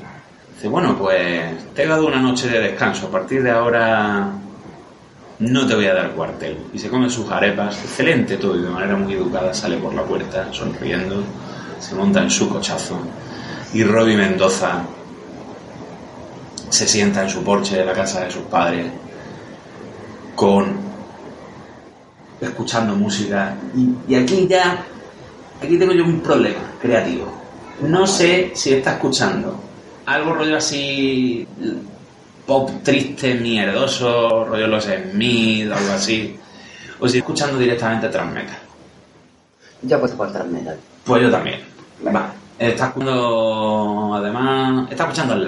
Dice, 0.57 0.67
bueno, 0.67 0.99
pues 0.99 1.73
te 1.77 1.85
he 1.85 1.87
dado 1.87 2.09
una 2.09 2.21
noche 2.21 2.49
de 2.49 2.59
descanso. 2.59 3.07
A 3.07 3.11
partir 3.13 3.41
de 3.45 3.53
ahora 3.53 4.33
no 5.39 5.67
te 5.69 5.77
voy 5.77 5.87
a 5.87 5.95
dar 5.95 6.11
cuartel. 6.11 6.59
Y 6.75 6.79
se 6.81 6.89
come 6.89 7.09
sus 7.09 7.31
arepas, 7.31 7.79
excelente 7.85 8.37
todo, 8.37 8.59
y 8.59 8.63
de 8.63 8.69
manera 8.69 8.97
muy 8.97 9.13
educada 9.13 9.55
sale 9.55 9.77
por 9.77 9.95
la 9.95 10.03
puerta, 10.03 10.53
sonriendo, 10.53 11.23
se 11.79 11.95
monta 11.95 12.21
en 12.21 12.31
su 12.31 12.49
cochazo. 12.49 12.99
Y 13.75 13.85
Robbie 13.85 14.17
Mendoza 14.17 14.83
se 16.71 16.89
sienta 16.89 17.23
en 17.23 17.29
su 17.29 17.45
porche 17.45 17.77
de 17.77 17.85
la 17.85 17.93
casa 17.93 18.25
de 18.25 18.31
sus 18.31 18.43
padres, 18.45 18.87
con 20.35 20.79
escuchando 22.41 22.95
música. 22.97 23.55
Y, 23.77 24.13
y 24.13 24.15
aquí 24.17 24.47
ya, 24.49 24.85
aquí 25.63 25.79
tengo 25.79 25.93
yo 25.93 26.05
un 26.05 26.21
problema 26.21 26.73
creativo. 26.81 27.31
No 27.83 28.07
sé 28.07 28.53
si 28.55 28.73
está 28.75 28.93
escuchando 28.93 29.61
algo 30.07 30.33
rollo 30.35 30.57
así 30.57 31.47
pop 32.47 32.71
triste, 32.83 33.35
mierdoso, 33.35 34.45
rollo 34.45 34.67
los 34.67 34.85
Smith, 34.85 35.71
algo 35.71 35.93
así. 35.93 36.37
O 36.99 37.09
si 37.09 37.19
escuchando 37.19 37.59
directamente 37.59 38.09
trans 38.09 38.35
metal. 38.35 38.59
Yo 39.83 39.97
he 39.97 39.99
puesto 40.01 40.17
por 40.17 40.47
metal. 40.47 40.79
Pues 41.05 41.23
yo 41.23 41.31
también. 41.31 41.61
Vale. 42.03 42.19
Va. 42.19 42.33
Está 42.59 42.87
escuchando, 42.89 44.15
además, 44.15 44.91
está 44.91 45.05
escuchando 45.05 45.35
el 45.35 45.45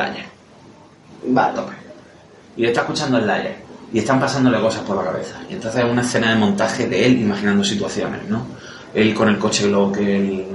Layer. 1.25 1.35
Vale. 1.35 1.55
tope. 1.55 1.73
Y 2.57 2.65
está 2.67 2.81
escuchando 2.83 3.19
el 3.19 3.27
Layer. 3.27 3.57
Y 3.93 3.99
están 3.99 4.19
pasándole 4.19 4.59
cosas 4.61 4.83
por 4.83 4.97
la 4.97 5.05
cabeza. 5.05 5.37
Y 5.51 5.55
entonces 5.55 5.85
es 5.85 5.91
una 5.91 6.01
escena 6.03 6.31
de 6.31 6.37
montaje 6.37 6.87
de 6.87 7.07
él 7.07 7.21
imaginando 7.21 7.63
situaciones, 7.63 8.27
¿no? 8.29 8.47
Él 8.95 9.15
con 9.15 9.29
el 9.29 9.39
coche 9.39 9.69
lo 9.69 9.93
que 9.93 10.17
él- 10.17 10.47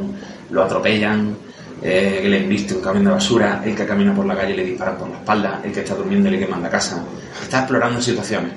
lo 0.49 0.63
atropellan, 0.63 1.35
eh, 1.81 2.19
que 2.23 2.29
le 2.29 2.37
embiste 2.43 2.73
un 2.73 2.81
camión 2.81 3.05
de 3.05 3.11
basura, 3.11 3.61
el 3.63 3.75
que 3.75 3.85
camina 3.85 4.13
por 4.15 4.25
la 4.25 4.35
calle 4.35 4.55
le 4.55 4.63
disparan 4.63 4.97
por 4.97 5.09
la 5.09 5.17
espalda, 5.17 5.61
el 5.63 5.71
que 5.71 5.81
está 5.81 5.93
durmiendo 5.93 6.29
le 6.31 6.39
queman 6.39 6.63
la 6.63 6.69
casa. 6.69 7.03
Está 7.41 7.59
explorando 7.59 8.01
situaciones. 8.01 8.53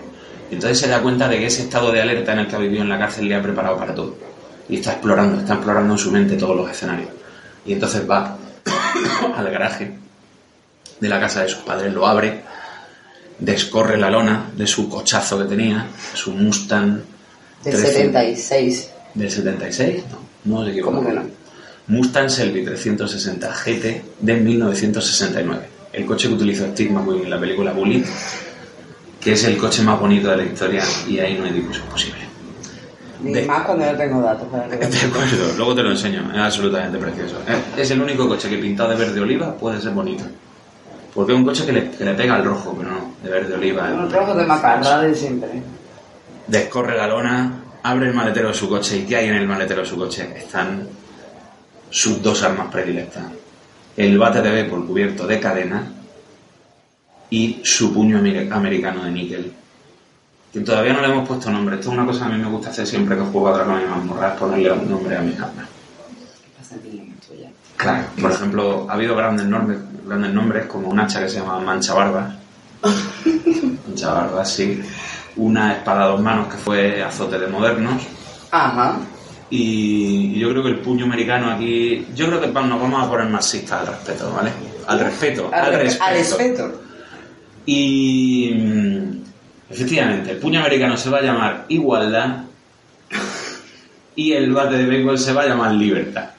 Y 0.51 0.55
entonces 0.55 0.79
se 0.79 0.89
da 0.89 1.01
cuenta 1.03 1.29
de 1.29 1.39
que 1.39 1.47
ese 1.47 1.63
estado 1.63 1.93
de 1.93 2.01
alerta 2.01 2.33
en 2.33 2.39
el 2.41 2.47
que 2.47 2.57
ha 2.57 2.59
vivido 2.59 2.83
en 2.83 2.89
la 2.89 2.99
cárcel 2.99 3.29
le 3.29 3.35
ha 3.35 3.43
preparado 3.43 3.77
para 3.77 3.95
todo. 3.95 4.17
Y 4.69 4.77
está 4.77 4.93
explorando, 4.93 5.41
está 5.41 5.55
explorando 5.55 5.93
en 5.95 5.99
su 5.99 6.11
mente 6.11 6.37
todos 6.37 6.57
los 6.57 6.71
escenarios. 6.71 7.11
Y 7.67 7.75
entonces 7.75 8.09
va 8.09 8.37
al 9.37 9.51
garaje 9.51 9.93
de 11.01 11.09
la 11.09 11.19
casa 11.21 11.43
de 11.43 11.49
sus 11.49 11.61
padres, 11.63 11.93
lo 11.93 12.07
abre, 12.07 12.43
descorre 13.39 13.97
la 13.97 14.11
lona 14.11 14.51
de 14.55 14.67
su 14.67 14.89
cochazo 14.89 15.39
que 15.39 15.45
tenía, 15.45 15.87
su 16.15 16.33
Mustang 16.33 17.01
Del 17.65 17.75
13 17.75 17.93
76. 17.93 18.91
del 19.15 19.31
76, 19.31 20.05
no, 20.45 20.59
no 20.59 20.65
se 20.65 20.71
equivoca. 20.73 20.97
¿Cómo 20.97 21.09
que 21.09 21.15
no? 21.15 21.23
Mustang 21.89 22.29
Shelby 22.29 22.65
360 22.65 23.49
GT 23.65 24.03
de 24.21 24.35
1969. 24.35 25.69
El 25.93 26.07
coche 26.07 26.29
que 26.29 26.35
utilizó 26.35 26.67
Steve 26.69 26.91
McQueen 26.91 27.25
en 27.25 27.31
la 27.31 27.41
película 27.41 27.73
Bully, 27.73 28.05
que 29.21 29.33
es 29.33 29.45
el 29.45 29.57
coche 29.57 29.83
más 29.83 29.99
bonito 29.99 30.31
de 30.31 30.37
la 30.37 30.45
historia 30.45 30.85
y 31.09 31.19
ahí 31.19 31.37
no 31.37 31.45
hay 31.47 31.53
discusión 31.53 31.87
posible. 31.89 32.21
Ni 33.23 33.33
De- 33.35 33.45
más 33.45 33.67
cuando 33.67 33.85
no 33.91 33.99
tengo 33.99 34.23
datos 34.23 34.49
para 34.49 34.69
De 34.69 34.79
que 34.79 34.85
acuerdo, 34.87 35.53
luego 35.57 35.75
te 35.75 35.83
lo 35.83 35.91
enseño, 35.91 36.31
es 36.33 36.39
absolutamente 36.39 36.99
precioso. 36.99 37.37
Es 37.77 37.91
el 37.91 38.01
único 38.01 38.29
coche 38.29 38.49
que 38.49 38.59
pintado 38.59 38.91
de 38.91 38.97
verde 38.97 39.21
oliva 39.21 39.55
puede 39.57 39.81
ser 39.81 39.91
bonito. 39.93 40.25
Porque 41.15 41.33
es 41.33 41.39
un 41.39 41.45
coche 41.45 41.67
que 41.67 41.73
le, 41.73 41.91
que 41.91 42.05
le 42.05 42.15
pega 42.15 42.37
al 42.37 42.45
rojo, 42.45 42.75
pero 42.79 42.91
no, 42.91 43.15
de 43.23 43.31
verde 43.31 43.55
oliva. 43.55 43.91
Un 43.93 44.11
rojo 44.11 44.35
de 44.35 44.47
macarra 44.47 45.01
de 45.03 45.15
siempre. 45.15 45.49
Descorre 46.47 46.97
la 46.97 47.07
lona, 47.09 47.53
abre 47.83 48.09
el 48.09 48.15
maletero 48.15 48.49
de 48.49 48.55
su 48.55 48.69
coche 48.69 48.99
y 48.99 49.03
¿qué 49.07 49.17
hay 49.17 49.29
en 49.29 49.35
el 49.35 49.47
maletero 49.49 49.81
de 49.83 49.87
su 49.89 49.97
coche? 49.97 50.33
Están 50.37 50.87
sus 51.91 52.23
dos 52.23 52.43
armas 52.43 52.69
predilectas. 52.71 53.25
El 53.97 54.19
bate 54.19 54.41
de 54.41 54.51
béisbol 54.51 54.87
cubierto 54.87 55.27
de 55.27 55.41
cadena 55.41 55.85
y 57.29 57.61
su 57.65 57.93
puño 57.93 58.19
amer- 58.19 58.51
americano 58.53 59.05
de 59.05 59.11
níquel. 59.11 59.53
Que 60.53 60.61
todavía 60.61 60.93
no 60.93 61.01
le 61.01 61.09
hemos 61.09 61.29
puesto 61.29 61.51
nombre. 61.51 61.77
Esto 61.77 61.89
es 61.91 61.95
una 61.97 62.07
cosa 62.07 62.27
que 62.27 62.33
a 62.33 62.37
mí 62.37 62.43
me 62.43 62.51
gusta 62.51 62.71
hacer 62.71 62.87
siempre 62.87 63.17
que 63.17 63.23
juego 63.23 63.49
a 63.49 63.53
Dragon 63.59 63.81
y 63.83 63.85
Mazmorra, 63.87 64.33
es 64.33 64.39
ponerle 64.39 64.73
un 64.73 64.91
nombre 64.91 65.17
a 65.17 65.21
mis 65.21 65.39
armas. 65.39 65.67
Bastante 66.59 66.89
bien 66.89 67.00
tuya. 67.00 67.00
Claro. 67.81 68.05
Por 68.21 68.31
ejemplo, 68.33 68.87
ha 68.89 68.93
habido 68.95 69.17
grandes 69.17 69.47
nombres, 69.47 69.79
grandes 70.07 70.33
nombres 70.33 70.67
como 70.67 70.89
un 70.89 71.01
hacha 71.01 71.21
que 71.23 71.29
se 71.29 71.39
llama 71.41 71.59
Mancha 71.61 71.95
Barbas. 71.95 72.35
Mancha 73.87 74.13
Barbas, 74.13 74.53
sí. 74.53 74.81
Una 75.37 75.73
espada 75.75 76.05
a 76.05 76.07
dos 76.09 76.21
manos 76.21 76.49
que 76.49 76.57
fue 76.59 77.03
azote 77.03 77.39
de 77.39 77.47
modernos. 77.47 78.03
Ajá. 78.51 78.97
Y 79.49 80.39
yo 80.39 80.51
creo 80.51 80.63
que 80.63 80.69
el 80.71 80.79
puño 80.81 81.07
americano 81.07 81.51
aquí. 81.51 82.07
Yo 82.15 82.27
creo 82.27 82.41
que 82.41 82.49
nos 82.49 82.55
vamos 82.81 83.05
a 83.05 83.09
poner 83.11 83.27
marxistas 83.29 83.81
al 83.81 83.87
respeto, 83.89 84.33
¿vale? 84.33 84.51
Al 84.87 85.01
respeto, 85.01 85.51
al, 85.53 85.65
Al, 85.65 85.81
respeto. 85.81 86.05
al 86.05 86.15
respeto. 86.15 86.83
Y. 87.67 88.53
mm, 88.57 89.21
Efectivamente, 89.71 90.33
el 90.33 90.39
puño 90.39 90.59
americano 90.59 90.97
se 90.97 91.11
va 91.11 91.19
a 91.19 91.23
llamar 91.23 91.65
igualdad. 91.69 92.43
Y 94.17 94.33
el 94.33 94.53
bate 94.53 94.77
de 94.77 94.85
béisbol 94.85 95.17
se 95.19 95.33
va 95.33 95.43
a 95.43 95.47
llamar 95.47 95.73
libertad. 95.73 96.31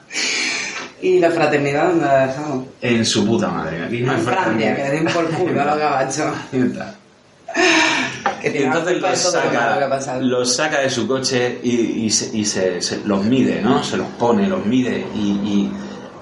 ¿Y 1.02 1.18
la 1.18 1.30
fraternidad 1.30 1.88
dónde 1.88 2.06
la 2.06 2.26
dejamos? 2.28 2.66
En 2.80 3.04
su 3.04 3.26
puta 3.26 3.48
madre. 3.48 3.84
Aquí 3.84 4.00
no 4.00 4.12
en 4.12 4.18
hay 4.18 4.24
Francia, 4.24 4.76
que 4.76 4.82
le 4.84 4.90
den 4.90 5.04
por 5.06 5.28
culo 5.30 5.60
a 5.60 5.64
los 5.64 5.78
gabachos. 5.78 6.32
Que 8.40 8.48
Y 8.50 8.62
entonces 8.64 9.00
los 9.00 9.18
saca, 9.18 10.18
los 10.20 10.54
saca 10.56 10.80
de 10.80 10.90
su 10.90 11.06
coche 11.06 11.60
y, 11.62 12.04
y 12.06 12.10
se, 12.10 12.36
y 12.36 12.44
se- 12.44 12.80
se- 12.82 13.00
los 13.04 13.24
mide, 13.24 13.60
¿no? 13.62 13.82
Se 13.84 13.96
los 13.96 14.06
pone, 14.18 14.48
los 14.48 14.64
mide 14.66 15.06
y, 15.14 15.18
y- 15.18 15.72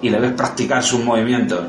y 0.02 0.10
le 0.10 0.18
ves 0.18 0.32
practicar 0.32 0.82
sus 0.82 1.02
movimientos. 1.04 1.60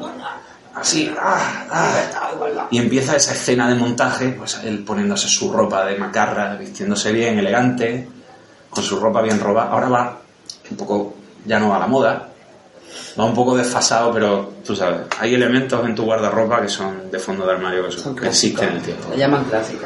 Así, 0.74 1.12
ah, 1.22 1.66
ah. 1.70 2.68
y 2.72 2.78
empieza 2.80 3.16
esa 3.16 3.34
escena 3.34 3.68
de 3.70 3.76
montaje, 3.76 4.30
pues 4.30 4.60
él 4.64 4.80
poniéndose 4.84 5.28
su 5.28 5.52
ropa 5.52 5.86
de 5.86 5.98
macarra, 5.98 6.56
vistiéndose 6.56 7.12
bien, 7.12 7.38
elegante, 7.40 8.08
con 8.70 8.84
su 8.84 9.00
ropa 9.00 9.22
bien 9.22 9.40
robada. 9.40 9.72
Ahora 9.72 9.90
va 9.90 10.18
un 10.70 10.78
poco, 10.78 11.14
ya 11.46 11.60
no 11.60 11.76
a 11.76 11.80
la 11.80 11.88
moda, 11.88 12.30
va 13.20 13.26
un 13.26 13.34
poco 13.34 13.56
desfasado, 13.58 14.12
pero 14.12 14.54
tú 14.66 14.76
sabes, 14.76 15.02
hay 15.20 15.36
elementos 15.36 15.86
en 15.86 15.96
tu 15.96 16.04
guardarropa 16.04 16.62
que 16.62 16.70
son 16.70 17.10
de 17.12 17.20
fondo 17.20 17.46
de 17.46 17.52
armario 17.54 17.86
que, 17.86 17.92
son- 17.92 18.04
Son 18.04 18.16
que 18.16 18.28
existen 18.28 18.70
en 18.70 18.76
el 18.76 18.82
tiempo. 18.82 19.10
Lo 19.10 19.16
llaman 19.18 19.44
clásico. 19.46 19.86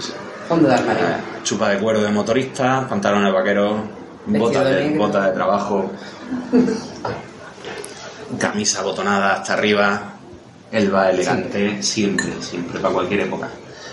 Sí. 0.00 0.12
Fondo 0.48 0.68
de 0.68 0.74
armario. 0.74 1.04
Eh, 1.06 1.16
chupa 1.44 1.70
de 1.70 1.78
cuero 1.78 2.00
de 2.02 2.10
motorista, 2.10 2.86
pantalones 2.88 3.32
vaqueros, 3.32 3.80
botas 4.26 4.64
de, 4.64 4.84
negro. 4.88 5.06
bota 5.06 5.26
de 5.26 5.32
trabajo, 5.32 5.90
camisa 8.38 8.82
botonada 8.82 9.34
hasta 9.34 9.54
arriba, 9.54 10.14
él 10.70 10.94
va 10.94 11.10
elegante, 11.10 11.82
siempre, 11.82 12.32
siempre, 12.40 12.80
para 12.80 12.94
cualquier 12.94 13.20
época. 13.20 13.48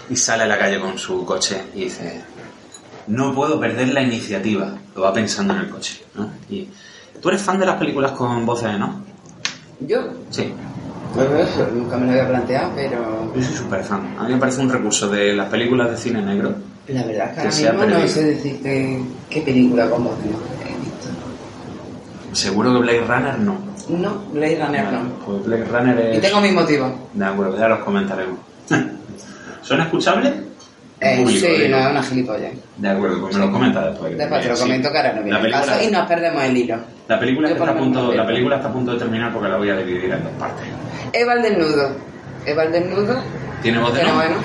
Y 0.10 0.16
sale 0.16 0.44
a 0.44 0.48
la 0.48 0.58
calle 0.58 0.80
con 0.80 0.98
su 0.98 1.26
coche 1.26 1.62
y 1.76 1.82
dice, 1.86 2.22
no 3.08 3.34
puedo 3.36 3.60
perder 3.60 3.90
la 3.90 4.02
iniciativa, 4.02 4.74
lo 4.96 5.02
va 5.02 5.14
pensando 5.14 5.54
en 5.54 5.60
el 5.62 5.70
coche. 5.70 6.02
¿no? 6.16 6.32
Y, 6.50 6.68
¿Tú 7.22 7.30
eres 7.30 7.42
fan 7.42 7.60
de 7.60 7.66
las 7.66 7.76
películas 7.76 8.12
con 8.14 8.46
voces, 8.46 8.78
no? 8.78 9.02
Yo, 9.82 10.00
Sí, 10.30 10.54
pues 11.14 11.28
eso, 11.50 11.68
nunca 11.74 11.98
me 11.98 12.06
lo 12.06 12.12
había 12.12 12.28
planteado, 12.28 12.72
pero 12.76 13.34
yo 13.36 13.42
soy 13.42 13.54
súper 13.56 13.84
fan. 13.84 14.16
A 14.18 14.24
mí 14.24 14.34
me 14.34 14.40
parece 14.40 14.62
un 14.62 14.70
recurso 14.70 15.10
de 15.10 15.34
las 15.36 15.50
películas 15.50 15.90
de 15.90 15.98
cine 15.98 16.22
negro. 16.22 16.54
la 16.88 17.04
verdad 17.04 17.46
es 17.48 17.56
que 17.56 17.64
Que 17.64 17.70
ahora 17.70 17.86
mismo 17.86 18.00
no 18.02 18.08
sé 18.08 18.24
decirte 18.26 19.02
qué 19.30 19.42
película 19.42 19.90
con 19.90 20.04
voz 20.04 20.18
no 20.20 20.26
he 20.26 20.80
visto. 20.80 21.08
Seguro 22.34 22.74
que 22.74 22.80
Blade 22.80 23.02
Runner 23.08 23.40
no. 23.40 23.58
No, 23.90 24.22
Blade 24.34 24.64
Runner 24.64 24.94
no. 24.94 25.10
Pues 25.26 25.46
Blade 25.46 25.66
Runner 25.66 26.00
es... 26.00 26.18
Y 26.18 26.22
tengo 26.22 26.42
mis 26.42 26.54
motivos. 26.54 26.92
De 27.14 27.26
acuerdo, 27.26 27.58
ya 27.58 27.68
los 27.68 27.80
comentaremos. 27.80 28.38
¿Son 29.64 29.82
escuchables? 29.82 30.34
Eh, 31.02 31.18
Público, 31.18 31.46
sí, 31.48 31.52
digo. 31.54 31.70
no 31.70 31.78
es 31.86 31.92
una 31.92 32.04
gilipollas. 32.04 32.52
De 32.78 32.90
acuerdo, 32.90 33.22
pues 33.22 33.34
me 33.36 33.40
los 33.42 33.50
comenta 33.52 33.90
después. 33.90 34.18
Después 34.18 34.42
te 34.42 34.50
lo 34.50 34.58
comento 34.58 34.92
que 34.92 34.98
ahora 34.98 35.14
no 35.14 35.24
viene 35.24 35.32
La 35.32 35.38
el 35.38 35.42
película, 35.44 35.66
caso 35.66 35.88
y 35.88 35.92
nos 35.92 36.08
perdemos 36.08 36.44
el 36.44 36.58
hilo. 36.58 36.78
la, 37.08 37.20
película 37.20 37.50
está 37.50 37.64
a 37.64 37.68
lo 37.68 37.78
punto, 37.78 38.14
la 38.14 38.26
película 38.28 38.56
está 38.58 38.68
a 38.68 38.74
punto 38.74 38.92
de 38.94 39.00
terminar 39.00 39.32
porque 39.34 39.50
la 39.50 39.58
voy 39.58 39.70
a 39.70 39.76
dividir 39.78 40.12
en 40.12 40.24
dos 40.24 40.34
partes. 40.38 40.66
Eva 41.14 41.34
el 41.34 41.42
desnudo. 41.42 41.92
Eva 42.46 42.64
el 42.64 42.72
desnudo. 42.74 43.24
¿Tiene 43.62 43.80
voz 43.80 43.94
de 43.94 44.04
no? 44.04 44.16
bueno. 44.16 44.36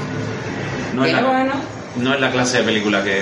No 0.95 1.05
es, 1.05 1.11
¿Tiene 1.11 1.23
la, 1.23 1.29
bueno? 1.29 1.53
no 1.97 2.15
es 2.15 2.21
la 2.21 2.31
clase 2.31 2.59
de 2.59 2.65
película 2.65 3.03
que, 3.03 3.21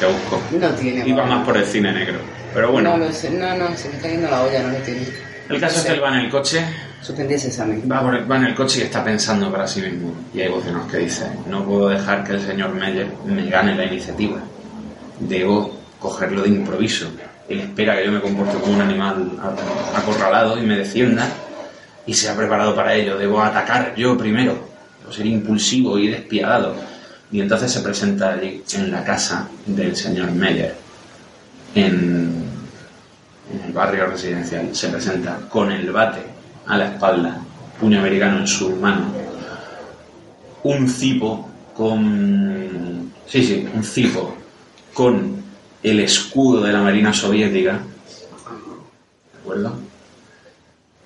que 0.00 0.06
busco. 0.06 0.40
No 0.58 0.68
tiene 0.70 1.06
Iba 1.06 1.20
bueno. 1.22 1.36
más 1.36 1.44
por 1.46 1.56
el 1.58 1.66
cine 1.66 1.92
negro. 1.92 2.18
Pero 2.54 2.72
bueno, 2.72 2.96
No 2.96 3.04
lo 3.06 3.12
sé. 3.12 3.30
No, 3.30 3.54
no, 3.56 3.76
se 3.76 3.88
me 3.90 3.96
está 3.96 4.08
yendo 4.08 4.30
la 4.30 4.42
olla, 4.42 4.62
no 4.62 4.68
lo 4.70 4.78
tiene. 4.78 5.02
el 5.50 5.60
caso 5.60 5.80
es 5.80 5.84
que 5.86 5.92
él 5.92 6.02
va 6.02 6.08
en 6.08 6.24
el 6.24 6.30
coche 6.30 6.64
Suspendí 7.02 7.34
ese 7.34 7.48
examen. 7.48 7.82
Va, 7.90 8.00
va 8.00 8.36
en 8.36 8.44
el 8.44 8.54
coche 8.54 8.80
y 8.80 8.82
está 8.84 9.02
pensando 9.02 9.50
para 9.50 9.66
sí 9.66 9.80
mismo. 9.80 10.14
Y 10.32 10.40
hay 10.40 10.48
voz 10.48 10.64
de 10.64 10.70
nos 10.70 10.88
que 10.88 10.98
dice, 10.98 11.26
no 11.48 11.64
puedo 11.64 11.88
dejar 11.88 12.22
que 12.22 12.34
el 12.34 12.40
señor 12.40 12.72
Meyer 12.74 13.08
me 13.26 13.50
gane 13.50 13.74
la 13.74 13.84
iniciativa. 13.84 14.38
Debo 15.18 15.76
cogerlo 15.98 16.42
de 16.42 16.50
improviso. 16.50 17.10
Él 17.48 17.58
espera 17.58 17.96
que 17.96 18.06
yo 18.06 18.12
me 18.12 18.20
comporte 18.20 18.56
como 18.58 18.74
un 18.74 18.82
animal 18.82 19.32
acorralado 19.96 20.56
y 20.56 20.62
me 20.62 20.76
defienda. 20.78 21.28
Y 22.06 22.14
se 22.14 22.28
ha 22.28 22.36
preparado 22.36 22.74
para 22.74 22.94
ello. 22.94 23.18
Debo 23.18 23.42
atacar 23.42 23.96
yo 23.96 24.16
primero. 24.16 24.68
Debo 25.00 25.12
ser 25.12 25.26
impulsivo 25.26 25.98
y 25.98 26.06
despiadado. 26.06 26.76
Y 27.32 27.40
entonces 27.40 27.72
se 27.72 27.80
presenta 27.80 28.34
allí, 28.34 28.62
en 28.74 28.92
la 28.92 29.02
casa 29.02 29.48
del 29.66 29.96
señor 29.96 30.30
Meyer. 30.30 30.76
En, 31.74 32.44
en 33.52 33.66
el 33.66 33.72
barrio 33.72 34.06
residencial. 34.06 34.72
Se 34.72 34.88
presenta 34.88 35.36
con 35.48 35.72
el 35.72 35.90
bate 35.90 36.31
a 36.66 36.78
la 36.78 36.86
espalda, 36.92 37.40
puño 37.80 37.98
americano 37.98 38.38
en 38.38 38.46
su 38.46 38.70
mano, 38.76 39.06
un 40.64 40.88
cipo 40.88 41.48
con 41.74 42.62
Sí, 43.32 43.42
sí, 43.42 43.66
un 43.74 43.82
cipo 43.82 44.36
con 44.92 45.42
el 45.82 46.00
escudo 46.00 46.64
de 46.64 46.70
la 46.70 46.82
Marina 46.82 47.14
Soviética, 47.14 47.78
¿de 49.32 49.38
acuerdo? 49.40 49.74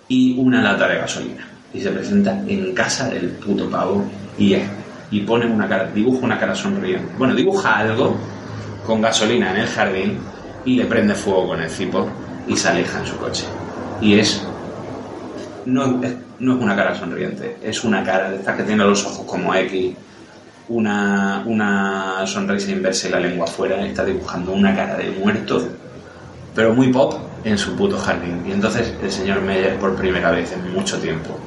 Y 0.09 0.37
una 0.37 0.61
lata 0.61 0.89
de 0.89 0.97
gasolina. 0.97 1.47
Y 1.73 1.81
se 1.81 1.91
presenta 1.91 2.43
en 2.49 2.75
casa 2.75 3.09
del 3.11 3.29
puto 3.29 3.71
pavo 3.71 4.05
y 4.37 4.55
es. 4.55 4.69
Y 5.13 5.21
pone 5.21 5.47
una 5.47 5.69
cara, 5.69 5.89
dibuja 5.93 6.25
una 6.25 6.37
cara 6.37 6.53
sonriente. 6.53 7.13
Bueno, 7.17 7.33
dibuja 7.33 7.79
algo 7.79 8.17
con 8.85 9.01
gasolina 9.01 9.53
en 9.53 9.59
el 9.59 9.69
jardín 9.69 10.19
y 10.65 10.75
le 10.75 10.87
prende 10.87 11.15
fuego 11.15 11.47
con 11.47 11.63
el 11.63 11.71
cipo 11.71 12.09
y 12.49 12.57
se 12.57 12.71
aleja 12.71 12.99
en 12.99 13.07
su 13.07 13.17
coche. 13.19 13.45
Y 14.01 14.19
es 14.19 14.45
no 15.67 16.03
es, 16.03 16.14
no 16.39 16.57
es 16.57 16.62
una 16.62 16.75
cara 16.75 16.95
sonriente, 16.95 17.59
es 17.62 17.85
una 17.85 18.03
cara 18.03 18.31
de 18.31 18.37
estas 18.37 18.57
que 18.57 18.62
tiene 18.62 18.85
los 18.85 19.05
ojos 19.05 19.27
como 19.27 19.55
X, 19.55 19.95
una, 20.69 21.43
una 21.47 22.27
sonrisa 22.27 22.71
inversa 22.71 23.09
y 23.09 23.11
la 23.11 23.21
lengua 23.21 23.45
afuera, 23.45 23.85
está 23.85 24.05
dibujando 24.05 24.53
una 24.53 24.75
cara 24.75 24.97
de 24.97 25.11
muerto, 25.11 25.69
pero 26.55 26.75
muy 26.75 26.93
pop 26.93 27.14
en 27.45 27.59
su 27.59 27.77
puto 27.77 27.99
jardín. 27.99 28.43
Y 28.47 28.53
entonces 28.53 28.93
el 29.03 29.12
señor 29.12 29.43
Meyer, 29.43 29.77
por 29.79 29.95
primera 29.95 30.31
vez 30.31 30.53
en 30.53 30.73
mucho 30.73 30.99
tiempo, 30.99 31.39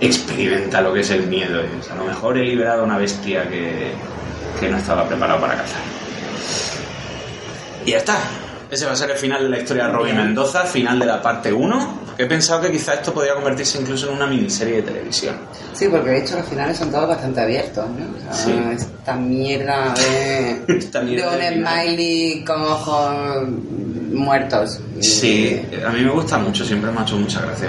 experimenta 0.00 0.80
lo 0.80 0.94
que 0.94 1.00
es 1.00 1.10
el 1.10 1.26
miedo. 1.26 1.60
Y 1.62 1.92
a 1.92 1.96
lo 1.96 2.04
mejor 2.04 2.38
he 2.38 2.44
liberado 2.44 2.82
a 2.82 2.84
una 2.84 2.98
bestia 2.98 3.48
que, 3.48 3.92
que 4.58 4.68
no 4.68 4.78
estaba 4.78 5.06
preparado 5.06 5.40
para 5.40 5.56
cazar. 5.56 5.80
Y 7.84 7.90
ya 7.90 7.98
está. 7.98 8.16
Ese 8.74 8.86
va 8.86 8.92
a 8.92 8.96
ser 8.96 9.08
el 9.12 9.16
final 9.16 9.44
de 9.44 9.50
la 9.50 9.58
historia 9.60 9.86
de 9.86 9.92
Robin 9.92 10.16
Mendoza, 10.16 10.64
final 10.64 10.98
de 10.98 11.06
la 11.06 11.22
parte 11.22 11.52
1. 11.52 12.00
He 12.18 12.26
pensado 12.26 12.60
que 12.60 12.72
quizá 12.72 12.94
esto 12.94 13.14
podría 13.14 13.34
convertirse 13.34 13.80
incluso 13.80 14.08
en 14.08 14.16
una 14.16 14.26
miniserie 14.26 14.78
de 14.78 14.82
televisión. 14.82 15.36
Sí, 15.72 15.86
porque 15.88 16.10
de 16.10 16.18
hecho 16.18 16.36
los 16.38 16.48
finales 16.48 16.76
son 16.76 16.90
todos 16.90 17.06
bastante 17.06 17.40
abiertos, 17.40 17.84
¿no? 17.88 18.04
O 18.04 18.34
sea, 18.34 18.44
Sí. 18.44 18.52
Esta 18.74 19.14
mierda 19.14 19.94
de, 19.94 20.64
Esta 20.78 21.02
mierda 21.02 21.36
de 21.36 21.56
un 21.56 21.64
smiley 21.64 22.44
con 22.44 22.62
ojos 22.62 23.48
muertos. 24.12 24.80
Sí, 25.00 25.62
a 25.86 25.90
mí 25.90 26.02
me 26.02 26.10
gusta 26.10 26.38
mucho, 26.38 26.64
siempre 26.64 26.90
me 26.90 26.98
ha 26.98 27.02
hecho 27.04 27.16
mucha 27.16 27.42
gracia. 27.42 27.68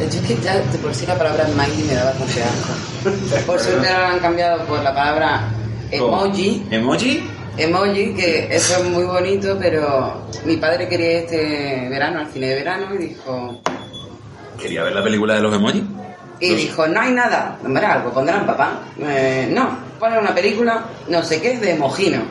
Hecho, 0.00 0.16
es 0.16 0.26
que 0.28 0.36
ya 0.42 0.54
de 0.54 0.78
por 0.78 0.94
sí 0.94 1.04
la 1.04 1.18
palabra 1.18 1.46
smiley 1.46 1.88
me 1.88 1.94
da 1.94 2.04
bastante 2.04 2.42
asco. 2.42 3.42
Por 3.46 3.60
suerte 3.60 3.86
ahora 3.86 4.00
la 4.00 4.14
han 4.14 4.18
cambiado 4.18 4.64
por 4.64 4.82
la 4.82 4.94
palabra 4.94 5.42
emoji. 5.90 6.66
¿Emoji? 6.70 7.22
Emoji, 7.58 8.14
que 8.14 8.48
eso 8.54 8.78
es 8.78 8.84
muy 8.88 9.04
bonito, 9.04 9.56
pero 9.60 10.22
mi 10.44 10.56
padre 10.56 10.88
quería 10.88 11.18
este 11.18 11.88
verano, 11.90 12.20
al 12.20 12.26
cine 12.32 12.48
de 12.48 12.54
verano, 12.56 12.94
y 12.94 12.98
dijo, 12.98 13.60
Quería 14.60 14.84
ver 14.84 14.94
la 14.94 15.02
película 15.02 15.34
de 15.34 15.42
los 15.42 15.54
emojis. 15.54 15.82
y 16.40 16.54
dijo, 16.54 16.86
no 16.88 17.00
hay 17.00 17.12
nada, 17.12 17.58
hombre, 17.64 17.84
algo 17.84 18.10
pondrán 18.12 18.46
papá. 18.46 18.80
Eh, 19.00 19.48
no, 19.52 19.76
ponen 19.98 20.20
una 20.20 20.34
película, 20.34 20.84
no 21.08 21.22
sé 21.22 21.40
qué, 21.40 21.58
de 21.58 21.72
Emojino. 21.72 22.22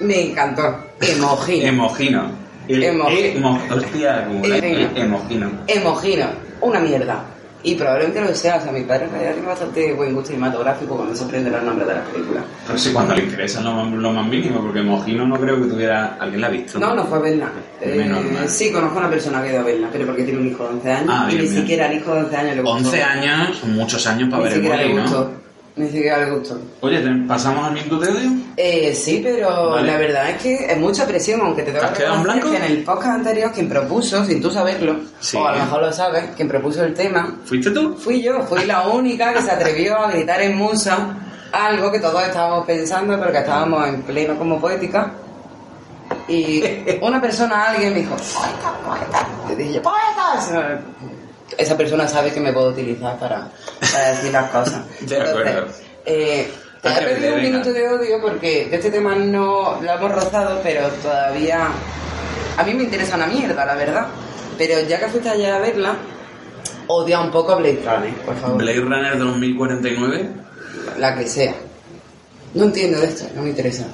Me 0.00 0.30
encantó, 0.30 0.62
Emojino. 1.00 1.66
Emojino. 1.68 2.30
El 2.68 2.82
Emoji- 2.84 3.36
emo- 3.36 3.60
hostia, 3.74 4.24
como 4.26 4.44
Emojino. 4.44 4.90
emojino. 4.94 5.50
Emojino, 5.66 6.26
una 6.60 6.80
mierda. 6.80 7.22
Y 7.70 7.74
probablemente 7.74 8.20
lo 8.20 8.34
sea, 8.34 8.56
o 8.56 8.60
sea, 8.62 8.72
mi 8.72 8.82
padre 8.82 9.04
en 9.06 9.10
realidad 9.10 9.32
tiene 9.32 9.46
bastante 9.48 9.92
buen 9.92 10.14
gusto 10.14 10.28
cinematográfico 10.28 10.96
cuando 10.96 11.14
se 11.14 11.24
aprende 11.24 11.50
los 11.50 11.62
nombres 11.62 11.88
de 11.88 11.94
las 11.94 12.08
películas. 12.08 12.44
Pero 12.66 12.78
sí, 12.78 12.90
cuando 12.92 13.14
le 13.14 13.22
interesan 13.24 13.64
lo, 13.64 13.84
lo 13.84 14.12
más 14.12 14.26
mínimo, 14.26 14.60
porque 14.62 14.78
Emojino 14.80 15.26
no 15.26 15.38
creo 15.38 15.56
que 15.60 15.68
tuviera. 15.68 16.16
¿Alguien 16.20 16.40
la 16.40 16.46
ha 16.46 16.50
visto? 16.50 16.78
No, 16.78 16.94
no 16.94 17.04
fue 17.04 17.18
a 17.18 17.20
verla. 17.22 17.50
Menos 17.84 18.24
Eh, 18.24 18.30
mal. 18.32 18.48
sí, 18.48 18.72
conozco 18.72 18.96
a 18.98 19.00
una 19.02 19.10
persona 19.10 19.42
que 19.42 19.48
ha 19.48 19.52
ido 19.52 19.60
a 19.60 19.64
verla, 19.64 19.88
pero 19.92 20.06
porque 20.06 20.22
tiene 20.24 20.40
un 20.40 20.48
hijo 20.48 20.64
de 20.64 20.70
11 20.70 20.92
años 20.92 21.10
Ah, 21.12 21.26
y 21.28 21.34
bien, 21.34 21.42
ni 21.44 21.48
bien. 21.50 21.60
siquiera 21.62 21.86
al 21.86 21.94
hijo 21.96 22.14
de 22.14 22.20
11 22.20 22.36
años 22.36 22.56
le 22.56 22.62
gustó. 22.62 22.76
11 22.76 23.02
años, 23.02 23.56
son 23.58 23.72
muchos 23.74 24.06
años 24.06 24.28
para 24.30 24.42
Ni 24.42 24.48
ver 24.48 24.54
siquiera 24.54 24.76
le 24.76 24.84
Emoji, 24.84 25.02
gustó. 25.02 25.20
¿no? 25.24 25.47
Ni 25.78 25.86
siquiera 25.86 26.18
le 26.24 26.30
gustó. 26.32 26.58
Oye, 26.80 27.00
¿te- 27.00 27.26
¿pasamos 27.28 27.64
al 27.66 27.72
minuto 27.74 27.98
de 27.98 28.08
odio? 28.10 28.30
Eh, 28.56 28.92
sí, 28.94 29.20
pero 29.22 29.70
Vale. 29.70 29.86
la 29.92 29.96
verdad 29.98 30.30
es 30.30 30.42
que 30.42 30.72
es 30.72 30.76
mucha 30.78 31.06
presión, 31.06 31.40
aunque 31.40 31.62
te 31.62 31.70
tengo 31.72 31.84
¿Has 31.84 31.92
que 31.92 31.98
quedado 31.98 32.16
en 32.16 32.22
blanco? 32.24 32.50
que 32.50 32.56
en 32.56 32.64
el 32.64 32.82
podcast 32.84 33.06
anterior 33.14 33.52
quien 33.52 33.68
propuso, 33.68 34.24
sin 34.24 34.42
tú 34.42 34.50
saberlo, 34.50 34.96
Sí. 35.20 35.36
o 35.36 35.46
a 35.46 35.52
lo 35.52 35.58
mejor 35.60 35.82
lo 35.82 35.92
sabes, 35.92 36.24
quien 36.36 36.48
propuso 36.48 36.82
el 36.84 36.94
tema, 36.94 37.36
¿Fuiste 37.44 37.70
tú? 37.70 37.94
fui 37.96 38.20
yo, 38.22 38.42
fui 38.42 38.64
la 38.64 38.88
única 38.88 39.32
que 39.32 39.40
se 39.42 39.50
atrevió 39.52 39.96
a 39.96 40.10
gritar 40.10 40.40
en 40.42 40.56
musa 40.56 40.98
algo 41.52 41.90
que 41.92 42.00
todos 42.00 42.22
estábamos 42.24 42.66
pensando, 42.66 43.16
pero 43.18 43.30
que 43.32 43.38
estábamos 43.38 43.86
en 43.88 44.02
pleno 44.02 44.36
como 44.36 44.60
poética. 44.60 45.12
Y 46.26 46.62
una 47.02 47.20
persona, 47.20 47.70
alguien 47.70 47.92
me 47.94 48.00
dijo, 48.00 48.16
poeta, 48.16 48.72
poeta. 48.84 49.26
Y 49.52 49.54
dije 49.54 49.72
yo, 49.74 49.82
poetas. 49.82 50.50
Esa 51.56 51.76
persona 51.76 52.06
sabe 52.06 52.32
que 52.32 52.40
me 52.40 52.52
puedo 52.52 52.68
utilizar 52.68 53.18
para, 53.18 53.48
para 53.92 54.08
decir 54.10 54.32
las 54.32 54.50
cosas. 54.50 54.82
De 55.00 55.16
acuerdo. 55.20 55.66
eh, 56.04 56.50
te 56.82 56.88
he 56.88 57.14
pedido 57.14 57.34
un 57.34 57.42
minuto 57.42 57.72
de 57.72 57.88
odio 57.88 58.20
porque 58.20 58.66
de 58.70 58.76
este 58.76 58.90
tema 58.90 59.14
no 59.16 59.80
lo 59.82 59.92
hemos 59.92 60.12
rozado, 60.12 60.60
pero 60.62 60.88
todavía... 61.02 61.68
A 62.56 62.62
mí 62.64 62.74
me 62.74 62.84
interesa 62.84 63.16
una 63.16 63.26
mierda, 63.26 63.64
la 63.64 63.74
verdad. 63.74 64.06
Pero 64.56 64.80
ya 64.88 64.98
que 64.98 65.06
fuiste 65.08 65.28
allá 65.28 65.56
a 65.56 65.58
verla, 65.60 65.96
odia 66.88 67.20
un 67.20 67.30
poco 67.30 67.52
a 67.52 67.56
Blade 67.56 67.82
Runner, 67.84 68.14
por 68.24 68.36
favor. 68.36 68.58
Blade 68.58 68.80
Runner 68.80 69.18
2049. 69.18 70.30
La 70.98 71.16
que 71.16 71.26
sea. 71.28 71.54
No 72.54 72.64
entiendo 72.64 72.98
de 73.00 73.06
esto, 73.06 73.26
no 73.36 73.42
me 73.42 73.50
interesa. 73.50 73.84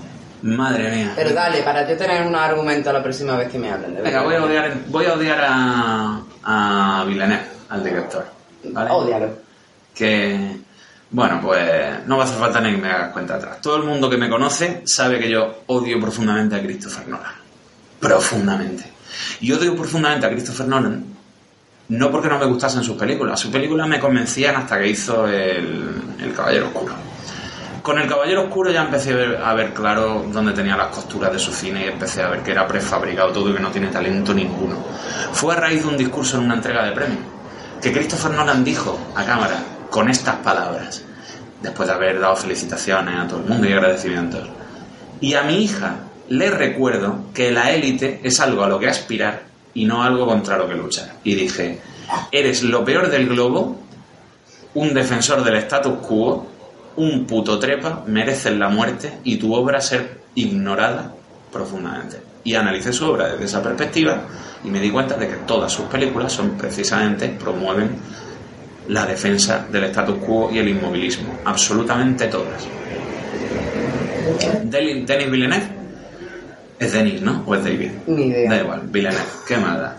Madre 0.45 0.91
mía. 0.91 1.13
Pero 1.17 1.33
dale, 1.33 1.63
para 1.63 1.89
yo 1.89 1.97
tener 1.97 2.27
un 2.27 2.35
argumento 2.35 2.93
la 2.93 3.03
próxima 3.03 3.37
vez 3.37 3.51
que 3.51 3.59
me 3.59 3.71
hablen. 3.71 3.95
De 3.95 4.03
Venga, 4.03 4.23
voy 4.23 4.35
a 4.35 4.45
odiar, 4.45 4.75
voy 4.89 5.07
a, 5.07 5.15
odiar 5.15 5.45
a, 5.49 6.21
a 6.45 7.05
Villeneuve, 7.07 7.47
al 7.71 7.83
director. 7.83 8.27
¿vale? 8.65 8.91
Ódialo. 8.91 9.29
que 9.95 10.57
bueno 11.11 11.41
pues 11.43 12.07
no 12.07 12.17
va 12.17 12.25
a 12.25 12.27
hacer 12.27 12.39
falta 12.39 12.61
ni 12.61 12.73
que 12.73 12.79
me 12.79 12.89
hagas 12.91 13.13
cuenta 13.13 13.35
atrás 13.37 13.61
todo 13.61 13.77
el 13.77 13.85
mundo 13.85 14.09
que 14.11 14.17
me 14.17 14.29
conoce 14.29 14.83
sabe 14.85 15.19
que 15.19 15.31
yo 15.31 15.63
odio 15.67 16.01
profundamente 16.01 16.57
a 16.57 16.63
Christopher 16.63 17.09
Nolan 17.09 17.35
profundamente 18.01 18.91
y 19.41 19.53
odio 19.53 19.77
profundamente 19.77 20.27
a 20.27 20.31
Christopher 20.31 20.67
Nolan 20.67 21.05
no 21.89 22.11
porque 22.11 22.29
no 22.29 22.39
me 22.39 22.47
gustasen 22.47 22.83
sus 22.83 22.97
películas 22.97 23.39
sus 23.39 23.51
películas 23.51 23.87
me 23.87 24.01
convencían 24.01 24.57
hasta 24.57 24.79
que 24.79 24.89
hizo 24.89 25.29
el, 25.29 26.03
el 26.21 26.33
Caballero 26.35 26.67
Oscuro 26.69 26.95
con 27.85 27.99
el 27.99 28.09
Caballero 28.09 28.45
Oscuro 28.45 28.71
ya 28.71 28.81
empecé 28.81 29.13
a 29.13 29.53
ver, 29.53 29.75
claro 29.75 30.25
dónde 30.33 30.55
tenía 30.55 30.75
las 30.75 30.87
costuras 30.87 31.31
de 31.31 31.39
su 31.39 31.53
cine 31.53 31.85
y 31.85 31.89
empecé 31.91 32.23
a 32.23 32.29
ver 32.29 32.41
que 32.41 32.53
era 32.53 32.67
prefabricado 32.67 33.31
todo 33.31 33.51
y 33.51 33.53
que 33.53 33.61
no 33.61 33.71
tiene 33.71 33.89
talento 33.89 34.33
ninguno. 34.33 34.83
Fue 35.33 35.53
a 35.53 35.59
raíz 35.59 35.83
de 35.83 35.89
un 35.89 35.99
discurso 35.99 36.39
en 36.39 36.45
una 36.45 36.55
entrega 36.55 36.83
de 36.83 36.93
premios 36.93 37.21
que 37.83 37.93
Christopher 37.93 38.31
Nolan 38.31 38.65
dijo 38.65 38.99
a 39.15 39.27
cámara 39.27 39.63
con 39.91 40.09
estas 40.09 40.37
palabras, 40.37 41.05
después 41.61 41.87
de 41.87 41.95
haber 41.95 42.21
dado 42.21 42.35
felicitaciones 42.37 43.21
a 43.21 43.29
todo 43.29 43.41
el 43.41 43.51
mundo 43.51 43.69
y 43.69 43.75
agradecimientos. 43.75 44.49
Y 45.21 45.35
a 45.35 45.43
mi 45.43 45.63
hija 45.63 45.97
le 46.31 46.51
recuerdo 46.51 47.27
que 47.35 47.53
la 47.53 47.71
élite 47.73 48.19
es 48.23 48.41
algo 48.41 48.65
a 48.65 48.69
lo 48.69 48.79
que 48.79 48.89
aspirar 48.89 49.43
y 49.75 49.85
no 49.85 50.03
algo 50.03 50.27
contra 50.27 50.57
lo 50.57 50.67
que 50.67 50.75
luchar. 50.75 51.17
Y 51.23 51.35
dije, 51.35 51.81
eres 52.33 52.63
lo 52.63 52.83
peor 52.83 53.11
del 53.11 53.29
globo, 53.29 53.77
un 54.73 54.95
defensor 54.95 55.45
del 55.45 55.57
status 55.57 55.99
quo, 55.99 56.54
un 56.97 57.27
puto 57.27 57.59
trepa, 57.59 58.05
mereces 58.07 58.53
la 58.57 58.69
muerte 58.69 59.19
y 59.25 59.37
tu 59.37 59.55
obra 59.55 59.81
ser 59.81 60.21
ignorada 60.35 61.13
profundamente. 61.53 62.21
Y 62.45 62.55
analicé 62.55 62.93
su 62.93 63.07
obra 63.07 63.29
desde 63.33 63.45
esa 63.47 63.63
perspectiva 63.63 64.21
y 64.65 64.69
me 64.69 64.81
di 64.81 64.91
cuenta 64.91 65.17
de 65.17 65.29
que 65.29 65.35
todas 65.47 65.73
sus 65.73 65.87
películas 65.87 66.33
son 66.33 66.51
precisamente, 66.59 67.29
promueven 67.29 67.91
la 68.89 69.07
defensa 69.07 69.67
del 69.71 69.85
status 69.85 70.17
quo 70.19 70.51
y 70.53 70.59
el 70.59 70.69
inmovilismo. 70.69 71.39
Absolutamente 71.45 72.27
todas. 72.27 72.67
Denis 74.65 75.31
Villeneuve 75.31 75.69
es 76.79 76.93
Denis, 76.93 77.23
¿no? 77.23 77.43
¿O 77.47 77.55
es 77.55 77.65
David? 77.65 77.91
Ni 78.07 78.25
idea. 78.27 78.51
Da 78.51 78.61
igual, 78.63 78.83
Villeneuve. 78.87 79.25
¿Qué 79.47 79.55
da? 79.57 79.97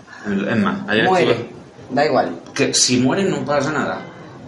Es 0.52 0.58
más, 0.58 0.78
ayer 0.88 1.06
Muere. 1.06 1.32
estuve- 1.32 1.50
Da 1.92 2.06
igual. 2.06 2.32
que 2.54 2.74
si 2.74 2.98
mueren 2.98 3.30
no 3.30 3.46
pasa 3.46 3.72
nada. 3.72 4.02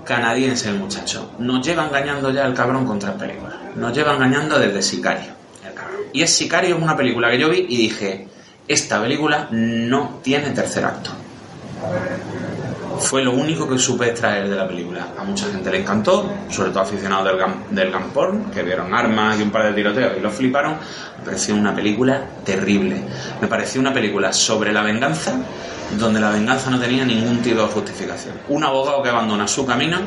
Canadiense 0.07 0.69
el 0.69 0.75
muchacho. 0.75 1.31
Nos 1.39 1.65
lleva 1.65 1.85
engañando 1.85 2.31
ya 2.31 2.45
el 2.45 2.53
cabrón 2.53 2.85
con 2.85 2.97
tres 2.97 3.13
películas. 3.13 3.55
Nos 3.75 3.93
lleva 3.93 4.15
engañando 4.15 4.57
desde 4.57 4.81
Sicario. 4.81 5.35
Y 6.13 6.21
es 6.21 6.31
Sicario 6.31 6.77
es 6.77 6.81
una 6.81 6.95
película 6.95 7.29
que 7.29 7.37
yo 7.37 7.49
vi 7.49 7.65
y 7.67 7.77
dije, 7.77 8.27
esta 8.67 9.01
película 9.01 9.49
no 9.51 10.19
tiene 10.23 10.51
tercer 10.51 10.85
acto. 10.85 11.11
Fue 12.99 13.23
lo 13.23 13.31
único 13.31 13.67
que 13.69 13.77
supe 13.77 14.07
extraer 14.09 14.49
de 14.49 14.55
la 14.55 14.67
película. 14.67 15.07
A 15.17 15.23
mucha 15.23 15.45
gente 15.51 15.69
le 15.71 15.79
encantó, 15.81 16.29
sobre 16.49 16.69
todo 16.71 16.81
aficionados 16.81 17.25
del, 17.27 17.75
del 17.75 17.91
gun 17.91 18.09
porn, 18.13 18.45
que 18.51 18.63
vieron 18.63 18.93
armas 18.93 19.39
y 19.39 19.43
un 19.43 19.51
par 19.51 19.65
de 19.65 19.73
tiroteos 19.73 20.17
y 20.17 20.19
lo 20.21 20.29
fliparon. 20.31 20.73
Me 21.19 21.25
pareció 21.25 21.55
una 21.55 21.73
película 21.75 22.21
terrible. 22.43 23.01
Me 23.41 23.47
pareció 23.47 23.79
una 23.81 23.93
película 23.93 24.33
sobre 24.33 24.71
la 24.73 24.81
venganza, 24.81 25.33
donde 25.97 26.19
la 26.19 26.31
venganza 26.31 26.69
no 26.69 26.79
tenía 26.79 27.05
ningún 27.05 27.41
tipo 27.41 27.61
de 27.61 27.67
justificación. 27.67 28.33
Un 28.49 28.63
abogado 28.63 29.01
que 29.03 29.09
abandona 29.09 29.47
su 29.47 29.65
camino 29.65 29.99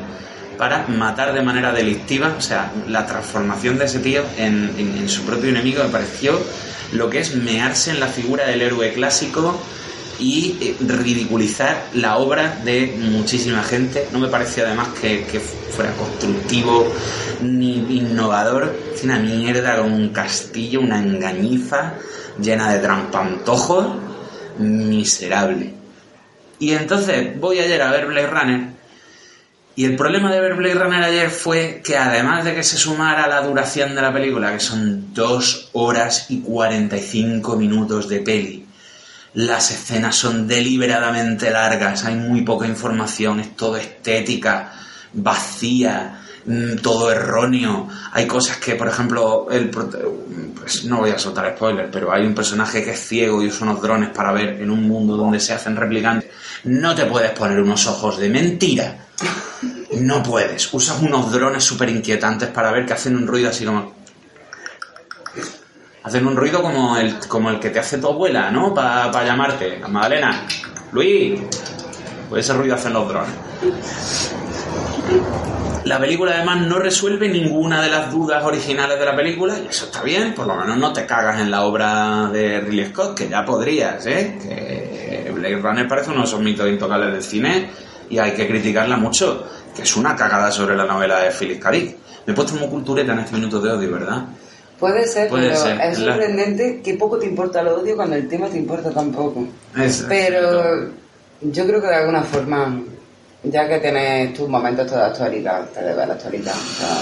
para 0.58 0.86
matar 0.88 1.32
de 1.32 1.40
manera 1.42 1.72
delictiva, 1.72 2.34
o 2.36 2.40
sea, 2.40 2.70
la 2.88 3.06
transformación 3.06 3.78
de 3.78 3.86
ese 3.86 4.00
tío 4.00 4.22
en, 4.36 4.70
en- 4.76 4.96
en 4.98 5.08
su 5.08 5.22
propio 5.22 5.48
enemigo 5.48 5.82
me 5.82 5.88
pareció 5.88 6.38
lo 6.92 7.08
que 7.08 7.20
es 7.20 7.34
mearse 7.34 7.92
en 7.92 8.00
la 8.00 8.08
figura 8.08 8.46
del 8.46 8.60
héroe 8.60 8.92
clásico 8.92 9.58
y 10.20 10.56
eh, 10.60 10.76
ridiculizar 10.80 11.86
la 11.94 12.18
obra 12.18 12.60
de 12.64 12.94
muchísima 12.98 13.62
gente. 13.62 14.06
No 14.12 14.18
me 14.18 14.28
pareció 14.28 14.64
además 14.66 14.88
que, 15.00 15.24
fuera 15.74 15.92
constructivo 15.92 16.86
ni 17.42 17.78
innovador. 17.96 18.76
Es 18.94 19.02
una 19.02 19.18
mierda 19.18 19.78
con 19.78 19.92
un 19.92 20.10
castillo, 20.10 20.80
una 20.80 21.02
engañiza 21.02 21.94
llena 22.40 22.72
de 22.72 22.78
trampantojos, 22.80 23.86
miserable. 24.58 25.74
Y 26.58 26.72
entonces 26.72 27.40
voy 27.40 27.58
ayer 27.58 27.80
a 27.80 27.90
ver 27.90 28.06
Blade 28.06 28.26
Runner 28.26 28.80
y 29.76 29.84
el 29.84 29.96
problema 29.96 30.30
de 30.30 30.40
ver 30.40 30.56
Blade 30.56 30.74
Runner 30.74 31.02
ayer 31.02 31.30
fue 31.30 31.80
que 31.82 31.96
además 31.96 32.44
de 32.44 32.54
que 32.54 32.62
se 32.62 32.76
sumara 32.76 33.26
la 33.28 33.40
duración 33.40 33.94
de 33.94 34.02
la 34.02 34.12
película, 34.12 34.52
que 34.52 34.60
son 34.60 35.14
dos 35.14 35.70
horas 35.72 36.26
y 36.28 36.40
45 36.40 37.56
minutos 37.56 38.06
de 38.06 38.20
peli, 38.20 38.59
las 39.34 39.70
escenas 39.70 40.16
son 40.16 40.48
deliberadamente 40.48 41.50
largas, 41.50 42.04
hay 42.04 42.16
muy 42.16 42.42
poca 42.42 42.66
información, 42.66 43.40
es 43.40 43.56
todo 43.56 43.76
estética, 43.76 44.72
vacía, 45.12 46.20
mm, 46.46 46.76
todo 46.76 47.12
erróneo. 47.12 47.88
Hay 48.12 48.26
cosas 48.26 48.56
que, 48.56 48.74
por 48.74 48.88
ejemplo, 48.88 49.48
el 49.50 49.70
pues 49.70 50.84
no 50.84 50.98
voy 50.98 51.10
a 51.10 51.18
soltar 51.18 51.54
spoilers, 51.54 51.88
pero 51.90 52.12
hay 52.12 52.26
un 52.26 52.34
personaje 52.34 52.84
que 52.84 52.90
es 52.90 53.00
ciego 53.00 53.42
y 53.42 53.46
usa 53.46 53.66
unos 53.66 53.80
drones 53.80 54.10
para 54.10 54.32
ver 54.32 54.60
en 54.60 54.70
un 54.70 54.86
mundo 54.86 55.16
donde 55.16 55.40
se 55.40 55.52
hacen 55.52 55.76
replicantes. 55.76 56.30
No 56.64 56.94
te 56.94 57.06
puedes 57.06 57.30
poner 57.30 57.60
unos 57.60 57.86
ojos 57.86 58.18
de 58.18 58.28
mentira. 58.28 59.06
No 59.92 60.22
puedes. 60.22 60.72
Usas 60.72 61.02
unos 61.02 61.32
drones 61.32 61.64
súper 61.64 61.88
inquietantes 61.88 62.48
para 62.50 62.70
ver 62.70 62.86
que 62.86 62.92
hacen 62.92 63.16
un 63.16 63.26
ruido 63.26 63.50
así 63.50 63.64
como... 63.64 63.99
Hacen 66.02 66.26
un 66.26 66.34
ruido 66.36 66.62
como 66.62 66.96
el, 66.96 67.18
como 67.28 67.50
el 67.50 67.60
que 67.60 67.70
te 67.70 67.78
hace 67.78 67.98
tu 67.98 68.08
abuela, 68.08 68.50
¿no? 68.50 68.72
Para 68.72 69.24
llamarte. 69.24 69.80
Magdalena, 69.88 70.46
Luis. 70.92 71.40
Pues 72.28 72.44
ese 72.44 72.56
ruido 72.56 72.74
hacen 72.74 72.92
los 72.92 73.08
drones. 73.08 73.34
La 75.84 75.98
película 75.98 76.32
además 76.32 76.66
no 76.66 76.78
resuelve 76.78 77.28
ninguna 77.28 77.82
de 77.82 77.90
las 77.90 78.12
dudas 78.12 78.44
originales 78.44 78.98
de 78.98 79.04
la 79.04 79.16
película 79.16 79.58
y 79.58 79.66
eso 79.66 79.86
está 79.86 80.02
bien, 80.02 80.34
por 80.34 80.46
lo 80.46 80.54
menos 80.54 80.76
no 80.76 80.92
te 80.92 81.04
cagas 81.04 81.40
en 81.40 81.50
la 81.50 81.62
obra 81.62 82.28
de 82.32 82.60
Ridley 82.60 82.86
Scott, 82.90 83.16
que 83.16 83.28
ya 83.28 83.44
podrías, 83.44 84.06
¿eh? 84.06 84.38
Que 84.40 85.32
Blade 85.32 85.56
Runner 85.56 85.88
parece 85.88 86.10
uno 86.10 86.20
de 86.20 86.26
esos 86.26 86.40
mitos 86.40 86.68
intocables 86.68 87.12
del 87.12 87.22
cine 87.22 87.70
y 88.08 88.18
hay 88.18 88.32
que 88.32 88.46
criticarla 88.46 88.96
mucho, 88.96 89.46
que 89.74 89.82
es 89.82 89.96
una 89.96 90.14
cagada 90.14 90.52
sobre 90.52 90.76
la 90.76 90.84
novela 90.84 91.20
de 91.20 91.30
Philip 91.30 91.60
K. 91.60 91.70
Me 91.70 91.96
he 92.26 92.32
puesto 92.32 92.54
muy 92.54 92.68
cultureta 92.68 93.12
en 93.12 93.20
este 93.20 93.34
minuto 93.34 93.60
de 93.60 93.72
odio, 93.72 93.90
¿verdad? 93.90 94.24
Puede 94.80 95.06
ser, 95.06 95.28
Puede 95.28 95.48
pero 95.50 95.60
ser. 95.60 95.80
es 95.82 95.98
sorprendente 95.98 96.80
que 96.82 96.94
poco 96.94 97.18
te 97.18 97.26
importa 97.26 97.60
el 97.60 97.68
odio 97.68 97.94
cuando 97.96 98.16
el 98.16 98.26
tema 98.26 98.48
te 98.48 98.56
importa 98.56 98.90
tan 98.90 99.12
poco. 99.12 99.46
Es- 99.78 100.06
Pero 100.08 100.88
yo 101.42 101.66
creo 101.66 101.80
que 101.80 101.86
de 101.86 101.94
alguna 101.96 102.22
forma, 102.22 102.80
ya 103.44 103.68
que 103.68 103.78
tienes 103.78 104.32
tus 104.34 104.48
momentos 104.48 104.90
de 104.90 104.96
actualidad, 104.96 105.66
te 105.68 105.82
debe 105.84 106.06
la 106.06 106.14
actualidad. 106.14 106.54
o 106.54 106.78
sea, 106.80 106.96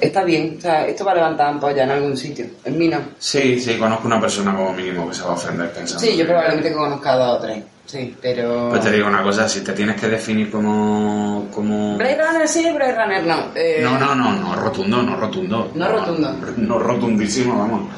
está 0.00 0.24
bien, 0.24 0.54
o 0.58 0.60
sea, 0.60 0.86
esto 0.86 1.04
va 1.04 1.12
a 1.12 1.16
levantar 1.16 1.48
ampolla 1.48 1.84
en 1.84 1.90
algún 1.90 2.16
sitio. 2.16 2.46
En 2.64 2.78
mí 2.78 2.88
no. 2.88 2.98
Sí, 3.18 3.60
sí, 3.60 3.76
conozco 3.76 4.06
una 4.06 4.20
persona 4.20 4.56
como 4.56 4.72
mínimo 4.72 5.08
que 5.08 5.14
se 5.14 5.22
va 5.22 5.30
a 5.30 5.34
ofender 5.34 5.70
pensando. 5.72 6.00
Sí, 6.00 6.12
yo 6.12 6.18
que- 6.24 6.24
probablemente 6.30 6.72
conozca 6.72 7.12
a 7.12 7.16
dos 7.16 7.38
o 7.38 7.42
tres. 7.42 7.62
Sí, 7.88 8.14
pero. 8.20 8.68
Pues 8.68 8.82
te 8.82 8.92
digo 8.92 9.08
una 9.08 9.22
cosa, 9.22 9.48
si 9.48 9.62
te 9.62 9.72
tienes 9.72 9.98
que 9.98 10.08
definir 10.08 10.50
como... 10.50 11.48
como... 11.50 11.96
Blade 11.96 12.18
Runner 12.22 12.46
sí, 12.46 12.66
Blade 12.70 12.94
Runner 12.94 13.24
no. 13.26 13.46
Eh, 13.54 13.80
No, 13.82 13.98
no, 13.98 14.14
no, 14.14 14.32
no 14.34 14.54
rotundo, 14.56 15.02
no 15.02 15.16
rotundo. 15.16 15.72
No 15.74 15.88
rotundo. 15.88 16.36
No 16.58 16.78
rotundísimo, 16.78 17.58
vamos. 17.58 17.88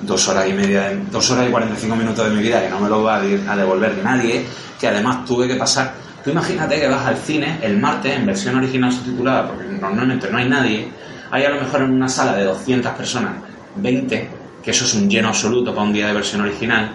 Dos 0.00 0.26
horas 0.28 0.48
y 0.48 0.54
media, 0.54 0.88
de- 0.88 0.96
dos 1.10 1.30
horas 1.30 1.48
y 1.48 1.50
45 1.50 1.96
minutos 1.96 2.26
de 2.30 2.34
mi 2.34 2.42
vida 2.42 2.62
que 2.62 2.70
no 2.70 2.80
me 2.80 2.88
lo 2.88 3.02
va 3.02 3.16
a 3.16 3.56
devolver 3.56 3.98
nadie, 4.02 4.42
que 4.80 4.88
además 4.88 5.26
tuve 5.26 5.46
que 5.46 5.56
pasar. 5.56 5.92
Tú 6.24 6.30
imagínate 6.30 6.80
que 6.80 6.88
vas 6.88 7.04
al 7.06 7.16
cine 7.18 7.58
el 7.62 7.78
martes 7.78 8.16
en 8.16 8.24
versión 8.24 8.56
original 8.56 8.90
subtitulada, 8.90 9.48
porque 9.48 9.64
normalmente 9.64 10.30
no 10.30 10.38
hay 10.38 10.48
nadie. 10.48 10.88
Hay 11.30 11.44
a 11.44 11.50
lo 11.50 11.60
mejor 11.60 11.82
en 11.82 11.90
una 11.92 12.08
sala 12.08 12.34
de 12.34 12.44
200 12.44 12.90
personas, 12.92 13.32
20, 13.76 14.28
que 14.62 14.70
eso 14.70 14.84
es 14.86 14.94
un 14.94 15.10
lleno 15.10 15.28
absoluto 15.28 15.74
para 15.74 15.86
un 15.86 15.92
día 15.92 16.06
de 16.06 16.14
versión 16.14 16.40
original, 16.40 16.90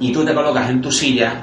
y 0.00 0.12
tú 0.12 0.24
te 0.24 0.34
colocas 0.34 0.70
en 0.70 0.80
tu 0.80 0.90
silla 0.90 1.42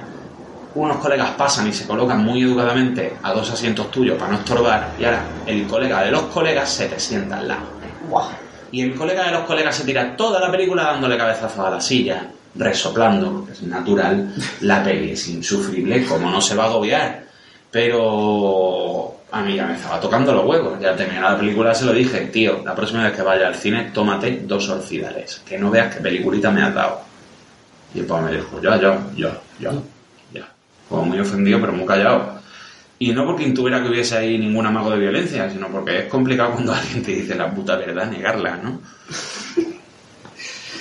unos 0.76 0.98
colegas 0.98 1.32
pasan 1.32 1.68
y 1.68 1.74
se 1.74 1.88
colocan 1.88 2.24
muy 2.24 2.44
educadamente 2.44 3.18
a 3.24 3.34
dos 3.34 3.50
asientos 3.50 3.90
tuyos 3.90 4.18
para 4.18 4.34
no 4.34 4.38
estorbar 4.40 4.92
y 5.00 5.06
ahora 5.06 5.24
el 5.46 5.66
colega 5.68 6.04
de 6.04 6.12
los 6.12 6.24
colegas 6.24 6.70
se 6.70 6.88
te 6.88 7.00
sienta 7.00 7.40
al 7.40 7.48
lado. 7.48 7.66
Buah. 8.10 8.30
Y 8.72 8.82
el 8.82 8.94
colega 8.94 9.26
de 9.26 9.32
los 9.32 9.46
colegas 9.46 9.76
se 9.76 9.86
tira 9.86 10.16
toda 10.18 10.40
la 10.40 10.52
película 10.52 10.84
dándole 10.84 11.18
cabezazos 11.18 11.66
a 11.66 11.70
la 11.70 11.80
silla, 11.80 12.28
resoplando, 12.56 13.32
porque 13.32 13.54
es 13.54 13.64
natural, 13.64 14.34
la 14.62 14.84
peli 14.84 15.12
es 15.12 15.28
insufrible, 15.30 16.06
como 16.06 16.30
no 16.30 16.42
se 16.42 16.56
va 16.56 16.66
a 16.66 16.68
agobiar. 16.68 17.24
Pero 17.72 19.16
a 19.32 19.42
mí 19.42 19.56
ya 19.56 19.66
me 19.66 19.76
estaba 19.76 20.00
tocando 20.00 20.34
los 20.34 20.46
huevos, 20.46 20.80
ya 20.80 20.96
terminada 20.96 21.34
la 21.34 21.40
película 21.40 21.74
se 21.74 21.86
lo 21.86 21.94
dije, 21.94 22.20
tío, 22.28 22.62
la 22.66 22.76
próxima 22.76 23.04
vez 23.04 23.14
que 23.14 23.22
vaya 23.22 23.48
al 23.48 23.56
cine, 23.56 23.92
tómate 23.94 24.42
dos 24.46 24.68
orfidales, 24.70 25.42
que 25.46 25.58
no 25.58 25.72
veas 25.72 25.94
qué 25.94 26.02
peliculita 26.02 26.52
me 26.52 26.64
has 26.64 26.74
dado. 26.74 27.02
Y 27.94 28.00
el 28.00 28.06
pavo 28.06 28.24
me 28.24 28.34
dijo, 28.34 28.62
ya, 28.62 28.80
ya, 28.80 29.00
ya, 29.16 29.38
ya. 29.60 29.72
Como 30.96 31.08
muy 31.08 31.20
ofendido, 31.20 31.60
pero 31.60 31.74
muy 31.74 31.86
callado. 31.86 32.40
Y 32.98 33.12
no 33.12 33.26
porque 33.26 33.44
intuviera 33.44 33.84
que 33.84 33.90
hubiese 33.90 34.18
ahí 34.18 34.38
ningún 34.38 34.66
amago 34.66 34.92
de 34.92 35.00
violencia, 35.00 35.50
sino 35.50 35.68
porque 35.68 36.00
es 36.00 36.06
complicado 36.06 36.54
cuando 36.54 36.74
alguien 36.76 37.04
te 37.04 37.12
dice 37.12 37.36
la 37.36 37.54
puta 37.54 37.76
verdad, 37.76 38.10
negarla, 38.10 38.58
¿no? 38.58 38.80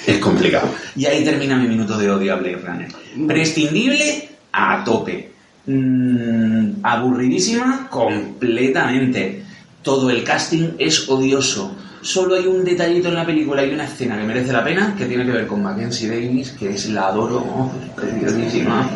es 0.07 0.19
complicado. 0.19 0.69
Y 0.95 1.07
ahí 1.07 1.25
termina 1.25 1.57
mi 1.57 1.67
minuto 1.67 1.99
de 1.99 2.11
odio 2.11 2.35
a 2.35 2.37
Blade 2.37 2.57
Runner. 2.65 2.89
Prescindible 3.27 4.29
a 4.53 4.85
tope. 4.85 5.33
Mm, 5.67 6.75
aburridísima 6.83 7.89
completamente. 7.91 9.43
Todo 9.83 10.11
el 10.11 10.23
casting 10.23 10.75
es 10.79 11.09
odioso. 11.09 11.75
Solo 12.05 12.35
hay 12.35 12.47
un 12.47 12.63
detallito 12.63 13.09
en 13.09 13.15
la 13.15 13.25
película 13.25 13.65
y 13.65 13.73
una 13.73 13.87
escena 13.87 14.19
que 14.19 14.25
merece 14.25 14.53
la 14.53 14.63
pena, 14.63 14.95
que 14.95 15.07
tiene 15.07 15.25
que 15.25 15.33
ver 15.33 15.47
con 15.47 15.63
Mackenzie 15.63 16.11
Davis, 16.11 16.51
que 16.51 16.69
es 16.69 16.91
la 16.91 17.07
adoro, 17.07 17.71
preciosísima, 17.97 18.87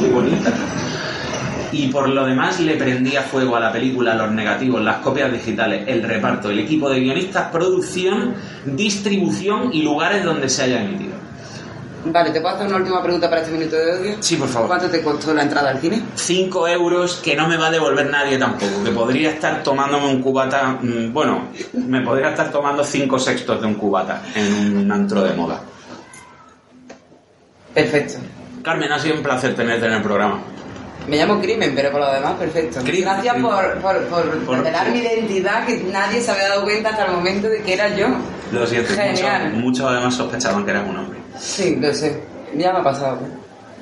muy 0.00 0.08
bonita. 0.08 0.52
Y 1.70 1.86
por 1.86 2.08
lo 2.08 2.26
demás 2.26 2.58
le 2.58 2.74
prendía 2.74 3.22
fuego 3.22 3.54
a 3.54 3.60
la 3.60 3.70
película 3.70 4.16
los 4.16 4.32
negativos, 4.32 4.82
las 4.82 4.96
copias 4.96 5.32
digitales, 5.32 5.84
el 5.86 6.02
reparto, 6.02 6.50
el 6.50 6.58
equipo 6.58 6.90
de 6.90 6.98
guionistas, 6.98 7.48
producción, 7.52 8.34
distribución 8.66 9.72
y 9.72 9.82
lugares 9.82 10.24
donde 10.24 10.48
se 10.48 10.64
haya 10.64 10.82
emitido. 10.82 11.19
Vale, 12.02 12.30
¿te 12.30 12.40
puedo 12.40 12.54
hacer 12.54 12.66
una 12.66 12.76
última 12.76 13.02
pregunta 13.02 13.28
para 13.28 13.42
este 13.42 13.52
minuto 13.52 13.76
de 13.76 13.92
odio? 13.92 14.16
Sí, 14.20 14.36
por 14.36 14.48
favor. 14.48 14.68
¿Cuánto 14.68 14.88
te 14.88 15.02
costó 15.02 15.34
la 15.34 15.42
entrada 15.42 15.70
al 15.70 15.80
cine? 15.80 16.00
5 16.14 16.68
euros 16.68 17.16
que 17.16 17.36
no 17.36 17.46
me 17.46 17.58
va 17.58 17.66
a 17.66 17.70
devolver 17.70 18.08
nadie 18.08 18.38
tampoco, 18.38 18.82
que 18.82 18.90
podría 18.90 19.30
estar 19.32 19.62
tomándome 19.62 20.06
un 20.08 20.22
cubata, 20.22 20.78
mm, 20.80 21.12
bueno, 21.12 21.48
me 21.74 22.00
podría 22.00 22.30
estar 22.30 22.50
tomando 22.50 22.82
5 22.84 23.18
sextos 23.18 23.60
de 23.60 23.66
un 23.66 23.74
cubata 23.74 24.22
en 24.34 24.78
un 24.78 24.90
antro 24.92 25.22
de 25.22 25.34
moda. 25.34 25.60
Perfecto. 27.74 28.18
Carmen, 28.62 28.90
ha 28.92 28.98
sido 28.98 29.16
un 29.16 29.22
placer 29.22 29.54
tenerte 29.54 29.86
en 29.86 29.92
el 29.92 30.02
programa. 30.02 30.40
Me 31.06 31.16
llamo 31.16 31.40
Crimen, 31.40 31.72
pero 31.74 31.90
por 31.90 32.00
lo 32.00 32.12
demás, 32.12 32.34
perfecto. 32.34 32.80
Crimen, 32.80 33.02
Gracias 33.04 33.36
por, 33.36 33.74
por, 33.80 34.04
por 34.06 34.38
Por- 34.44 34.56
revelar 34.58 34.90
mi 34.90 34.98
identidad, 35.00 35.66
que 35.66 35.78
nadie 35.92 36.20
se 36.20 36.30
había 36.30 36.48
dado 36.48 36.62
cuenta 36.64 36.90
hasta 36.90 37.06
el 37.06 37.12
momento 37.12 37.48
de 37.48 37.62
que 37.62 37.74
era 37.74 37.88
yo. 37.94 38.08
Lo 38.52 38.66
siento, 38.66 38.92
Genial. 38.94 39.44
muchos, 39.52 39.62
muchos 39.64 39.86
además 39.86 40.14
sospechaban 40.14 40.64
que 40.64 40.70
eras 40.72 40.88
un 40.88 40.96
hombre. 40.96 41.19
Sí, 41.38 41.76
lo 41.80 41.92
sé. 41.94 42.22
Ya 42.56 42.72
me 42.72 42.80
ha 42.80 42.82
pasado. 42.82 43.20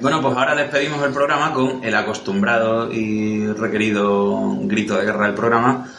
Bueno, 0.00 0.22
pues 0.22 0.36
ahora 0.36 0.54
despedimos 0.54 1.02
el 1.02 1.12
programa 1.12 1.52
con 1.52 1.82
el 1.82 1.94
acostumbrado 1.94 2.92
y 2.92 3.46
requerido 3.48 4.56
grito 4.60 4.96
de 4.96 5.04
guerra 5.04 5.26
del 5.26 5.34
programa, 5.34 5.90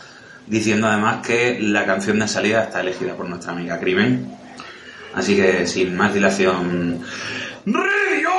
diciendo 0.48 0.88
además 0.88 1.26
que 1.26 1.60
la 1.60 1.86
canción 1.86 2.20
de 2.20 2.28
salida 2.30 2.64
está 2.64 2.80
elegida 2.80 3.16
por 3.16 3.28
nuestra 3.28 3.52
amiga 3.52 3.78
Crimen. 3.80 4.38
Así 5.14 5.36
que 5.36 5.68
sin 5.68 5.98
más 5.98 6.14
dilación. 6.14 7.02
¡Redios!「 7.66 8.39